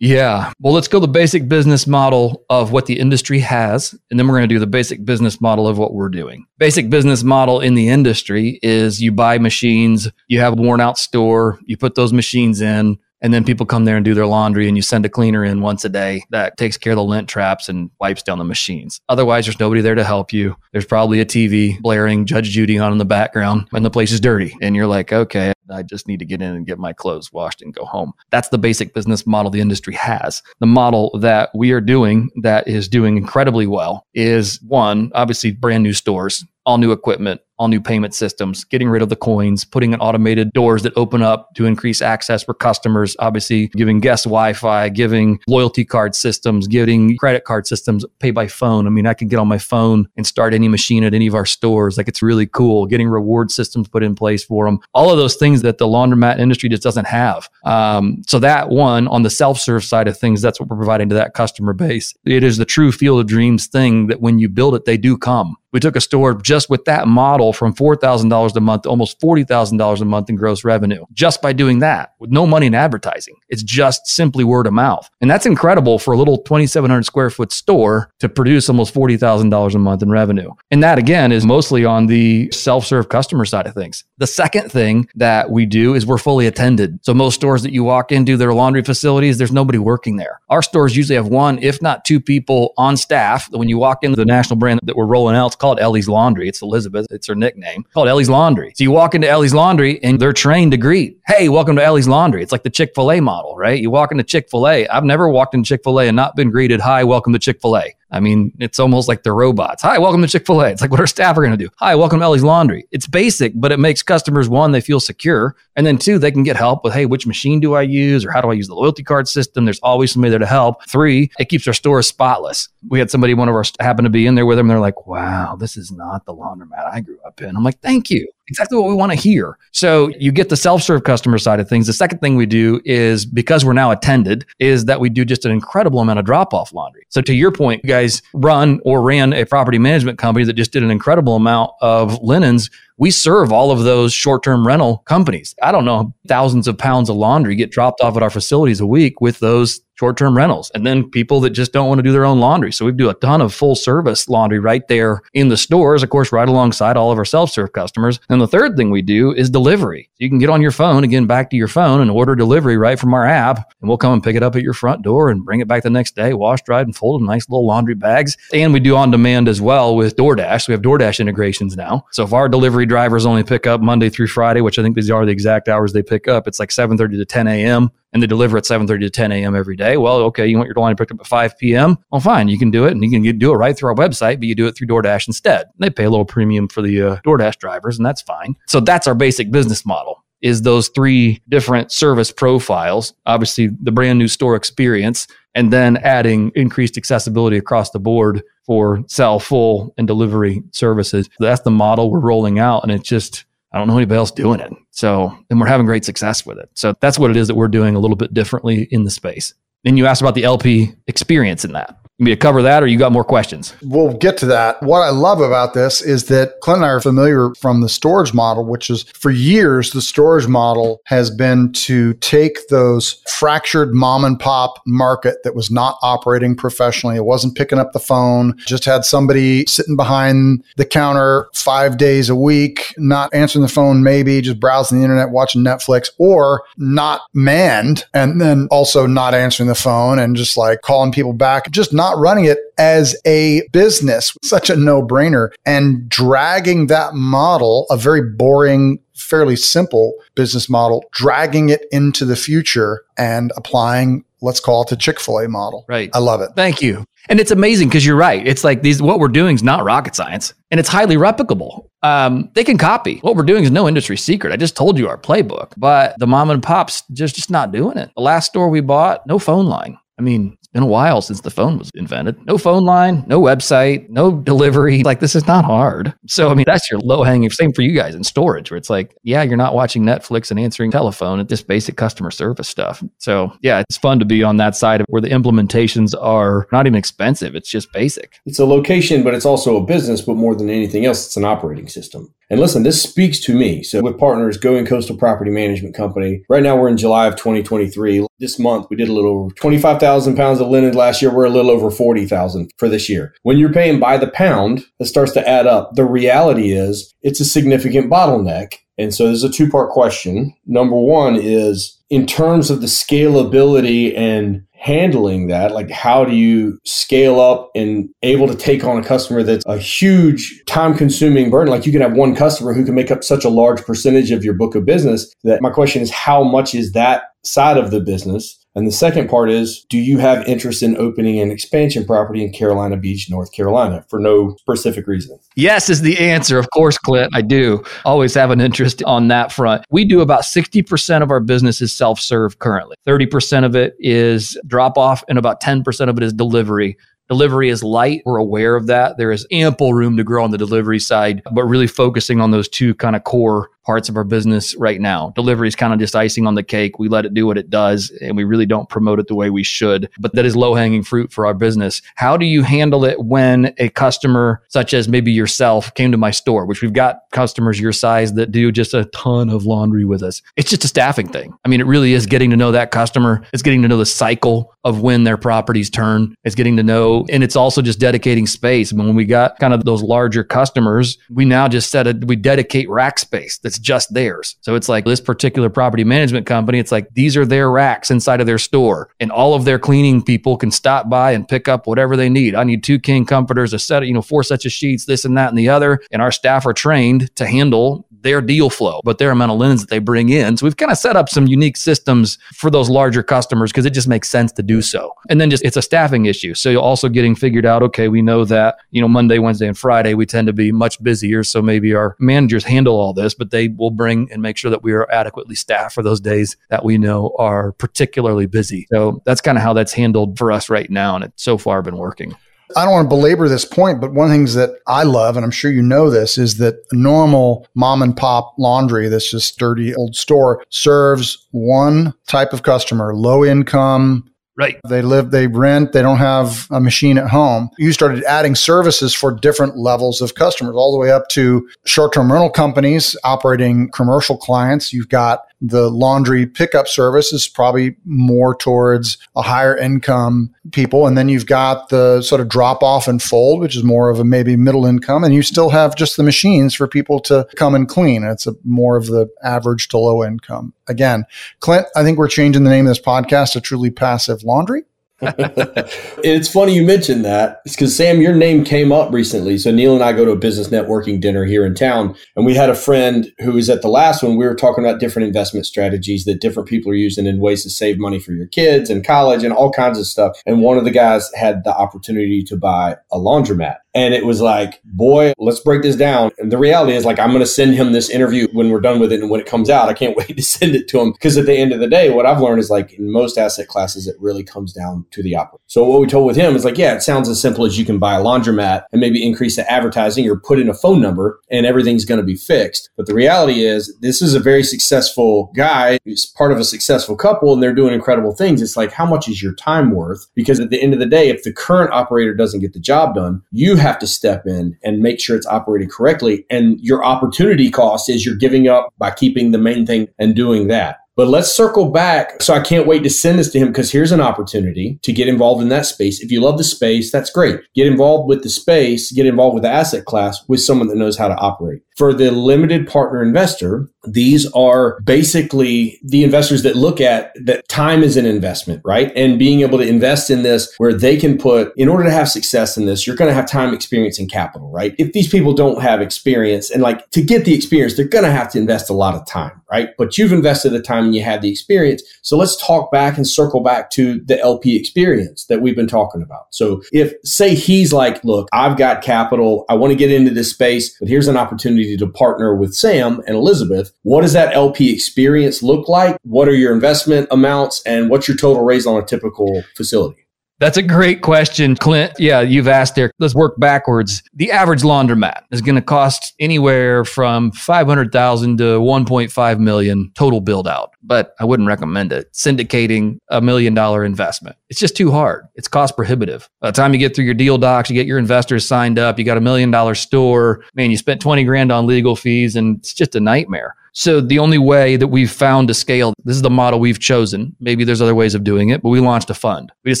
Yeah. 0.00 0.52
Well, 0.60 0.72
let's 0.72 0.88
go 0.88 0.98
the 0.98 1.06
basic 1.06 1.46
business 1.46 1.86
model 1.86 2.46
of 2.48 2.72
what 2.72 2.86
the 2.86 2.98
industry 2.98 3.38
has, 3.40 3.94
and 4.10 4.18
then 4.18 4.26
we're 4.26 4.38
going 4.38 4.48
to 4.48 4.54
do 4.54 4.58
the 4.58 4.66
basic 4.66 5.04
business 5.04 5.42
model 5.42 5.68
of 5.68 5.76
what 5.76 5.92
we're 5.92 6.08
doing. 6.08 6.46
Basic 6.58 6.88
business 6.88 7.22
model 7.22 7.60
in 7.60 7.74
the 7.74 7.90
industry 7.90 8.58
is 8.62 9.02
you 9.02 9.12
buy 9.12 9.36
machines, 9.36 10.08
you 10.26 10.40
have 10.40 10.54
a 10.54 10.56
worn 10.56 10.80
out 10.80 10.96
store, 10.96 11.58
you 11.66 11.76
put 11.76 11.96
those 11.96 12.14
machines 12.14 12.62
in, 12.62 12.98
and 13.22 13.32
then 13.32 13.44
people 13.44 13.66
come 13.66 13.84
there 13.84 13.96
and 13.96 14.04
do 14.04 14.14
their 14.14 14.26
laundry 14.26 14.68
and 14.68 14.76
you 14.76 14.82
send 14.82 15.04
a 15.04 15.08
cleaner 15.08 15.44
in 15.44 15.60
once 15.60 15.84
a 15.84 15.88
day 15.88 16.24
that 16.30 16.56
takes 16.56 16.76
care 16.76 16.92
of 16.92 16.96
the 16.96 17.04
lint 17.04 17.28
traps 17.28 17.68
and 17.68 17.90
wipes 18.00 18.22
down 18.22 18.38
the 18.38 18.44
machines. 18.44 19.00
Otherwise, 19.08 19.46
there's 19.46 19.60
nobody 19.60 19.80
there 19.80 19.94
to 19.94 20.04
help 20.04 20.32
you. 20.32 20.56
There's 20.72 20.84
probably 20.84 21.20
a 21.20 21.26
TV 21.26 21.80
blaring 21.80 22.26
Judge 22.26 22.50
Judy 22.50 22.78
on 22.78 22.92
in 22.92 22.98
the 22.98 23.04
background 23.04 23.68
and 23.72 23.84
the 23.84 23.90
place 23.90 24.12
is 24.12 24.20
dirty. 24.20 24.56
And 24.60 24.74
you're 24.74 24.86
like, 24.86 25.12
okay, 25.12 25.52
I 25.70 25.82
just 25.82 26.08
need 26.08 26.18
to 26.18 26.24
get 26.24 26.42
in 26.42 26.54
and 26.54 26.66
get 26.66 26.78
my 26.78 26.92
clothes 26.92 27.32
washed 27.32 27.62
and 27.62 27.74
go 27.74 27.84
home. 27.84 28.12
That's 28.30 28.48
the 28.48 28.58
basic 28.58 28.94
business 28.94 29.26
model 29.26 29.50
the 29.50 29.60
industry 29.60 29.94
has. 29.94 30.42
The 30.58 30.66
model 30.66 31.16
that 31.20 31.50
we 31.54 31.72
are 31.72 31.80
doing 31.80 32.30
that 32.42 32.66
is 32.66 32.88
doing 32.88 33.16
incredibly 33.16 33.66
well 33.66 34.06
is 34.14 34.60
one, 34.62 35.10
obviously 35.14 35.52
brand 35.52 35.82
new 35.82 35.92
stores, 35.92 36.44
all 36.66 36.78
new 36.78 36.92
equipment, 36.92 37.40
all 37.58 37.68
new 37.68 37.80
payment 37.80 38.14
systems, 38.14 38.64
getting 38.64 38.88
rid 38.88 39.02
of 39.02 39.10
the 39.10 39.16
coins, 39.16 39.64
putting 39.64 39.92
in 39.92 40.00
automated 40.00 40.50
doors 40.54 40.82
that 40.82 40.94
open 40.96 41.22
up 41.22 41.54
to 41.54 41.66
increase 41.66 42.00
access 42.00 42.42
for 42.42 42.54
customers, 42.54 43.14
obviously 43.18 43.68
giving 43.68 44.00
guest 44.00 44.24
Wi-Fi, 44.24 44.88
giving 44.88 45.38
loyalty 45.46 45.84
card 45.84 46.14
systems, 46.14 46.66
giving 46.66 47.18
credit 47.18 47.44
card 47.44 47.66
systems, 47.66 48.04
pay 48.18 48.30
by 48.30 48.46
phone. 48.46 48.86
I 48.86 48.90
mean, 48.90 49.06
I 49.06 49.12
can 49.12 49.28
get 49.28 49.38
on 49.38 49.46
my 49.46 49.58
phone 49.58 50.08
and 50.16 50.26
start 50.26 50.54
any 50.54 50.68
machine 50.68 51.04
at 51.04 51.12
any 51.12 51.26
of 51.26 51.34
our 51.34 51.44
stores. 51.44 51.98
Like 51.98 52.08
it's 52.08 52.22
really 52.22 52.46
cool. 52.46 52.86
Getting 52.86 53.08
reward 53.08 53.50
systems 53.50 53.88
put 53.88 54.02
in 54.02 54.14
place 54.14 54.42
for 54.42 54.64
them. 54.64 54.78
All 54.94 55.10
of 55.10 55.18
those 55.18 55.36
things 55.36 55.60
that 55.62 55.76
the 55.76 55.86
laundromat 55.86 56.38
industry 56.38 56.70
just 56.70 56.82
doesn't 56.82 57.06
have. 57.06 57.50
Um, 57.64 58.22
so 58.26 58.38
that 58.38 58.70
one 58.70 59.06
on 59.08 59.22
the 59.22 59.30
self-serve 59.30 59.84
side 59.84 60.08
of 60.08 60.18
things, 60.18 60.40
that's 60.40 60.60
what 60.60 60.70
we're 60.70 60.76
providing 60.76 61.10
to 61.10 61.14
that 61.16 61.34
customer 61.34 61.74
base. 61.74 62.14
It 62.24 62.42
is 62.42 62.56
the 62.56 62.64
true 62.64 62.90
field 62.90 63.20
of 63.20 63.26
dreams 63.26 63.66
thing 63.66 64.06
that 64.06 64.22
when 64.22 64.38
you 64.38 64.48
build 64.48 64.74
it, 64.74 64.86
they 64.86 64.96
do 64.96 65.18
come. 65.18 65.56
We 65.72 65.80
took 65.80 65.96
a 65.96 66.00
store 66.00 66.34
just 66.34 66.68
with 66.68 66.84
that 66.86 67.06
model 67.06 67.52
from 67.52 67.74
$4,000 67.74 68.56
a 68.56 68.60
month 68.60 68.82
to 68.82 68.88
almost 68.88 69.20
$40,000 69.20 70.00
a 70.00 70.04
month 70.04 70.28
in 70.28 70.36
gross 70.36 70.64
revenue 70.64 71.04
just 71.12 71.42
by 71.42 71.52
doing 71.52 71.78
that 71.80 72.14
with 72.18 72.30
no 72.30 72.46
money 72.46 72.66
in 72.66 72.74
advertising. 72.74 73.36
It's 73.48 73.62
just 73.62 74.06
simply 74.06 74.44
word 74.44 74.66
of 74.66 74.72
mouth. 74.72 75.08
And 75.20 75.30
that's 75.30 75.46
incredible 75.46 75.98
for 75.98 76.12
a 76.12 76.18
little 76.18 76.38
2,700 76.38 77.04
square 77.04 77.30
foot 77.30 77.52
store 77.52 78.10
to 78.18 78.28
produce 78.28 78.68
almost 78.68 78.94
$40,000 78.94 79.74
a 79.74 79.78
month 79.78 80.02
in 80.02 80.10
revenue. 80.10 80.50
And 80.70 80.82
that 80.82 80.98
again 80.98 81.32
is 81.32 81.46
mostly 81.46 81.84
on 81.84 82.06
the 82.06 82.50
self 82.52 82.86
serve 82.86 83.08
customer 83.08 83.44
side 83.44 83.66
of 83.66 83.74
things. 83.74 84.04
The 84.18 84.26
second 84.26 84.70
thing 84.70 85.08
that 85.14 85.50
we 85.50 85.66
do 85.66 85.94
is 85.94 86.06
we're 86.06 86.18
fully 86.18 86.46
attended. 86.46 86.98
So 87.02 87.14
most 87.14 87.34
stores 87.36 87.62
that 87.62 87.72
you 87.72 87.84
walk 87.84 88.12
into 88.12 88.36
their 88.36 88.52
laundry 88.52 88.82
facilities, 88.82 89.38
there's 89.38 89.52
nobody 89.52 89.78
working 89.78 90.16
there. 90.16 90.40
Our 90.48 90.62
stores 90.62 90.96
usually 90.96 91.16
have 91.16 91.28
one, 91.28 91.58
if 91.62 91.80
not 91.80 92.04
two 92.04 92.20
people 92.20 92.74
on 92.76 92.96
staff. 92.96 93.50
When 93.50 93.68
you 93.68 93.78
walk 93.78 94.02
into 94.02 94.16
the 94.16 94.24
national 94.24 94.56
brand 94.56 94.80
that 94.84 94.96
we're 94.96 95.06
rolling 95.06 95.36
out, 95.36 95.58
called 95.60 95.78
Ellie's 95.78 96.08
Laundry. 96.08 96.48
It's 96.48 96.62
Elizabeth. 96.62 97.06
It's 97.10 97.28
her 97.28 97.34
nickname. 97.36 97.84
Called 97.92 98.08
Ellie's 98.08 98.30
Laundry. 98.30 98.72
So 98.74 98.82
you 98.82 98.90
walk 98.90 99.14
into 99.14 99.28
Ellie's 99.28 99.54
Laundry 99.54 100.02
and 100.02 100.18
they're 100.18 100.32
trained 100.32 100.72
to 100.72 100.78
greet. 100.78 101.20
Hey, 101.26 101.48
welcome 101.48 101.76
to 101.76 101.84
Ellie's 101.84 102.08
Laundry. 102.08 102.42
It's 102.42 102.50
like 102.50 102.62
the 102.62 102.70
Chick 102.70 102.92
Fil 102.94 103.12
A 103.12 103.20
model, 103.20 103.54
right? 103.56 103.80
You 103.80 103.90
walk 103.90 104.10
into 104.10 104.24
Chick 104.24 104.50
Fil 104.50 104.66
A. 104.66 104.88
I've 104.88 105.04
never 105.04 105.28
walked 105.28 105.54
in 105.54 105.62
Chick 105.62 105.82
Fil 105.84 106.00
A 106.00 106.08
and 106.08 106.16
not 106.16 106.34
been 106.34 106.50
greeted. 106.50 106.80
Hi, 106.80 107.04
welcome 107.04 107.34
to 107.34 107.38
Chick 107.38 107.60
Fil 107.60 107.76
A. 107.76 107.94
I 108.12 108.20
mean, 108.20 108.52
it's 108.58 108.80
almost 108.80 109.08
like 109.08 109.22
they're 109.22 109.34
robots. 109.34 109.82
Hi, 109.82 109.98
welcome 109.98 110.20
to 110.22 110.28
Chick 110.28 110.46
fil 110.46 110.62
A. 110.62 110.70
It's 110.70 110.82
like 110.82 110.90
what 110.90 111.00
our 111.00 111.06
staff 111.06 111.36
are 111.38 111.42
going 111.42 111.56
to 111.56 111.64
do. 111.64 111.70
Hi, 111.78 111.94
welcome 111.94 112.18
to 112.18 112.24
Ellie's 112.24 112.42
Laundry. 112.42 112.86
It's 112.90 113.06
basic, 113.06 113.52
but 113.54 113.70
it 113.70 113.78
makes 113.78 114.02
customers 114.02 114.48
one, 114.48 114.72
they 114.72 114.80
feel 114.80 114.98
secure. 114.98 115.54
And 115.76 115.86
then 115.86 115.96
two, 115.96 116.18
they 116.18 116.32
can 116.32 116.42
get 116.42 116.56
help 116.56 116.82
with, 116.82 116.92
hey, 116.92 117.06
which 117.06 117.26
machine 117.26 117.60
do 117.60 117.74
I 117.74 117.82
use? 117.82 118.24
Or 118.24 118.32
how 118.32 118.40
do 118.40 118.50
I 118.50 118.54
use 118.54 118.66
the 118.66 118.74
loyalty 118.74 119.04
card 119.04 119.28
system? 119.28 119.64
There's 119.64 119.80
always 119.80 120.12
somebody 120.12 120.30
there 120.30 120.40
to 120.40 120.46
help. 120.46 120.84
Three, 120.88 121.30
it 121.38 121.48
keeps 121.48 121.66
our 121.68 121.72
stores 121.72 122.08
spotless. 122.08 122.68
We 122.88 122.98
had 122.98 123.10
somebody, 123.10 123.34
one 123.34 123.48
of 123.48 123.54
our 123.54 123.64
happened 123.78 124.06
to 124.06 124.10
be 124.10 124.26
in 124.26 124.34
there 124.34 124.46
with 124.46 124.58
them. 124.58 124.66
They're 124.66 124.80
like, 124.80 125.06
wow, 125.06 125.56
this 125.56 125.76
is 125.76 125.92
not 125.92 126.24
the 126.26 126.34
laundromat 126.34 126.92
I 126.92 127.00
grew 127.00 127.18
up 127.24 127.40
in. 127.40 127.56
I'm 127.56 127.64
like, 127.64 127.80
thank 127.80 128.10
you 128.10 128.26
exactly 128.50 128.76
what 128.78 128.88
we 128.88 128.94
want 128.94 129.12
to 129.12 129.16
hear. 129.16 129.56
So 129.72 130.08
you 130.18 130.32
get 130.32 130.48
the 130.48 130.56
self-serve 130.56 131.04
customer 131.04 131.38
side 131.38 131.60
of 131.60 131.68
things. 131.68 131.86
The 131.86 131.92
second 131.92 132.18
thing 132.18 132.36
we 132.36 132.46
do 132.46 132.80
is 132.84 133.24
because 133.24 133.64
we're 133.64 133.72
now 133.72 133.90
attended 133.90 134.44
is 134.58 134.84
that 134.84 135.00
we 135.00 135.08
do 135.08 135.24
just 135.24 135.44
an 135.44 135.52
incredible 135.52 136.00
amount 136.00 136.18
of 136.18 136.24
drop-off 136.24 136.72
laundry. 136.72 137.06
So 137.08 137.22
to 137.22 137.34
your 137.34 137.52
point, 137.52 137.82
you 137.84 137.88
guys 137.88 138.20
run 138.34 138.80
or 138.84 139.00
ran 139.00 139.32
a 139.32 139.46
property 139.46 139.78
management 139.78 140.18
company 140.18 140.44
that 140.44 140.54
just 140.54 140.72
did 140.72 140.82
an 140.82 140.90
incredible 140.90 141.36
amount 141.36 141.70
of 141.80 142.20
linens 142.22 142.68
we 143.00 143.10
serve 143.10 143.50
all 143.50 143.70
of 143.70 143.82
those 143.84 144.12
short 144.12 144.42
term 144.42 144.66
rental 144.66 144.98
companies. 145.06 145.54
I 145.62 145.72
don't 145.72 145.86
know, 145.86 146.14
thousands 146.28 146.68
of 146.68 146.76
pounds 146.76 147.08
of 147.08 147.16
laundry 147.16 147.56
get 147.56 147.70
dropped 147.70 148.02
off 148.02 148.14
at 148.14 148.22
our 148.22 148.28
facilities 148.28 148.78
a 148.78 148.86
week 148.86 149.22
with 149.22 149.38
those 149.38 149.80
short 150.00 150.16
term 150.16 150.34
rentals. 150.34 150.70
And 150.74 150.86
then 150.86 151.10
people 151.10 151.40
that 151.40 151.50
just 151.50 151.74
don't 151.74 151.86
want 151.86 151.98
to 151.98 152.02
do 152.02 152.10
their 152.10 152.24
own 152.24 152.40
laundry. 152.40 152.72
So 152.72 152.86
we 152.86 152.92
do 152.92 153.10
a 153.10 153.14
ton 153.14 153.42
of 153.42 153.52
full 153.52 153.76
service 153.76 154.30
laundry 154.30 154.58
right 154.58 154.86
there 154.88 155.20
in 155.34 155.48
the 155.48 155.58
stores, 155.58 156.02
of 156.02 156.08
course, 156.08 156.32
right 156.32 156.48
alongside 156.48 156.96
all 156.96 157.12
of 157.12 157.18
our 157.18 157.26
self 157.26 157.50
serve 157.50 157.74
customers. 157.74 158.18
And 158.30 158.40
the 158.40 158.48
third 158.48 158.78
thing 158.78 158.90
we 158.90 159.02
do 159.02 159.34
is 159.34 159.50
delivery. 159.50 160.08
You 160.16 160.30
can 160.30 160.38
get 160.38 160.48
on 160.48 160.62
your 160.62 160.70
phone, 160.70 161.04
again, 161.04 161.26
back 161.26 161.50
to 161.50 161.56
your 161.56 161.68
phone 161.68 162.00
and 162.00 162.10
order 162.10 162.34
delivery 162.34 162.78
right 162.78 162.98
from 162.98 163.12
our 163.12 163.26
app. 163.26 163.58
And 163.80 163.88
we'll 163.88 163.98
come 163.98 164.14
and 164.14 164.22
pick 164.22 164.36
it 164.36 164.42
up 164.42 164.56
at 164.56 164.62
your 164.62 164.72
front 164.72 165.02
door 165.02 165.28
and 165.28 165.44
bring 165.44 165.60
it 165.60 165.68
back 165.68 165.82
the 165.82 165.90
next 165.90 166.16
day, 166.16 166.32
wash, 166.32 166.62
dried, 166.62 166.86
and 166.86 166.96
folded 166.96 167.20
in 167.22 167.26
nice 167.26 167.46
little 167.50 167.66
laundry 167.66 167.94
bags. 167.94 168.38
And 168.54 168.72
we 168.72 168.80
do 168.80 168.96
on 168.96 169.10
demand 169.10 169.48
as 169.48 169.60
well 169.60 169.94
with 169.94 170.16
DoorDash. 170.16 170.66
we 170.66 170.72
have 170.72 170.80
DoorDash 170.80 171.20
integrations 171.20 171.76
now. 171.76 172.06
So 172.10 172.24
if 172.24 172.32
our 172.32 172.48
delivery 172.48 172.86
drivers 172.86 173.26
only 173.26 173.42
pick 173.42 173.66
up 173.66 173.82
Monday 173.82 174.08
through 174.08 174.28
Friday, 174.28 174.62
which 174.62 174.78
I 174.78 174.82
think 174.82 174.96
these 174.96 175.10
are 175.10 175.26
the 175.26 175.32
exact 175.32 175.68
hours 175.68 175.92
they 175.92 176.02
pick 176.02 176.26
up. 176.26 176.48
It's 176.48 176.58
like 176.58 176.70
7:30 176.70 177.18
to 177.18 177.24
10 177.26 177.46
a.m. 177.46 177.90
and 178.12 178.22
they 178.22 178.26
deliver 178.26 178.56
at 178.56 178.64
7.30 178.64 179.00
to 179.00 179.10
10 179.10 179.32
a.m. 179.32 179.54
every 179.54 179.76
day. 179.76 179.96
Well, 179.96 180.16
okay, 180.16 180.46
you 180.46 180.56
want 180.56 180.66
your 180.66 180.74
laundry 180.76 180.96
picked 180.96 181.12
up 181.12 181.20
at 181.20 181.26
5 181.26 181.58
p.m.? 181.58 181.96
Well, 182.10 182.20
fine, 182.20 182.48
you 182.48 182.58
can 182.58 182.70
do 182.70 182.86
it, 182.86 182.92
and 182.92 183.02
you 183.04 183.10
can 183.10 183.22
get, 183.22 183.38
do 183.38 183.52
it 183.52 183.56
right 183.56 183.76
through 183.76 183.90
our 183.90 183.94
website, 183.94 184.38
but 184.38 184.44
you 184.44 184.54
do 184.54 184.66
it 184.66 184.76
through 184.76 184.88
DoorDash 184.88 185.28
instead. 185.28 185.66
They 185.78 185.90
pay 185.90 186.04
a 186.04 186.10
little 186.10 186.24
premium 186.24 186.68
for 186.68 186.82
the 186.82 187.02
uh, 187.02 187.16
DoorDash 187.24 187.58
drivers, 187.58 187.98
and 187.98 188.06
that's 188.06 188.22
fine. 188.22 188.56
So 188.66 188.80
that's 188.80 189.06
our 189.06 189.14
basic 189.14 189.50
business 189.50 189.86
model 189.86 190.24
is 190.40 190.62
those 190.62 190.88
three 190.88 191.42
different 191.48 191.92
service 191.92 192.32
profiles. 192.32 193.12
Obviously, 193.26 193.68
the 193.82 193.92
brand 193.92 194.18
new 194.18 194.28
store 194.28 194.56
experience, 194.56 195.26
and 195.54 195.72
then 195.72 195.96
adding 195.98 196.50
increased 196.54 196.96
accessibility 196.96 197.56
across 197.56 197.90
the 197.90 197.98
board 197.98 198.42
for 198.64 199.04
sell 199.08 199.40
full 199.40 199.92
and 199.98 200.06
delivery 200.06 200.62
services. 200.70 201.28
That's 201.40 201.62
the 201.62 201.70
model 201.70 202.10
we're 202.10 202.20
rolling 202.20 202.58
out. 202.58 202.82
And 202.82 202.92
it's 202.92 203.08
just, 203.08 203.44
I 203.72 203.78
don't 203.78 203.88
know 203.88 203.96
anybody 203.96 204.18
else 204.18 204.30
doing 204.30 204.60
it. 204.60 204.72
So, 204.90 205.36
and 205.48 205.60
we're 205.60 205.66
having 205.66 205.86
great 205.86 206.04
success 206.04 206.44
with 206.44 206.58
it. 206.58 206.68
So 206.74 206.94
that's 207.00 207.18
what 207.18 207.30
it 207.30 207.36
is 207.36 207.48
that 207.48 207.54
we're 207.54 207.68
doing 207.68 207.94
a 207.94 208.00
little 208.00 208.16
bit 208.16 208.34
differently 208.34 208.88
in 208.90 209.04
the 209.04 209.10
space. 209.10 209.54
And 209.84 209.96
you 209.96 210.06
asked 210.06 210.20
about 210.20 210.34
the 210.34 210.44
LP 210.44 210.92
experience 211.06 211.64
in 211.64 211.72
that 211.72 211.96
me 212.20 212.30
to 212.30 212.36
cover 212.36 212.62
that 212.62 212.82
or 212.82 212.86
you 212.86 212.98
got 212.98 213.12
more 213.12 213.24
questions? 213.24 213.74
We'll 213.82 214.16
get 214.16 214.36
to 214.38 214.46
that. 214.46 214.82
What 214.82 215.00
I 215.00 215.10
love 215.10 215.40
about 215.40 215.74
this 215.74 216.02
is 216.02 216.26
that 216.26 216.60
Clint 216.60 216.78
and 216.78 216.84
I 216.84 216.88
are 216.88 217.00
familiar 217.00 217.54
from 217.54 217.80
the 217.80 217.88
storage 217.88 218.34
model, 218.34 218.64
which 218.64 218.90
is 218.90 219.04
for 219.14 219.30
years, 219.30 219.90
the 219.90 220.02
storage 220.02 220.46
model 220.46 221.00
has 221.06 221.30
been 221.30 221.72
to 221.72 222.14
take 222.14 222.68
those 222.68 223.22
fractured 223.26 223.94
mom 223.94 224.24
and 224.24 224.38
pop 224.38 224.80
market 224.86 225.36
that 225.44 225.54
was 225.54 225.70
not 225.70 225.96
operating 226.02 226.54
professionally. 226.54 227.16
It 227.16 227.24
wasn't 227.24 227.56
picking 227.56 227.78
up 227.78 227.92
the 227.92 227.98
phone, 227.98 228.56
just 228.66 228.84
had 228.84 229.04
somebody 229.04 229.64
sitting 229.66 229.96
behind 229.96 230.62
the 230.76 230.84
counter 230.84 231.48
five 231.54 231.96
days 231.96 232.28
a 232.28 232.36
week, 232.36 232.94
not 232.98 233.32
answering 233.32 233.62
the 233.62 233.68
phone, 233.68 234.02
maybe 234.02 234.40
just 234.40 234.60
browsing 234.60 234.98
the 234.98 235.04
internet, 235.04 235.30
watching 235.30 235.62
Netflix, 235.62 236.10
or 236.18 236.62
not 236.76 237.22
manned, 237.32 238.04
and 238.12 238.40
then 238.40 238.68
also 238.70 239.06
not 239.06 239.34
answering 239.34 239.68
the 239.68 239.74
phone 239.74 240.18
and 240.18 240.36
just 240.36 240.56
like 240.56 240.82
calling 240.82 241.12
people 241.12 241.32
back, 241.32 241.70
just 241.70 241.92
not 241.92 242.09
not 242.10 242.18
running 242.18 242.44
it 242.44 242.58
as 242.78 243.16
a 243.26 243.62
business, 243.72 244.36
such 244.42 244.70
a 244.70 244.76
no 244.76 245.02
brainer, 245.02 245.50
and 245.64 246.08
dragging 246.08 246.86
that 246.88 247.14
model, 247.14 247.86
a 247.90 247.96
very 247.96 248.22
boring, 248.22 248.98
fairly 249.14 249.56
simple 249.56 250.14
business 250.34 250.68
model, 250.68 251.04
dragging 251.12 251.68
it 251.68 251.84
into 251.92 252.24
the 252.24 252.36
future 252.36 253.02
and 253.18 253.52
applying 253.56 254.24
let's 254.42 254.58
call 254.58 254.80
it 254.80 254.88
the 254.88 254.96
Chick-fil-A 254.96 255.48
model. 255.48 255.84
Right. 255.86 256.08
I 256.14 256.18
love 256.18 256.40
it. 256.40 256.52
Thank 256.56 256.80
you. 256.80 257.04
And 257.28 257.38
it's 257.38 257.50
amazing 257.50 257.88
because 257.88 258.06
you're 258.06 258.16
right. 258.16 258.46
It's 258.46 258.64
like 258.64 258.80
these 258.80 259.02
what 259.02 259.20
we're 259.20 259.28
doing 259.28 259.54
is 259.54 259.62
not 259.62 259.84
rocket 259.84 260.14
science 260.14 260.54
and 260.70 260.80
it's 260.80 260.88
highly 260.88 261.16
replicable. 261.16 261.88
Um, 262.02 262.50
they 262.54 262.64
can 262.64 262.78
copy. 262.78 263.18
What 263.18 263.36
we're 263.36 263.42
doing 263.42 263.64
is 263.64 263.70
no 263.70 263.86
industry 263.86 264.16
secret. 264.16 264.50
I 264.50 264.56
just 264.56 264.76
told 264.76 264.98
you 264.98 265.08
our 265.08 265.18
playbook, 265.18 265.72
but 265.76 266.18
the 266.18 266.26
mom 266.26 266.48
and 266.48 266.62
pops 266.62 267.02
just 267.12 267.36
just 267.36 267.50
not 267.50 267.70
doing 267.70 267.98
it. 267.98 268.10
The 268.16 268.22
last 268.22 268.46
store 268.46 268.70
we 268.70 268.80
bought, 268.80 269.26
no 269.26 269.38
phone 269.38 269.66
line. 269.66 269.98
I 270.18 270.22
mean, 270.22 270.58
been 270.72 270.82
a 270.82 270.86
while 270.86 271.20
since 271.20 271.40
the 271.40 271.50
phone 271.50 271.78
was 271.78 271.90
invented. 271.94 272.44
No 272.46 272.58
phone 272.58 272.84
line, 272.84 273.24
no 273.26 273.40
website, 273.40 274.08
no 274.08 274.32
delivery. 274.32 275.02
Like 275.10 275.18
this 275.18 275.34
is 275.34 275.46
not 275.46 275.64
hard. 275.64 276.14
So 276.28 276.50
I 276.50 276.54
mean, 276.54 276.66
that's 276.66 276.88
your 276.88 277.00
low 277.00 277.24
hanging. 277.24 277.50
Same 277.50 277.72
for 277.72 277.82
you 277.82 277.92
guys 277.92 278.14
in 278.14 278.22
storage, 278.22 278.70
where 278.70 278.78
it's 278.78 278.90
like, 278.90 279.16
yeah, 279.24 279.42
you're 279.42 279.56
not 279.56 279.74
watching 279.74 280.04
Netflix 280.04 280.52
and 280.52 280.60
answering 280.60 280.92
telephone. 280.92 281.40
It's 281.40 281.48
just 281.48 281.66
basic 281.66 281.96
customer 281.96 282.30
service 282.30 282.68
stuff. 282.68 283.02
So 283.18 283.52
yeah, 283.60 283.80
it's 283.80 283.96
fun 283.96 284.20
to 284.20 284.24
be 284.24 284.44
on 284.44 284.58
that 284.58 284.76
side 284.76 285.00
of 285.00 285.06
where 285.08 285.20
the 285.20 285.30
implementations 285.30 286.14
are 286.20 286.68
not 286.70 286.86
even 286.86 286.96
expensive. 286.96 287.56
It's 287.56 287.68
just 287.68 287.92
basic. 287.92 288.38
It's 288.46 288.60
a 288.60 288.64
location, 288.64 289.24
but 289.24 289.34
it's 289.34 289.46
also 289.46 289.76
a 289.76 289.84
business. 289.84 290.20
But 290.20 290.34
more 290.34 290.54
than 290.54 290.70
anything 290.70 291.06
else, 291.06 291.26
it's 291.26 291.36
an 291.36 291.44
operating 291.44 291.88
system. 291.88 292.32
And 292.50 292.58
listen, 292.58 292.82
this 292.82 293.00
speaks 293.00 293.38
to 293.40 293.54
me. 293.54 293.84
So 293.84 294.02
with 294.02 294.18
partners, 294.18 294.56
Going 294.56 294.84
Coastal 294.84 295.16
Property 295.16 295.52
Management 295.52 295.94
Company, 295.94 296.42
right 296.48 296.64
now 296.64 296.76
we're 296.76 296.88
in 296.88 296.96
July 296.96 297.28
of 297.28 297.36
2023. 297.36 298.26
This 298.40 298.58
month 298.58 298.88
we 298.90 298.96
did 298.96 299.08
a 299.08 299.12
little 299.12 299.44
over 299.44 299.54
25,000 299.54 300.34
pounds 300.34 300.60
of 300.60 300.66
linen 300.66 300.94
last 300.94 301.22
year. 301.22 301.32
We're 301.32 301.44
a 301.44 301.50
little 301.50 301.70
over 301.70 301.92
40,000 301.92 302.72
for 302.76 302.88
this 302.88 303.08
year. 303.08 303.32
When 303.44 303.56
you're 303.56 303.72
paying 303.72 304.00
by 304.00 304.16
the 304.16 304.26
pound, 304.26 304.84
it 304.98 305.04
starts 305.04 305.30
to 305.34 305.48
add 305.48 305.68
up. 305.68 305.94
The 305.94 306.04
reality 306.04 306.72
is 306.72 307.14
it's 307.22 307.40
a 307.40 307.44
significant 307.44 308.10
bottleneck. 308.10 308.74
And 308.98 309.14
so 309.14 309.26
there's 309.26 309.44
a 309.44 309.48
two 309.48 309.70
part 309.70 309.90
question. 309.90 310.52
Number 310.66 310.96
one 310.96 311.36
is 311.36 311.98
in 312.10 312.26
terms 312.26 312.68
of 312.68 312.80
the 312.80 312.88
scalability 312.88 314.16
and 314.18 314.66
handling 314.80 315.46
that? 315.48 315.72
Like 315.72 315.90
how 315.90 316.24
do 316.24 316.34
you 316.34 316.78
scale 316.84 317.38
up 317.38 317.70
and 317.74 318.08
able 318.22 318.48
to 318.48 318.54
take 318.54 318.82
on 318.82 318.96
a 318.96 319.04
customer 319.04 319.42
that's 319.42 319.64
a 319.66 319.76
huge 319.76 320.62
time 320.66 320.96
consuming 320.96 321.50
burden? 321.50 321.70
Like 321.70 321.86
you 321.86 321.92
can 321.92 322.00
have 322.00 322.14
one 322.14 322.34
customer 322.34 322.72
who 322.72 322.84
can 322.84 322.94
make 322.94 323.10
up 323.10 323.22
such 323.22 323.44
a 323.44 323.50
large 323.50 323.82
percentage 323.82 324.30
of 324.30 324.42
your 324.42 324.54
book 324.54 324.74
of 324.74 324.86
business 324.86 325.32
that 325.44 325.60
my 325.60 325.70
question 325.70 326.02
is 326.02 326.10
how 326.10 326.42
much 326.42 326.74
is 326.74 326.92
that 326.92 327.24
side 327.42 327.76
of 327.76 327.90
the 327.90 328.00
business 328.00 328.59
and 328.76 328.86
the 328.86 328.92
second 328.92 329.28
part 329.28 329.50
is, 329.50 329.84
do 329.88 329.98
you 329.98 330.18
have 330.18 330.46
interest 330.46 330.82
in 330.82 330.96
opening 330.96 331.40
an 331.40 331.50
expansion 331.50 332.04
property 332.04 332.44
in 332.44 332.52
Carolina 332.52 332.96
Beach, 332.96 333.28
North 333.28 333.52
Carolina 333.52 334.04
for 334.08 334.20
no 334.20 334.54
specific 334.60 335.08
reason? 335.08 335.38
Yes, 335.56 335.90
is 335.90 336.02
the 336.02 336.18
answer. 336.18 336.58
Of 336.58 336.70
course, 336.70 336.96
Clint, 336.96 337.32
I 337.34 337.42
do 337.42 337.82
always 338.04 338.34
have 338.34 338.52
an 338.52 338.60
interest 338.60 339.02
on 339.04 339.28
that 339.28 339.50
front. 339.50 339.84
We 339.90 340.04
do 340.04 340.20
about 340.20 340.42
60% 340.42 341.22
of 341.22 341.30
our 341.30 341.40
business 341.40 341.80
is 341.80 341.92
self 341.92 342.20
serve 342.20 342.60
currently, 342.60 342.96
30% 343.06 343.64
of 343.64 343.74
it 343.74 343.94
is 343.98 344.56
drop 344.66 344.96
off, 344.96 345.24
and 345.28 345.36
about 345.36 345.60
10% 345.60 346.08
of 346.08 346.16
it 346.16 346.22
is 346.22 346.32
delivery. 346.32 346.96
Delivery 347.28 347.68
is 347.68 347.84
light. 347.84 348.22
We're 348.24 348.38
aware 348.38 348.74
of 348.74 348.88
that. 348.88 349.16
There 349.16 349.30
is 349.30 349.46
ample 349.52 349.94
room 349.94 350.16
to 350.16 350.24
grow 350.24 350.42
on 350.42 350.50
the 350.50 350.58
delivery 350.58 350.98
side, 350.98 351.42
but 351.52 351.62
really 351.62 351.86
focusing 351.86 352.40
on 352.40 352.50
those 352.50 352.68
two 352.68 352.92
kind 352.96 353.14
of 353.14 353.22
core 353.22 353.68
parts 353.84 354.08
of 354.08 354.16
our 354.16 354.24
business 354.24 354.74
right 354.76 355.00
now. 355.00 355.32
Delivery 355.34 355.68
is 355.68 355.76
kind 355.76 355.92
of 355.92 355.98
just 355.98 356.14
icing 356.14 356.46
on 356.46 356.54
the 356.54 356.62
cake. 356.62 356.98
We 356.98 357.08
let 357.08 357.24
it 357.24 357.34
do 357.34 357.46
what 357.46 357.58
it 357.58 357.70
does 357.70 358.10
and 358.20 358.36
we 358.36 358.44
really 358.44 358.66
don't 358.66 358.88
promote 358.88 359.18
it 359.18 359.28
the 359.28 359.34
way 359.34 359.50
we 359.50 359.62
should. 359.62 360.08
But 360.18 360.34
that 360.34 360.44
is 360.44 360.56
low 360.56 360.74
hanging 360.74 361.02
fruit 361.02 361.32
for 361.32 361.46
our 361.46 361.54
business. 361.54 362.02
How 362.14 362.36
do 362.36 362.46
you 362.46 362.62
handle 362.62 363.04
it 363.04 363.20
when 363.20 363.74
a 363.78 363.88
customer, 363.88 364.62
such 364.68 364.94
as 364.94 365.08
maybe 365.08 365.32
yourself, 365.32 365.92
came 365.94 366.12
to 366.12 366.18
my 366.18 366.30
store, 366.30 366.66
which 366.66 366.82
we've 366.82 366.92
got 366.92 367.22
customers 367.32 367.80
your 367.80 367.92
size 367.92 368.34
that 368.34 368.52
do 368.52 368.70
just 368.70 368.94
a 368.94 369.06
ton 369.06 369.50
of 369.50 369.64
laundry 369.64 370.04
with 370.04 370.22
us? 370.22 370.42
It's 370.56 370.70
just 370.70 370.84
a 370.84 370.88
staffing 370.88 371.28
thing. 371.28 371.52
I 371.64 371.68
mean, 371.68 371.80
it 371.80 371.86
really 371.86 372.12
is 372.12 372.26
getting 372.26 372.50
to 372.50 372.56
know 372.56 372.72
that 372.72 372.90
customer. 372.90 373.42
It's 373.52 373.62
getting 373.62 373.82
to 373.82 373.88
know 373.88 373.98
the 373.98 374.06
cycle 374.06 374.74
of 374.84 375.00
when 375.02 375.24
their 375.24 375.36
properties 375.36 375.90
turn. 375.90 376.34
It's 376.44 376.54
getting 376.54 376.76
to 376.76 376.82
know, 376.82 377.26
and 377.28 377.42
it's 377.42 377.56
also 377.56 377.82
just 377.82 377.98
dedicating 377.98 378.46
space. 378.46 378.92
I 378.92 378.96
mean, 378.96 379.06
when 379.06 379.16
we 379.16 379.24
got 379.24 379.58
kind 379.58 379.74
of 379.74 379.84
those 379.84 380.02
larger 380.02 380.44
customers, 380.44 381.18
we 381.28 381.44
now 381.44 381.68
just 381.68 381.90
said 381.90 382.28
we 382.28 382.36
dedicate 382.36 382.88
rack 382.88 383.18
space 383.18 383.58
that's 383.58 383.78
just 383.80 384.12
theirs. 384.14 384.56
So 384.60 384.74
it's 384.74 384.88
like 384.88 385.04
this 385.04 385.20
particular 385.20 385.70
property 385.70 386.04
management 386.04 386.46
company, 386.46 386.78
it's 386.78 386.92
like 386.92 387.12
these 387.14 387.36
are 387.36 387.46
their 387.46 387.70
racks 387.70 388.10
inside 388.10 388.40
of 388.40 388.46
their 388.46 388.58
store, 388.58 389.10
and 389.18 389.32
all 389.32 389.54
of 389.54 389.64
their 389.64 389.78
cleaning 389.78 390.22
people 390.22 390.56
can 390.56 390.70
stop 390.70 391.08
by 391.08 391.32
and 391.32 391.48
pick 391.48 391.66
up 391.66 391.86
whatever 391.86 392.16
they 392.16 392.28
need. 392.28 392.54
I 392.54 392.64
need 392.64 392.84
two 392.84 392.98
king 392.98 393.24
comforters, 393.26 393.72
a 393.72 393.78
set 393.78 394.02
of, 394.02 394.08
you 394.08 394.14
know, 394.14 394.22
four 394.22 394.42
sets 394.44 394.64
of 394.64 394.72
sheets, 394.72 395.06
this 395.06 395.24
and 395.24 395.36
that 395.36 395.48
and 395.48 395.58
the 395.58 395.68
other. 395.68 396.00
And 396.10 396.22
our 396.22 396.32
staff 396.32 396.66
are 396.66 396.72
trained 396.72 397.34
to 397.36 397.46
handle 397.46 398.06
their 398.22 398.40
deal 398.40 398.68
flow, 398.68 399.00
but 399.02 399.18
their 399.18 399.30
amount 399.30 399.50
of 399.50 399.58
linens 399.58 399.80
that 399.80 399.88
they 399.88 399.98
bring 399.98 400.28
in. 400.28 400.56
So 400.56 400.66
we've 400.66 400.76
kind 400.76 400.92
of 400.92 400.98
set 400.98 401.16
up 401.16 401.28
some 401.28 401.46
unique 401.46 401.76
systems 401.76 402.38
for 402.54 402.70
those 402.70 402.90
larger 402.90 403.22
customers 403.22 403.72
because 403.72 403.86
it 403.86 403.94
just 403.94 404.08
makes 404.08 404.28
sense 404.28 404.52
to 404.52 404.62
do 404.62 404.82
so. 404.82 405.14
And 405.28 405.40
then 405.40 405.50
just 405.50 405.64
it's 405.64 405.76
a 405.76 405.82
staffing 405.82 406.26
issue. 406.26 406.54
So 406.54 406.70
you're 406.70 406.82
also 406.82 407.08
getting 407.08 407.34
figured 407.34 407.64
out, 407.64 407.82
okay, 407.82 408.08
we 408.08 408.20
know 408.20 408.44
that, 408.44 408.76
you 408.90 409.00
know, 409.00 409.08
Monday, 409.08 409.38
Wednesday, 409.38 409.68
and 409.68 409.78
Friday, 409.78 410.14
we 410.14 410.26
tend 410.26 410.46
to 410.48 410.52
be 410.52 410.70
much 410.70 411.02
busier. 411.02 411.42
So 411.42 411.62
maybe 411.62 411.94
our 411.94 412.14
managers 412.18 412.64
handle 412.64 412.96
all 412.96 413.14
this, 413.14 413.34
but 413.34 413.50
they 413.50 413.59
will 413.68 413.90
bring 413.90 414.30
and 414.32 414.42
make 414.42 414.56
sure 414.56 414.70
that 414.70 414.82
we 414.82 414.92
are 414.92 415.10
adequately 415.10 415.54
staffed 415.54 415.94
for 415.94 416.02
those 416.02 416.20
days 416.20 416.56
that 416.68 416.84
we 416.84 416.98
know 416.98 417.34
are 417.38 417.72
particularly 417.72 418.46
busy. 418.46 418.86
So 418.92 419.22
that's 419.24 419.40
kind 419.40 419.58
of 419.58 419.62
how 419.62 419.72
that's 419.72 419.92
handled 419.92 420.38
for 420.38 420.52
us 420.52 420.68
right 420.68 420.90
now. 420.90 421.16
And 421.16 421.24
it's 421.24 421.42
so 421.42 421.58
far 421.58 421.82
been 421.82 421.96
working. 421.96 422.34
I 422.76 422.84
don't 422.84 422.92
want 422.92 423.06
to 423.06 423.16
belabor 423.16 423.48
this 423.48 423.64
point, 423.64 424.00
but 424.00 424.12
one 424.12 424.26
of 424.26 424.30
the 424.30 424.36
things 424.36 424.54
that 424.54 424.70
I 424.86 425.02
love, 425.02 425.36
and 425.36 425.44
I'm 425.44 425.50
sure 425.50 425.72
you 425.72 425.82
know 425.82 426.08
this, 426.08 426.38
is 426.38 426.58
that 426.58 426.76
normal 426.92 427.66
mom 427.74 428.00
and 428.00 428.16
pop 428.16 428.54
laundry, 428.58 429.08
this 429.08 429.30
just 429.30 429.58
dirty 429.58 429.92
old 429.94 430.14
store, 430.14 430.64
serves 430.70 431.48
one 431.50 432.14
type 432.28 432.52
of 432.52 432.62
customer, 432.62 433.14
low 433.14 433.44
income, 433.44 434.30
Right. 434.60 434.78
They 434.86 435.00
live, 435.00 435.30
they 435.30 435.46
rent, 435.46 435.92
they 435.92 436.02
don't 436.02 436.18
have 436.18 436.66
a 436.70 436.82
machine 436.82 437.16
at 437.16 437.30
home. 437.30 437.70
You 437.78 437.94
started 437.94 438.22
adding 438.24 438.54
services 438.54 439.14
for 439.14 439.32
different 439.32 439.78
levels 439.78 440.20
of 440.20 440.34
customers, 440.34 440.74
all 440.76 440.92
the 440.92 440.98
way 440.98 441.10
up 441.10 441.30
to 441.30 441.66
short 441.86 442.12
term 442.12 442.30
rental 442.30 442.50
companies 442.50 443.16
operating 443.24 443.90
commercial 443.90 444.36
clients. 444.36 444.92
You've 444.92 445.08
got 445.08 445.44
the 445.60 445.90
laundry 445.90 446.46
pickup 446.46 446.88
service 446.88 447.32
is 447.32 447.46
probably 447.46 447.96
more 448.04 448.54
towards 448.54 449.18
a 449.36 449.42
higher 449.42 449.76
income 449.76 450.54
people. 450.72 451.06
And 451.06 451.18
then 451.18 451.28
you've 451.28 451.46
got 451.46 451.90
the 451.90 452.22
sort 452.22 452.40
of 452.40 452.48
drop 452.48 452.82
off 452.82 453.06
and 453.06 453.22
fold, 453.22 453.60
which 453.60 453.76
is 453.76 453.84
more 453.84 454.08
of 454.08 454.18
a 454.18 454.24
maybe 454.24 454.56
middle 454.56 454.86
income. 454.86 455.22
And 455.22 455.34
you 455.34 455.42
still 455.42 455.70
have 455.70 455.96
just 455.96 456.16
the 456.16 456.22
machines 456.22 456.74
for 456.74 456.88
people 456.88 457.20
to 457.20 457.46
come 457.56 457.74
and 457.74 457.88
clean. 457.88 458.24
It's 458.24 458.46
a 458.46 458.54
more 458.64 458.96
of 458.96 459.06
the 459.06 459.28
average 459.42 459.88
to 459.88 459.98
low 459.98 460.24
income. 460.24 460.72
Again, 460.88 461.24
Clint, 461.60 461.86
I 461.94 462.02
think 462.02 462.18
we're 462.18 462.28
changing 462.28 462.64
the 462.64 462.70
name 462.70 462.86
of 462.86 462.90
this 462.90 463.00
podcast 463.00 463.52
to 463.52 463.60
Truly 463.60 463.90
Passive 463.90 464.42
Laundry. 464.50 464.82
it's 465.22 466.50
funny 466.50 466.74
you 466.74 466.84
mentioned 466.84 467.24
that. 467.26 467.60
Because 467.64 467.94
Sam, 467.94 468.22
your 468.22 468.34
name 468.34 468.64
came 468.64 468.90
up 468.90 469.12
recently. 469.12 469.58
So 469.58 469.70
Neil 469.70 469.94
and 469.94 470.02
I 470.02 470.12
go 470.12 470.24
to 470.24 470.30
a 470.30 470.36
business 470.36 470.68
networking 470.68 471.20
dinner 471.20 471.44
here 471.44 471.66
in 471.66 471.74
town, 471.74 472.16
and 472.36 472.46
we 472.46 472.54
had 472.54 472.70
a 472.70 472.74
friend 472.74 473.30
who 473.40 473.52
was 473.52 473.68
at 473.68 473.82
the 473.82 473.88
last 473.88 474.22
one. 474.22 474.36
We 474.36 474.46
were 474.46 474.54
talking 474.54 474.82
about 474.82 474.98
different 474.98 475.26
investment 475.28 475.66
strategies 475.66 476.24
that 476.24 476.40
different 476.40 476.68
people 476.68 476.90
are 476.90 476.96
using 476.96 477.26
in 477.26 477.38
ways 477.38 477.62
to 477.64 477.70
save 477.70 477.98
money 477.98 478.18
for 478.18 478.32
your 478.32 478.46
kids 478.46 478.88
and 478.88 479.04
college 479.04 479.44
and 479.44 479.52
all 479.52 479.70
kinds 479.70 479.98
of 479.98 480.06
stuff. 480.06 480.40
And 480.46 480.62
one 480.62 480.78
of 480.78 480.84
the 480.84 480.90
guys 480.90 481.30
had 481.34 481.64
the 481.64 481.76
opportunity 481.76 482.42
to 482.44 482.56
buy 482.56 482.96
a 483.12 483.18
laundromat. 483.18 483.76
And 483.94 484.14
it 484.14 484.24
was 484.24 484.40
like, 484.40 484.80
boy, 484.84 485.32
let's 485.38 485.60
break 485.60 485.82
this 485.82 485.96
down. 485.96 486.30
And 486.38 486.52
the 486.52 486.58
reality 486.58 486.94
is, 486.94 487.04
like, 487.04 487.18
I'm 487.18 487.30
going 487.30 487.40
to 487.40 487.46
send 487.46 487.74
him 487.74 487.92
this 487.92 488.08
interview 488.08 488.46
when 488.52 488.70
we're 488.70 488.80
done 488.80 489.00
with 489.00 489.12
it. 489.12 489.20
And 489.20 489.30
when 489.30 489.40
it 489.40 489.46
comes 489.46 489.68
out, 489.68 489.88
I 489.88 489.94
can't 489.94 490.16
wait 490.16 490.36
to 490.36 490.42
send 490.42 490.74
it 490.74 490.88
to 490.88 491.00
him. 491.00 491.12
Because 491.12 491.36
at 491.36 491.46
the 491.46 491.56
end 491.56 491.72
of 491.72 491.80
the 491.80 491.88
day, 491.88 492.10
what 492.10 492.26
I've 492.26 492.40
learned 492.40 492.60
is 492.60 492.70
like 492.70 492.92
in 492.92 493.10
most 493.10 493.36
asset 493.36 493.68
classes, 493.68 494.06
it 494.06 494.16
really 494.20 494.44
comes 494.44 494.72
down 494.72 495.06
to 495.10 495.22
the 495.22 495.36
operator. 495.36 495.62
So 495.66 495.84
what 495.84 496.00
we 496.00 496.06
told 496.06 496.26
with 496.26 496.36
him 496.36 496.54
is 496.54 496.64
like, 496.64 496.78
yeah, 496.78 496.94
it 496.94 497.02
sounds 497.02 497.28
as 497.28 497.40
simple 497.40 497.64
as 497.64 497.78
you 497.78 497.84
can 497.84 497.98
buy 497.98 498.14
a 498.14 498.22
laundromat 498.22 498.84
and 498.92 499.00
maybe 499.00 499.26
increase 499.26 499.56
the 499.56 499.70
advertising 499.70 500.28
or 500.28 500.38
put 500.38 500.58
in 500.58 500.68
a 500.68 500.74
phone 500.74 501.00
number 501.00 501.40
and 501.50 501.66
everything's 501.66 502.04
going 502.04 502.20
to 502.20 502.26
be 502.26 502.36
fixed. 502.36 502.90
But 502.96 503.06
the 503.06 503.14
reality 503.14 503.64
is, 503.64 503.96
this 504.00 504.22
is 504.22 504.34
a 504.34 504.40
very 504.40 504.62
successful 504.62 505.52
guy 505.54 505.98
who's 506.04 506.26
part 506.26 506.52
of 506.52 506.58
a 506.58 506.64
successful 506.64 507.16
couple 507.16 507.52
and 507.52 507.62
they're 507.62 507.74
doing 507.74 507.94
incredible 507.94 508.34
things. 508.34 508.62
It's 508.62 508.76
like, 508.76 508.92
how 508.92 509.06
much 509.06 509.28
is 509.28 509.42
your 509.42 509.54
time 509.54 509.90
worth? 509.90 510.26
Because 510.34 510.60
at 510.60 510.70
the 510.70 510.80
end 510.80 510.94
of 510.94 511.00
the 511.00 511.06
day, 511.06 511.28
if 511.28 511.42
the 511.42 511.52
current 511.52 511.92
operator 511.92 512.34
doesn't 512.34 512.60
get 512.60 512.72
the 512.72 512.80
job 512.80 513.14
done, 513.14 513.42
you 513.50 513.76
have 513.80 513.98
to 514.00 514.06
step 514.06 514.46
in 514.46 514.76
and 514.82 515.00
make 515.00 515.20
sure 515.20 515.36
it's 515.36 515.46
operated 515.46 515.90
correctly. 515.90 516.46
And 516.50 516.78
your 516.80 517.04
opportunity 517.04 517.70
cost 517.70 518.08
is 518.08 518.24
you're 518.24 518.36
giving 518.36 518.68
up 518.68 518.92
by 518.98 519.10
keeping 519.10 519.50
the 519.50 519.58
main 519.58 519.86
thing 519.86 520.08
and 520.18 520.34
doing 520.34 520.68
that. 520.68 520.98
But 521.16 521.28
let's 521.28 521.54
circle 521.54 521.90
back. 521.90 522.40
So 522.40 522.54
I 522.54 522.60
can't 522.60 522.86
wait 522.86 523.02
to 523.02 523.10
send 523.10 523.38
this 523.38 523.50
to 523.50 523.58
him 523.58 523.68
because 523.68 523.92
here's 523.92 524.12
an 524.12 524.22
opportunity 524.22 524.98
to 525.02 525.12
get 525.12 525.28
involved 525.28 525.60
in 525.60 525.68
that 525.68 525.84
space. 525.84 526.20
If 526.20 526.30
you 526.30 526.40
love 526.40 526.56
the 526.56 526.64
space, 526.64 527.12
that's 527.12 527.30
great. 527.30 527.60
Get 527.74 527.86
involved 527.86 528.26
with 528.26 528.42
the 528.42 528.48
space, 528.48 529.12
get 529.12 529.26
involved 529.26 529.54
with 529.54 529.64
the 529.64 529.68
asset 529.68 530.06
class 530.06 530.42
with 530.48 530.62
someone 530.62 530.88
that 530.88 530.96
knows 530.96 531.18
how 531.18 531.28
to 531.28 531.36
operate. 531.36 531.82
For 532.00 532.14
the 532.14 532.30
limited 532.30 532.88
partner 532.88 533.22
investor, 533.22 533.86
these 534.04 534.50
are 534.52 534.98
basically 535.02 536.00
the 536.02 536.24
investors 536.24 536.62
that 536.62 536.74
look 536.74 536.98
at 536.98 537.34
that 537.44 537.68
time 537.68 538.02
is 538.02 538.16
an 538.16 538.24
investment, 538.24 538.80
right? 538.86 539.12
And 539.14 539.38
being 539.38 539.60
able 539.60 539.76
to 539.76 539.86
invest 539.86 540.30
in 540.30 540.42
this 540.42 540.72
where 540.78 540.94
they 540.94 541.18
can 541.18 541.36
put, 541.36 541.74
in 541.76 541.90
order 541.90 542.04
to 542.04 542.10
have 542.10 542.30
success 542.30 542.78
in 542.78 542.86
this, 542.86 543.06
you're 543.06 543.16
going 543.16 543.28
to 543.28 543.34
have 543.34 543.46
time, 543.46 543.74
experience, 543.74 544.18
and 544.18 544.30
capital, 544.30 544.70
right? 544.70 544.94
If 544.98 545.12
these 545.12 545.28
people 545.28 545.52
don't 545.52 545.82
have 545.82 546.00
experience 546.00 546.70
and 546.70 546.82
like 546.82 547.10
to 547.10 547.20
get 547.20 547.44
the 547.44 547.54
experience, 547.54 547.96
they're 547.96 548.08
going 548.08 548.24
to 548.24 548.32
have 548.32 548.50
to 548.52 548.58
invest 548.58 548.88
a 548.88 548.94
lot 548.94 549.14
of 549.14 549.26
time, 549.26 549.60
right? 549.70 549.90
But 549.98 550.16
you've 550.16 550.32
invested 550.32 550.70
the 550.70 550.80
time 550.80 551.04
and 551.04 551.14
you 551.14 551.22
have 551.22 551.42
the 551.42 551.50
experience. 551.50 552.02
So 552.22 552.38
let's 552.38 552.56
talk 552.56 552.90
back 552.90 553.18
and 553.18 553.28
circle 553.28 553.60
back 553.60 553.90
to 553.90 554.20
the 554.20 554.40
LP 554.40 554.74
experience 554.74 555.44
that 555.46 555.60
we've 555.60 555.76
been 555.76 555.86
talking 555.86 556.22
about. 556.22 556.46
So 556.54 556.82
if 556.92 557.12
say 557.24 557.54
he's 557.54 557.92
like, 557.92 558.24
look, 558.24 558.48
I've 558.54 558.78
got 558.78 559.02
capital, 559.02 559.66
I 559.68 559.74
want 559.74 559.90
to 559.90 559.96
get 559.96 560.10
into 560.10 560.30
this 560.30 560.50
space, 560.50 560.96
but 560.98 561.06
here's 561.06 561.28
an 561.28 561.36
opportunity 561.36 561.89
to 561.96 562.06
partner 562.06 562.54
with 562.54 562.74
Sam 562.74 563.20
and 563.26 563.36
Elizabeth. 563.36 563.92
What 564.02 564.22
does 564.22 564.32
that 564.32 564.54
LP 564.54 564.92
experience 564.92 565.62
look 565.62 565.88
like? 565.88 566.16
What 566.22 566.48
are 566.48 566.54
your 566.54 566.72
investment 566.72 567.28
amounts 567.30 567.82
and 567.84 568.10
what's 568.10 568.28
your 568.28 568.36
total 568.36 568.64
raise 568.64 568.86
on 568.86 569.02
a 569.02 569.06
typical 569.06 569.62
facility? 569.76 570.26
That's 570.60 570.76
a 570.76 570.82
great 570.82 571.22
question, 571.22 571.74
Clint. 571.74 572.12
Yeah, 572.18 572.42
you've 572.42 572.68
asked 572.68 572.94
there. 572.94 573.10
Let's 573.18 573.34
work 573.34 573.58
backwards. 573.58 574.22
The 574.34 574.52
average 574.52 574.82
laundromat 574.82 575.44
is 575.50 575.62
going 575.62 575.76
to 575.76 575.82
cost 575.82 576.34
anywhere 576.38 577.06
from 577.06 577.50
500,000 577.52 578.58
to 578.58 578.64
1.5 578.78 579.58
million 579.58 580.12
total 580.14 580.42
build 580.42 580.68
out, 580.68 580.92
but 581.02 581.34
I 581.40 581.46
wouldn't 581.46 581.66
recommend 581.66 582.12
it. 582.12 582.30
Syndicating 582.34 583.20
a 583.30 583.40
million 583.40 583.72
dollar 583.72 584.04
investment. 584.04 584.54
It's 584.68 584.78
just 584.78 584.98
too 584.98 585.10
hard. 585.10 585.46
It's 585.54 585.66
cost 585.66 585.96
prohibitive. 585.96 586.46
By 586.60 586.70
the 586.70 586.76
time 586.76 586.92
you 586.92 586.98
get 586.98 587.16
through 587.16 587.24
your 587.24 587.32
deal 587.32 587.56
docs, 587.56 587.88
you 587.88 587.94
get 587.94 588.06
your 588.06 588.18
investors 588.18 588.68
signed 588.68 588.98
up, 588.98 589.18
you 589.18 589.24
got 589.24 589.38
a 589.38 589.40
million 589.40 589.70
dollar 589.70 589.94
store, 589.94 590.62
man, 590.74 590.90
you 590.90 590.98
spent 590.98 591.22
20 591.22 591.42
grand 591.44 591.72
on 591.72 591.86
legal 591.86 592.16
fees 592.16 592.54
and 592.54 592.76
it's 592.80 592.92
just 592.92 593.14
a 593.14 593.20
nightmare. 593.20 593.76
So 593.92 594.20
the 594.20 594.38
only 594.38 594.58
way 594.58 594.96
that 594.96 595.08
we've 595.08 595.30
found 595.30 595.68
to 595.68 595.74
scale, 595.74 596.14
this 596.24 596.36
is 596.36 596.42
the 596.42 596.50
model 596.50 596.80
we've 596.80 596.98
chosen. 596.98 597.54
Maybe 597.60 597.84
there's 597.84 598.00
other 598.00 598.14
ways 598.14 598.34
of 598.34 598.44
doing 598.44 598.70
it, 598.70 598.82
but 598.82 598.90
we 598.90 599.00
launched 599.00 599.30
a 599.30 599.34
fund. 599.34 599.72
We 599.84 599.90
just 599.90 600.00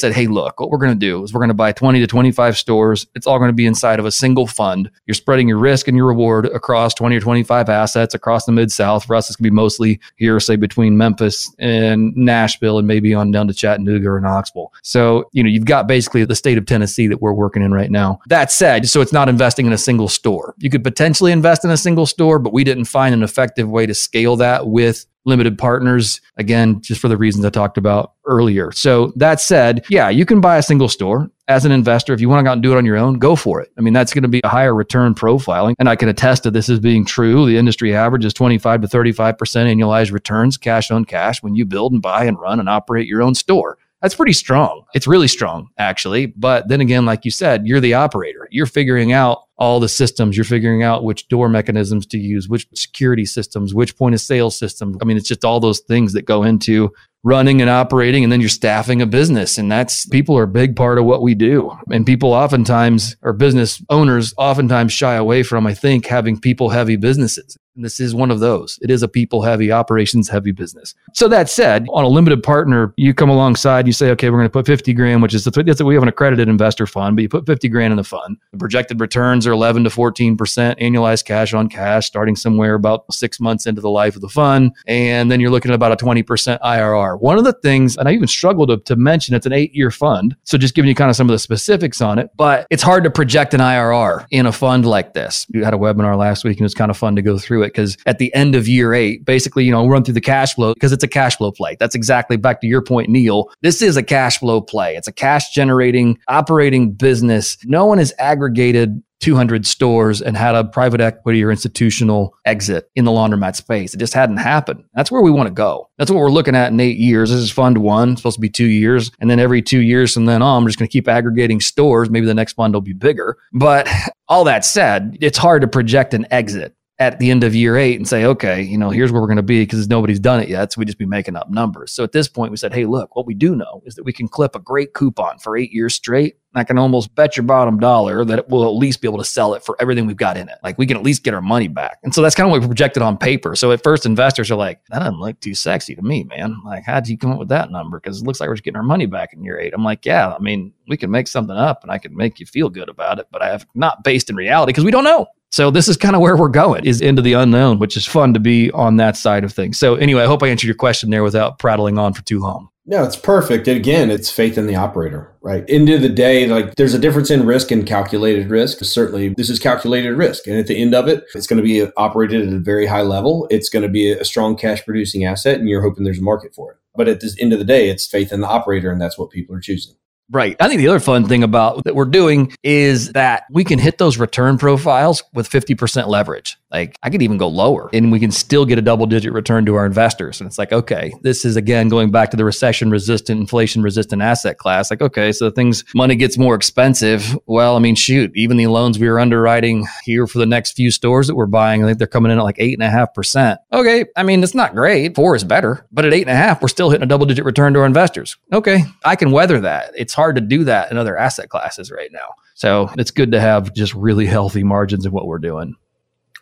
said, 0.00 0.12
hey, 0.12 0.26
look, 0.26 0.60
what 0.60 0.70
we're 0.70 0.78
going 0.78 0.92
to 0.92 1.06
do 1.06 1.22
is 1.22 1.32
we're 1.32 1.40
going 1.40 1.48
to 1.48 1.54
buy 1.54 1.72
20 1.72 2.00
to 2.00 2.06
25 2.06 2.56
stores. 2.56 3.06
It's 3.14 3.26
all 3.26 3.38
going 3.38 3.48
to 3.48 3.54
be 3.54 3.66
inside 3.66 3.98
of 3.98 4.06
a 4.06 4.12
single 4.12 4.46
fund. 4.46 4.90
You're 5.06 5.14
spreading 5.14 5.48
your 5.48 5.58
risk 5.58 5.88
and 5.88 5.96
your 5.96 6.06
reward 6.06 6.46
across 6.46 6.94
20 6.94 7.16
or 7.16 7.20
25 7.20 7.68
assets 7.68 8.14
across 8.14 8.44
the 8.44 8.52
mid 8.52 8.70
South. 8.70 9.04
For 9.04 9.14
us, 9.16 9.28
it's 9.28 9.36
going 9.36 9.44
to 9.44 9.50
be 9.50 9.54
mostly 9.54 10.00
here, 10.16 10.38
say 10.40 10.56
between 10.56 10.96
Memphis 10.96 11.52
and 11.58 12.14
Nashville 12.16 12.78
and 12.78 12.86
maybe 12.86 13.14
on 13.14 13.30
down 13.30 13.48
to 13.48 13.54
Chattanooga 13.54 14.08
or 14.08 14.20
Knoxville. 14.20 14.72
So, 14.82 15.28
you 15.32 15.42
know, 15.42 15.48
you've 15.48 15.64
got 15.64 15.86
basically 15.86 16.24
the 16.24 16.34
state 16.34 16.58
of 16.58 16.66
Tennessee 16.66 17.06
that 17.08 17.20
we're 17.20 17.32
working 17.32 17.62
in 17.62 17.72
right 17.72 17.90
now. 17.90 18.20
That 18.28 18.52
said, 18.52 18.88
so 18.88 19.00
it's 19.00 19.12
not 19.12 19.28
investing 19.28 19.66
in 19.66 19.72
a 19.72 19.78
single 19.78 20.08
store. 20.08 20.54
You 20.58 20.70
could 20.70 20.84
potentially 20.84 21.32
invest 21.32 21.64
in 21.64 21.70
a 21.70 21.76
single 21.76 22.06
store, 22.06 22.38
but 22.38 22.52
we 22.52 22.64
didn't 22.64 22.84
find 22.84 23.14
an 23.14 23.22
effective 23.22 23.68
way 23.68 23.79
way 23.80 23.86
to 23.86 23.94
scale 23.94 24.36
that 24.36 24.68
with 24.68 25.06
limited 25.24 25.56
partners. 25.58 26.20
Again, 26.36 26.80
just 26.82 27.00
for 27.00 27.08
the 27.08 27.16
reasons 27.16 27.44
I 27.44 27.50
talked 27.50 27.78
about 27.78 28.12
earlier. 28.26 28.72
So 28.72 29.12
that 29.16 29.40
said, 29.40 29.84
yeah, 29.88 30.08
you 30.08 30.26
can 30.26 30.40
buy 30.40 30.58
a 30.58 30.62
single 30.62 30.88
store 30.88 31.30
as 31.48 31.64
an 31.64 31.72
investor. 31.72 32.12
If 32.12 32.20
you 32.20 32.28
want 32.28 32.40
to 32.40 32.44
go 32.44 32.50
out 32.50 32.54
and 32.54 32.62
do 32.62 32.72
it 32.72 32.76
on 32.76 32.84
your 32.84 32.96
own, 32.96 33.18
go 33.18 33.36
for 33.36 33.60
it. 33.60 33.70
I 33.78 33.80
mean, 33.80 33.94
that's 33.94 34.12
going 34.12 34.22
to 34.22 34.28
be 34.28 34.40
a 34.44 34.48
higher 34.48 34.74
return 34.74 35.14
profiling. 35.14 35.74
And 35.78 35.88
I 35.88 35.96
can 35.96 36.08
attest 36.08 36.42
to 36.42 36.50
this 36.50 36.68
as 36.68 36.78
being 36.78 37.04
true. 37.04 37.46
The 37.46 37.56
industry 37.56 37.94
average 37.94 38.24
is 38.24 38.34
25 38.34 38.82
to 38.82 38.88
35% 38.88 39.36
annualized 39.36 40.12
returns, 40.12 40.56
cash 40.56 40.90
on 40.90 41.04
cash, 41.04 41.42
when 41.42 41.54
you 41.54 41.64
build 41.64 41.92
and 41.92 42.02
buy 42.02 42.24
and 42.24 42.38
run 42.38 42.60
and 42.60 42.68
operate 42.68 43.06
your 43.06 43.22
own 43.22 43.34
store. 43.34 43.78
That's 44.02 44.14
pretty 44.14 44.32
strong. 44.32 44.84
It's 44.94 45.06
really 45.06 45.28
strong, 45.28 45.68
actually. 45.78 46.26
But 46.26 46.68
then 46.68 46.80
again, 46.80 47.04
like 47.04 47.24
you 47.24 47.30
said, 47.30 47.66
you're 47.66 47.80
the 47.80 47.94
operator. 47.94 48.48
You're 48.50 48.66
figuring 48.66 49.12
out 49.12 49.42
all 49.58 49.78
the 49.78 49.90
systems. 49.90 50.36
You're 50.36 50.44
figuring 50.44 50.82
out 50.82 51.04
which 51.04 51.28
door 51.28 51.50
mechanisms 51.50 52.06
to 52.06 52.18
use, 52.18 52.48
which 52.48 52.66
security 52.74 53.26
systems, 53.26 53.74
which 53.74 53.96
point 53.96 54.14
of 54.14 54.20
sale 54.22 54.50
systems. 54.50 54.96
I 55.02 55.04
mean, 55.04 55.18
it's 55.18 55.28
just 55.28 55.44
all 55.44 55.60
those 55.60 55.80
things 55.80 56.14
that 56.14 56.24
go 56.24 56.44
into 56.44 56.92
running 57.22 57.60
and 57.60 57.68
operating 57.68 58.24
and 58.24 58.32
then 58.32 58.40
you're 58.40 58.48
staffing 58.48 59.02
a 59.02 59.06
business 59.06 59.58
and 59.58 59.70
that's 59.70 60.06
people 60.06 60.38
are 60.38 60.44
a 60.44 60.48
big 60.48 60.74
part 60.74 60.98
of 60.98 61.04
what 61.04 61.20
we 61.20 61.34
do 61.34 61.70
and 61.92 62.06
people 62.06 62.32
oftentimes 62.32 63.14
or 63.20 63.34
business 63.34 63.82
owners 63.90 64.32
oftentimes 64.38 64.90
shy 64.90 65.16
away 65.16 65.42
from 65.42 65.66
i 65.66 65.74
think 65.74 66.06
having 66.06 66.40
people 66.40 66.70
heavy 66.70 66.96
businesses 66.96 67.58
and 67.76 67.84
this 67.84 68.00
is 68.00 68.14
one 68.14 68.30
of 68.30 68.40
those. 68.40 68.78
It 68.82 68.90
is 68.90 69.02
a 69.02 69.08
people 69.08 69.42
heavy, 69.42 69.72
operations 69.72 70.28
heavy 70.28 70.52
business. 70.52 70.94
So 71.14 71.28
that 71.28 71.48
said, 71.48 71.86
on 71.90 72.04
a 72.04 72.08
limited 72.08 72.42
partner, 72.42 72.92
you 72.96 73.14
come 73.14 73.30
alongside, 73.30 73.86
you 73.86 73.92
say, 73.92 74.10
okay, 74.10 74.30
we're 74.30 74.38
going 74.38 74.48
to 74.48 74.52
put 74.52 74.66
50 74.66 74.92
grand, 74.92 75.22
which 75.22 75.34
is 75.34 75.44
the, 75.44 75.50
that's 75.50 75.82
we 75.82 75.94
have 75.94 76.02
an 76.02 76.08
accredited 76.08 76.48
investor 76.48 76.86
fund, 76.86 77.16
but 77.16 77.22
you 77.22 77.28
put 77.28 77.46
50 77.46 77.68
grand 77.68 77.92
in 77.92 77.96
the 77.96 78.04
fund. 78.04 78.36
The 78.52 78.58
projected 78.58 79.00
returns 79.00 79.46
are 79.46 79.52
11 79.52 79.84
to 79.84 79.90
14% 79.90 80.36
annualized 80.36 81.24
cash 81.24 81.54
on 81.54 81.68
cash, 81.68 82.06
starting 82.06 82.36
somewhere 82.36 82.74
about 82.74 83.12
six 83.12 83.40
months 83.40 83.66
into 83.66 83.80
the 83.80 83.90
life 83.90 84.14
of 84.16 84.22
the 84.22 84.28
fund. 84.28 84.72
And 84.86 85.30
then 85.30 85.40
you're 85.40 85.50
looking 85.50 85.70
at 85.70 85.74
about 85.74 85.92
a 85.92 86.04
20% 86.04 86.24
IRR. 86.60 87.20
One 87.20 87.38
of 87.38 87.44
the 87.44 87.52
things, 87.52 87.96
and 87.96 88.08
I 88.08 88.12
even 88.12 88.28
struggled 88.28 88.68
to, 88.68 88.78
to 88.78 88.96
mention 88.96 89.34
it's 89.34 89.46
an 89.46 89.52
eight 89.52 89.74
year 89.74 89.90
fund. 89.90 90.36
So 90.44 90.58
just 90.58 90.74
giving 90.74 90.88
you 90.88 90.94
kind 90.94 91.10
of 91.10 91.16
some 91.16 91.28
of 91.28 91.32
the 91.32 91.38
specifics 91.38 92.00
on 92.00 92.18
it, 92.18 92.30
but 92.36 92.66
it's 92.70 92.82
hard 92.82 93.04
to 93.04 93.10
project 93.10 93.54
an 93.54 93.60
IRR 93.60 94.26
in 94.30 94.46
a 94.46 94.52
fund 94.52 94.86
like 94.86 95.14
this. 95.14 95.46
We 95.52 95.62
had 95.62 95.74
a 95.74 95.78
webinar 95.78 96.16
last 96.18 96.44
week 96.44 96.58
and 96.58 96.62
it 96.62 96.64
was 96.64 96.74
kind 96.74 96.90
of 96.90 96.96
fun 96.96 97.16
to 97.16 97.22
go 97.22 97.38
through 97.38 97.59
it 97.62 97.68
because 97.68 97.96
at 98.06 98.18
the 98.18 98.32
end 98.34 98.54
of 98.54 98.68
year 98.68 98.94
eight, 98.94 99.24
basically, 99.24 99.64
you 99.64 99.72
know, 99.72 99.86
run 99.86 100.04
through 100.04 100.14
the 100.14 100.20
cash 100.20 100.54
flow 100.54 100.74
because 100.74 100.92
it's 100.92 101.04
a 101.04 101.08
cash 101.08 101.36
flow 101.36 101.52
play. 101.52 101.76
That's 101.78 101.94
exactly 101.94 102.36
back 102.36 102.60
to 102.60 102.66
your 102.66 102.82
point, 102.82 103.08
Neil. 103.08 103.50
This 103.62 103.82
is 103.82 103.96
a 103.96 104.02
cash 104.02 104.38
flow 104.38 104.60
play. 104.60 104.96
It's 104.96 105.08
a 105.08 105.12
cash 105.12 105.52
generating 105.52 106.18
operating 106.28 106.92
business. 106.92 107.56
No 107.64 107.86
one 107.86 107.98
has 107.98 108.12
aggregated 108.18 109.02
200 109.20 109.66
stores 109.66 110.20
and 110.20 110.36
had 110.36 110.54
a 110.54 110.64
private 110.64 111.00
equity 111.00 111.44
or 111.44 111.50
institutional 111.50 112.34
exit 112.44 112.90
in 112.96 113.04
the 113.04 113.10
laundromat 113.10 113.54
space. 113.54 113.94
It 113.94 113.98
just 113.98 114.14
hadn't 114.14 114.38
happened. 114.38 114.84
That's 114.94 115.10
where 115.10 115.22
we 115.22 115.30
want 115.30 115.46
to 115.46 115.54
go. 115.54 115.88
That's 115.98 116.10
what 116.10 116.18
we're 116.18 116.30
looking 116.30 116.56
at 116.56 116.72
in 116.72 116.80
eight 116.80 116.96
years. 116.96 117.30
This 117.30 117.40
is 117.40 117.50
fund 117.50 117.78
one, 117.78 118.16
supposed 118.16 118.36
to 118.36 118.40
be 118.40 118.48
two 118.48 118.66
years. 118.66 119.10
And 119.20 119.30
then 119.30 119.38
every 119.38 119.62
two 119.62 119.80
years 119.80 120.14
from 120.14 120.24
then 120.24 120.42
on, 120.42 120.62
I'm 120.62 120.66
just 120.66 120.78
going 120.78 120.88
to 120.88 120.92
keep 120.92 121.06
aggregating 121.06 121.60
stores. 121.60 122.10
Maybe 122.10 122.26
the 122.26 122.34
next 122.34 122.54
fund 122.54 122.74
will 122.74 122.80
be 122.80 122.94
bigger. 122.94 123.36
But 123.52 123.88
all 124.28 124.44
that 124.44 124.64
said, 124.64 125.18
it's 125.20 125.38
hard 125.38 125.62
to 125.62 125.68
project 125.68 126.14
an 126.14 126.26
exit 126.30 126.74
at 127.00 127.18
the 127.18 127.30
end 127.30 127.42
of 127.42 127.54
year 127.54 127.78
eight 127.78 127.96
and 127.96 128.06
say, 128.06 128.26
okay, 128.26 128.60
you 128.60 128.76
know, 128.76 128.90
here's 128.90 129.10
where 129.10 129.22
we're 129.22 129.26
going 129.26 129.38
to 129.38 129.42
be 129.42 129.62
because 129.62 129.88
nobody's 129.88 130.20
done 130.20 130.38
it 130.38 130.50
yet. 130.50 130.70
So 130.70 130.78
we 130.78 130.84
just 130.84 130.98
be 130.98 131.06
making 131.06 131.34
up 131.34 131.48
numbers. 131.50 131.92
So 131.92 132.04
at 132.04 132.12
this 132.12 132.28
point, 132.28 132.50
we 132.50 132.58
said, 132.58 132.74
hey, 132.74 132.84
look, 132.84 133.16
what 133.16 133.24
we 133.26 133.32
do 133.32 133.56
know 133.56 133.82
is 133.86 133.94
that 133.94 134.04
we 134.04 134.12
can 134.12 134.28
clip 134.28 134.54
a 134.54 134.58
great 134.58 134.92
coupon 134.92 135.38
for 135.38 135.56
eight 135.56 135.72
years 135.72 135.94
straight. 135.94 136.36
I 136.54 136.64
can 136.64 136.76
almost 136.76 137.14
bet 137.14 137.38
your 137.38 137.44
bottom 137.44 137.78
dollar 137.78 138.22
that 138.26 138.50
we'll 138.50 138.64
at 138.64 138.74
least 138.74 139.00
be 139.00 139.08
able 139.08 139.18
to 139.18 139.24
sell 139.24 139.54
it 139.54 139.64
for 139.64 139.76
everything 139.80 140.06
we've 140.06 140.16
got 140.16 140.36
in 140.36 140.50
it. 140.50 140.58
Like 140.62 140.76
we 140.76 140.86
can 140.86 140.98
at 140.98 141.02
least 141.02 141.22
get 141.22 141.32
our 141.32 141.40
money 141.40 141.68
back. 141.68 141.98
And 142.02 142.14
so 142.14 142.20
that's 142.20 142.34
kind 142.34 142.46
of 142.46 142.50
what 142.50 142.60
we 142.60 142.66
projected 142.66 143.02
on 143.02 143.16
paper. 143.16 143.56
So 143.56 143.72
at 143.72 143.82
first, 143.82 144.04
investors 144.04 144.50
are 144.50 144.56
like, 144.56 144.84
that 144.90 144.98
doesn't 144.98 145.20
look 145.20 145.40
too 145.40 145.54
sexy 145.54 145.94
to 145.94 146.02
me, 146.02 146.24
man. 146.24 146.60
Like, 146.66 146.84
how'd 146.84 147.08
you 147.08 147.16
come 147.16 147.30
up 147.30 147.38
with 147.38 147.48
that 147.48 147.70
number? 147.70 147.98
Because 147.98 148.20
it 148.20 148.26
looks 148.26 148.40
like 148.40 148.48
we're 148.48 148.56
just 148.56 148.64
getting 148.64 148.76
our 148.76 148.82
money 148.82 149.06
back 149.06 149.32
in 149.32 149.42
year 149.42 149.58
eight. 149.58 149.72
I'm 149.72 149.84
like, 149.84 150.04
yeah, 150.04 150.34
I 150.34 150.38
mean, 150.38 150.74
we 150.86 150.98
can 150.98 151.10
make 151.10 151.28
something 151.28 151.56
up 151.56 151.82
and 151.82 151.90
I 151.90 151.96
can 151.96 152.14
make 152.14 152.40
you 152.40 152.46
feel 152.46 152.68
good 152.68 152.90
about 152.90 153.20
it, 153.20 153.28
but 153.30 153.40
I 153.40 153.48
have 153.48 153.64
not 153.74 154.04
based 154.04 154.28
in 154.28 154.36
reality 154.36 154.70
because 154.70 154.84
we 154.84 154.90
don't 154.90 155.04
know. 155.04 155.28
So 155.50 155.70
this 155.70 155.88
is 155.88 155.96
kind 155.96 156.14
of 156.14 156.20
where 156.20 156.36
we're 156.36 156.48
going 156.48 156.84
is 156.84 157.00
into 157.00 157.22
the 157.22 157.32
unknown, 157.32 157.78
which 157.80 157.96
is 157.96 158.06
fun 158.06 158.34
to 158.34 158.40
be 158.40 158.70
on 158.70 158.96
that 158.96 159.16
side 159.16 159.42
of 159.42 159.52
things. 159.52 159.78
So 159.78 159.96
anyway, 159.96 160.22
I 160.22 160.26
hope 160.26 160.42
I 160.42 160.48
answered 160.48 160.68
your 160.68 160.76
question 160.76 161.10
there 161.10 161.24
without 161.24 161.58
prattling 161.58 161.98
on 161.98 162.12
for 162.12 162.22
too 162.22 162.38
long. 162.38 162.68
No, 162.86 163.04
it's 163.04 163.16
perfect. 163.16 163.68
And 163.68 163.76
again, 163.76 164.10
it's 164.10 164.30
faith 164.30 164.58
in 164.58 164.66
the 164.66 164.74
operator, 164.74 165.32
right? 165.42 165.64
End 165.68 165.88
of 165.90 166.02
the 166.02 166.08
day, 166.08 166.46
like 166.46 166.74
there's 166.74 166.94
a 166.94 166.98
difference 166.98 167.30
in 167.30 167.46
risk 167.46 167.70
and 167.70 167.86
calculated 167.86 168.50
risk. 168.50 168.82
Certainly, 168.84 169.34
this 169.36 169.50
is 169.50 169.58
calculated 169.58 170.12
risk. 170.14 170.46
And 170.46 170.56
at 170.56 170.66
the 170.66 170.80
end 170.80 170.94
of 170.94 171.06
it, 171.06 171.24
it's 171.34 171.46
going 171.46 171.58
to 171.58 171.62
be 171.62 171.86
operated 171.96 172.48
at 172.48 172.52
a 172.52 172.58
very 172.58 172.86
high 172.86 173.02
level. 173.02 173.46
It's 173.50 173.68
going 173.68 173.84
to 173.84 173.88
be 173.88 174.10
a 174.10 174.24
strong 174.24 174.56
cash 174.56 174.84
producing 174.84 175.24
asset, 175.24 175.60
and 175.60 175.68
you're 175.68 175.82
hoping 175.82 176.04
there's 176.04 176.18
a 176.18 176.22
market 176.22 176.54
for 176.54 176.72
it. 176.72 176.78
But 176.96 177.06
at 177.06 177.20
the 177.20 177.32
end 177.38 177.52
of 177.52 177.60
the 177.60 177.64
day, 177.64 177.90
it's 177.90 178.06
faith 178.06 178.32
in 178.32 178.40
the 178.40 178.48
operator, 178.48 178.90
and 178.90 179.00
that's 179.00 179.18
what 179.18 179.30
people 179.30 179.54
are 179.54 179.60
choosing. 179.60 179.94
Right. 180.32 180.56
I 180.60 180.68
think 180.68 180.78
the 180.78 180.88
other 180.88 181.00
fun 181.00 181.26
thing 181.26 181.42
about 181.42 181.82
that 181.84 181.96
we're 181.96 182.04
doing 182.04 182.52
is 182.62 183.12
that 183.12 183.44
we 183.50 183.64
can 183.64 183.80
hit 183.80 183.98
those 183.98 184.16
return 184.18 184.58
profiles 184.58 185.24
with 185.32 185.50
50% 185.50 186.06
leverage. 186.06 186.56
Like 186.70 186.96
I 187.02 187.10
could 187.10 187.22
even 187.22 187.36
go 187.36 187.48
lower 187.48 187.90
and 187.92 188.12
we 188.12 188.20
can 188.20 188.30
still 188.30 188.64
get 188.64 188.78
a 188.78 188.82
double 188.82 189.06
digit 189.06 189.32
return 189.32 189.66
to 189.66 189.74
our 189.74 189.84
investors. 189.84 190.40
And 190.40 190.46
it's 190.46 190.58
like, 190.58 190.72
okay, 190.72 191.12
this 191.22 191.44
is 191.44 191.56
again 191.56 191.88
going 191.88 192.10
back 192.10 192.30
to 192.30 192.36
the 192.36 192.44
recession 192.44 192.90
resistant, 192.90 193.40
inflation 193.40 193.82
resistant 193.82 194.22
asset 194.22 194.58
class. 194.58 194.90
Like, 194.90 195.02
okay, 195.02 195.32
so 195.32 195.50
things 195.50 195.84
money 195.94 196.14
gets 196.14 196.38
more 196.38 196.54
expensive. 196.54 197.36
Well, 197.46 197.76
I 197.76 197.80
mean, 197.80 197.96
shoot, 197.96 198.30
even 198.34 198.56
the 198.56 198.68
loans 198.68 198.98
we 198.98 199.08
were 199.08 199.18
underwriting 199.18 199.86
here 200.04 200.26
for 200.26 200.38
the 200.38 200.46
next 200.46 200.72
few 200.72 200.90
stores 200.90 201.26
that 201.26 201.34
we're 201.34 201.46
buying, 201.46 201.82
I 201.82 201.86
think 201.86 201.98
they're 201.98 202.06
coming 202.06 202.30
in 202.30 202.38
at 202.38 202.44
like 202.44 202.56
eight 202.58 202.74
and 202.74 202.86
a 202.86 202.90
half 202.90 203.14
percent. 203.14 203.60
Okay. 203.72 204.04
I 204.16 204.22
mean, 204.22 204.42
it's 204.42 204.54
not 204.54 204.74
great. 204.74 205.16
Four 205.16 205.34
is 205.34 205.44
better, 205.44 205.86
but 205.90 206.04
at 206.04 206.14
eight 206.14 206.22
and 206.22 206.30
a 206.30 206.36
half, 206.36 206.62
we're 206.62 206.68
still 206.68 206.90
hitting 206.90 207.02
a 207.02 207.06
double 207.06 207.26
digit 207.26 207.44
return 207.44 207.74
to 207.74 207.80
our 207.80 207.86
investors. 207.86 208.36
Okay. 208.52 208.84
I 209.04 209.16
can 209.16 209.32
weather 209.32 209.60
that. 209.60 209.92
It's 209.96 210.14
hard 210.14 210.36
to 210.36 210.40
do 210.40 210.64
that 210.64 210.90
in 210.90 210.98
other 210.98 211.16
asset 211.16 211.48
classes 211.48 211.90
right 211.90 212.10
now. 212.12 212.34
So 212.54 212.90
it's 212.96 213.10
good 213.10 213.32
to 213.32 213.40
have 213.40 213.74
just 213.74 213.94
really 213.94 214.26
healthy 214.26 214.62
margins 214.62 215.06
in 215.06 215.12
what 215.12 215.26
we're 215.26 215.38
doing. 215.38 215.76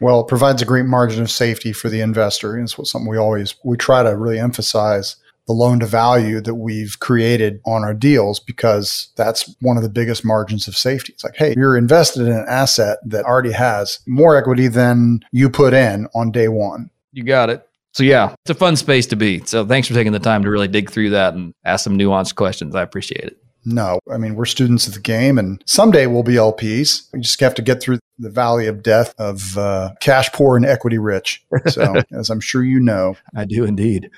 Well, 0.00 0.20
it 0.20 0.28
provides 0.28 0.62
a 0.62 0.66
great 0.66 0.86
margin 0.86 1.22
of 1.22 1.30
safety 1.30 1.72
for 1.72 1.88
the 1.88 2.00
investor. 2.00 2.54
And 2.54 2.64
it's 2.64 2.90
something 2.90 3.08
we 3.08 3.18
always 3.18 3.54
we 3.64 3.76
try 3.76 4.02
to 4.02 4.16
really 4.16 4.38
emphasize 4.38 5.16
the 5.48 5.54
loan 5.54 5.80
to 5.80 5.86
value 5.86 6.40
that 6.42 6.56
we've 6.56 6.98
created 7.00 7.58
on 7.64 7.82
our 7.82 7.94
deals 7.94 8.38
because 8.38 9.08
that's 9.16 9.54
one 9.60 9.78
of 9.78 9.82
the 9.82 9.88
biggest 9.88 10.24
margins 10.24 10.68
of 10.68 10.76
safety. 10.76 11.14
It's 11.14 11.24
like, 11.24 11.36
hey, 11.36 11.54
you're 11.56 11.76
invested 11.76 12.26
in 12.26 12.32
an 12.34 12.44
asset 12.46 12.98
that 13.06 13.24
already 13.24 13.52
has 13.52 13.98
more 14.06 14.36
equity 14.36 14.68
than 14.68 15.20
you 15.32 15.48
put 15.48 15.72
in 15.72 16.06
on 16.14 16.30
day 16.30 16.48
one. 16.48 16.90
You 17.12 17.24
got 17.24 17.48
it. 17.48 17.66
So 17.94 18.04
yeah, 18.04 18.34
it's 18.44 18.50
a 18.50 18.54
fun 18.54 18.76
space 18.76 19.06
to 19.06 19.16
be. 19.16 19.42
So 19.46 19.64
thanks 19.64 19.88
for 19.88 19.94
taking 19.94 20.12
the 20.12 20.18
time 20.18 20.42
to 20.42 20.50
really 20.50 20.68
dig 20.68 20.90
through 20.90 21.10
that 21.10 21.32
and 21.32 21.54
ask 21.64 21.82
some 21.82 21.98
nuanced 21.98 22.34
questions. 22.34 22.74
I 22.74 22.82
appreciate 22.82 23.24
it. 23.24 23.42
No, 23.70 24.00
I 24.10 24.16
mean, 24.16 24.34
we're 24.34 24.46
students 24.46 24.86
of 24.86 24.94
the 24.94 25.00
game 25.00 25.36
and 25.36 25.62
someday 25.66 26.06
we'll 26.06 26.22
be 26.22 26.34
LPs. 26.34 27.08
We 27.12 27.20
just 27.20 27.38
have 27.40 27.54
to 27.56 27.62
get 27.62 27.82
through 27.82 27.98
the 28.18 28.30
valley 28.30 28.66
of 28.66 28.82
death 28.82 29.14
of 29.18 29.58
uh, 29.58 29.90
cash 30.00 30.32
poor 30.32 30.56
and 30.56 30.64
equity 30.64 30.96
rich. 30.96 31.44
So, 31.66 32.00
as 32.12 32.30
I'm 32.30 32.40
sure 32.40 32.64
you 32.64 32.80
know, 32.80 33.16
I 33.36 33.44
do 33.44 33.64
indeed. 33.64 34.10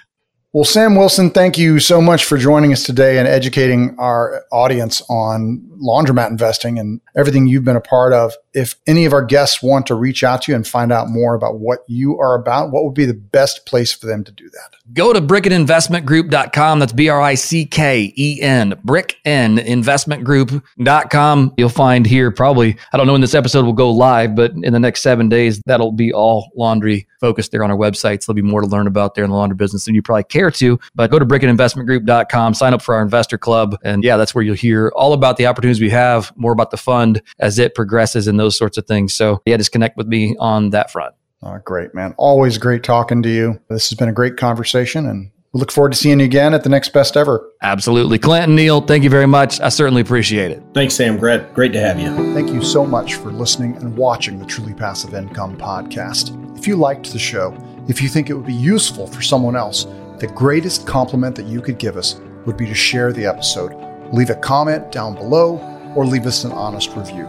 Well, 0.53 0.64
Sam 0.64 0.96
Wilson, 0.96 1.30
thank 1.30 1.59
you 1.59 1.80
so 1.80 2.01
much 2.01 2.24
for 2.24 2.38
joining 2.38 2.72
us 2.72 2.84
today 2.84 3.18
and 3.18 3.26
educating 3.26 3.96
our 3.98 4.44
audience 4.53 5.03
on 5.09 5.68
laundromat 5.80 6.28
investing 6.28 6.78
and 6.78 7.01
everything 7.16 7.46
you've 7.46 7.64
been 7.64 7.76
a 7.76 7.80
part 7.80 8.12
of. 8.12 8.34
If 8.53 8.74
any 8.86 9.05
of 9.05 9.12
our 9.12 9.24
guests 9.24 9.62
want 9.62 9.86
to 9.86 9.94
reach 9.94 10.24
out 10.24 10.42
to 10.42 10.53
you 10.53 10.57
and 10.57 10.66
find 10.66 10.90
out 10.90 11.09
more 11.09 11.34
about 11.34 11.61
what 11.61 11.84
you 11.86 12.18
are 12.18 12.34
about, 12.34 12.72
what 12.72 12.84
would 12.84 12.94
be 12.94 13.05
the 13.05 13.14
best 13.14 13.64
place 13.66 13.92
for 13.92 14.07
them 14.07 14.24
to 14.24 14.32
do 14.32 14.51
that? 14.51 14.74
Go 14.92 15.12
to 15.12 15.20
brickeninvestmentgroup.com. 15.20 16.80
That's 16.80 16.92
B 16.92 17.09
R 17.09 17.20
I 17.20 17.34
C 17.34 17.64
K 17.64 18.12
E 18.16 18.42
N, 18.42 18.72
brickeninvestmentgroup.com. 18.84 21.55
You'll 21.57 21.68
find 21.68 22.07
here 22.07 22.32
probably, 22.32 22.76
I 22.92 22.96
don't 22.96 23.07
know 23.07 23.12
when 23.12 23.20
this 23.20 23.34
episode 23.34 23.64
will 23.64 23.72
go 23.72 23.88
live, 23.90 24.34
but 24.34 24.51
in 24.53 24.72
the 24.72 24.80
next 24.80 25.03
seven 25.03 25.28
days, 25.28 25.61
that'll 25.66 25.92
be 25.92 26.12
all 26.12 26.51
laundry 26.57 27.07
focused 27.20 27.53
there 27.53 27.62
on 27.62 27.70
our 27.70 27.76
website. 27.76 28.22
So 28.22 28.32
there'll 28.32 28.42
be 28.42 28.51
more 28.51 28.62
to 28.62 28.66
learn 28.66 28.88
about 28.88 29.14
there 29.14 29.24
in 29.24 29.30
the 29.30 29.36
laundry 29.36 29.57
business 29.57 29.84
than 29.84 29.94
you 29.94 30.03
probably 30.03 30.24
care 30.24 30.51
to. 30.53 30.80
But 30.94 31.11
go 31.11 31.18
to 31.20 31.26
brickeninvestmentgroup.com, 31.26 32.55
sign 32.55 32.74
up 32.74 32.82
for 32.82 32.94
our 32.94 33.03
investor 33.03 33.38
club. 33.38 33.76
And 33.84 34.03
yeah, 34.03 34.16
that's 34.16 34.34
where 34.34 34.42
you'll 34.42 34.57
hear 34.57 34.90
all 34.96 35.12
about 35.12 35.36
the 35.36 35.46
opportunities 35.46 35.80
we 35.80 35.90
have, 35.90 36.36
more 36.36 36.53
about 36.53 36.72
the 36.72 36.76
fund 36.76 37.22
as 37.38 37.59
it 37.59 37.74
progresses 37.74 38.26
and 38.26 38.39
those 38.41 38.57
sorts 38.57 38.78
of 38.78 38.86
things. 38.86 39.14
So 39.14 39.43
yeah, 39.47 39.57
just 39.57 39.72
connect 39.72 39.97
with 39.97 40.07
me 40.07 40.36
on 40.38 40.70
that 40.70 40.91
front. 40.91 41.14
Oh, 41.43 41.59
great, 41.64 41.95
man. 41.95 42.14
Always 42.18 42.59
great 42.59 42.82
talking 42.82 43.22
to 43.22 43.28
you. 43.28 43.61
This 43.68 43.88
has 43.91 43.99
been 43.99 44.09
a 44.09 44.12
great 44.12 44.36
conversation 44.36 45.07
and 45.07 45.30
we 45.53 45.59
look 45.59 45.72
forward 45.72 45.91
to 45.91 45.99
seeing 45.99 46.20
you 46.20 46.26
again 46.26 46.55
at 46.55 46.62
the 46.62 46.68
next 46.68 46.91
best 46.91 47.16
ever. 47.16 47.51
Absolutely. 47.61 48.20
Clinton, 48.20 48.55
Neil, 48.55 48.80
thank 48.80 49.03
you 49.03 49.11
very 49.11 49.26
much. 49.26 49.61
I 49.61 49.68
certainly 49.68 50.01
appreciate 50.01 50.53
it. 50.53 50.62
Thanks, 50.74 50.95
Sam. 50.95 51.16
Great, 51.16 51.53
great 51.55 51.72
to 51.72 51.80
have 51.80 51.99
you. 51.99 52.14
Thank 52.34 52.51
you 52.51 52.62
so 52.62 52.86
much 52.86 53.14
for 53.14 53.32
listening 53.32 53.74
and 53.76 53.97
watching 53.97 54.38
the 54.38 54.47
Truly 54.47 54.74
Passive 54.74 55.14
Income 55.14 55.57
podcast. 55.57 56.36
If 56.57 56.68
you 56.68 56.76
liked 56.76 57.12
the 57.12 57.18
show, 57.18 57.57
if 57.88 58.01
you 58.01 58.09
think 58.09 58.30
it 58.30 58.34
would 58.34 58.47
be 58.47 58.53
useful 58.53 59.09
for 59.09 59.22
someone 59.22 59.57
else, 59.57 59.86
the 60.18 60.28
greatest 60.28 60.86
compliment 60.86 61.34
that 61.34 61.47
you 61.47 61.61
could 61.61 61.78
give 61.78 61.97
us 61.97 62.20
would 62.47 62.57
be 62.57 62.66
to 62.66 62.74
share 62.74 63.12
the 63.12 63.26
episode. 63.26 63.74
Leave 64.12 64.30
a 64.30 64.36
comment 64.36 64.93
down 64.93 65.14
below 65.16 65.59
or 65.97 66.07
leave 66.07 66.26
us 66.26 66.45
an 66.45 66.53
honest 66.53 66.95
review. 66.95 67.26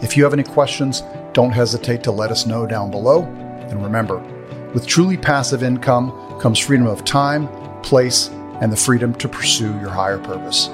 If 0.00 0.16
you 0.16 0.22
have 0.22 0.32
any 0.32 0.44
questions, 0.44 1.02
don't 1.32 1.50
hesitate 1.50 2.04
to 2.04 2.12
let 2.12 2.30
us 2.30 2.46
know 2.46 2.66
down 2.66 2.90
below. 2.90 3.22
And 3.22 3.82
remember, 3.82 4.18
with 4.72 4.86
truly 4.86 5.16
passive 5.16 5.62
income 5.62 6.12
comes 6.40 6.58
freedom 6.58 6.86
of 6.86 7.04
time, 7.04 7.48
place, 7.82 8.28
and 8.60 8.72
the 8.72 8.76
freedom 8.76 9.14
to 9.14 9.28
pursue 9.28 9.78
your 9.80 9.90
higher 9.90 10.18
purpose. 10.18 10.68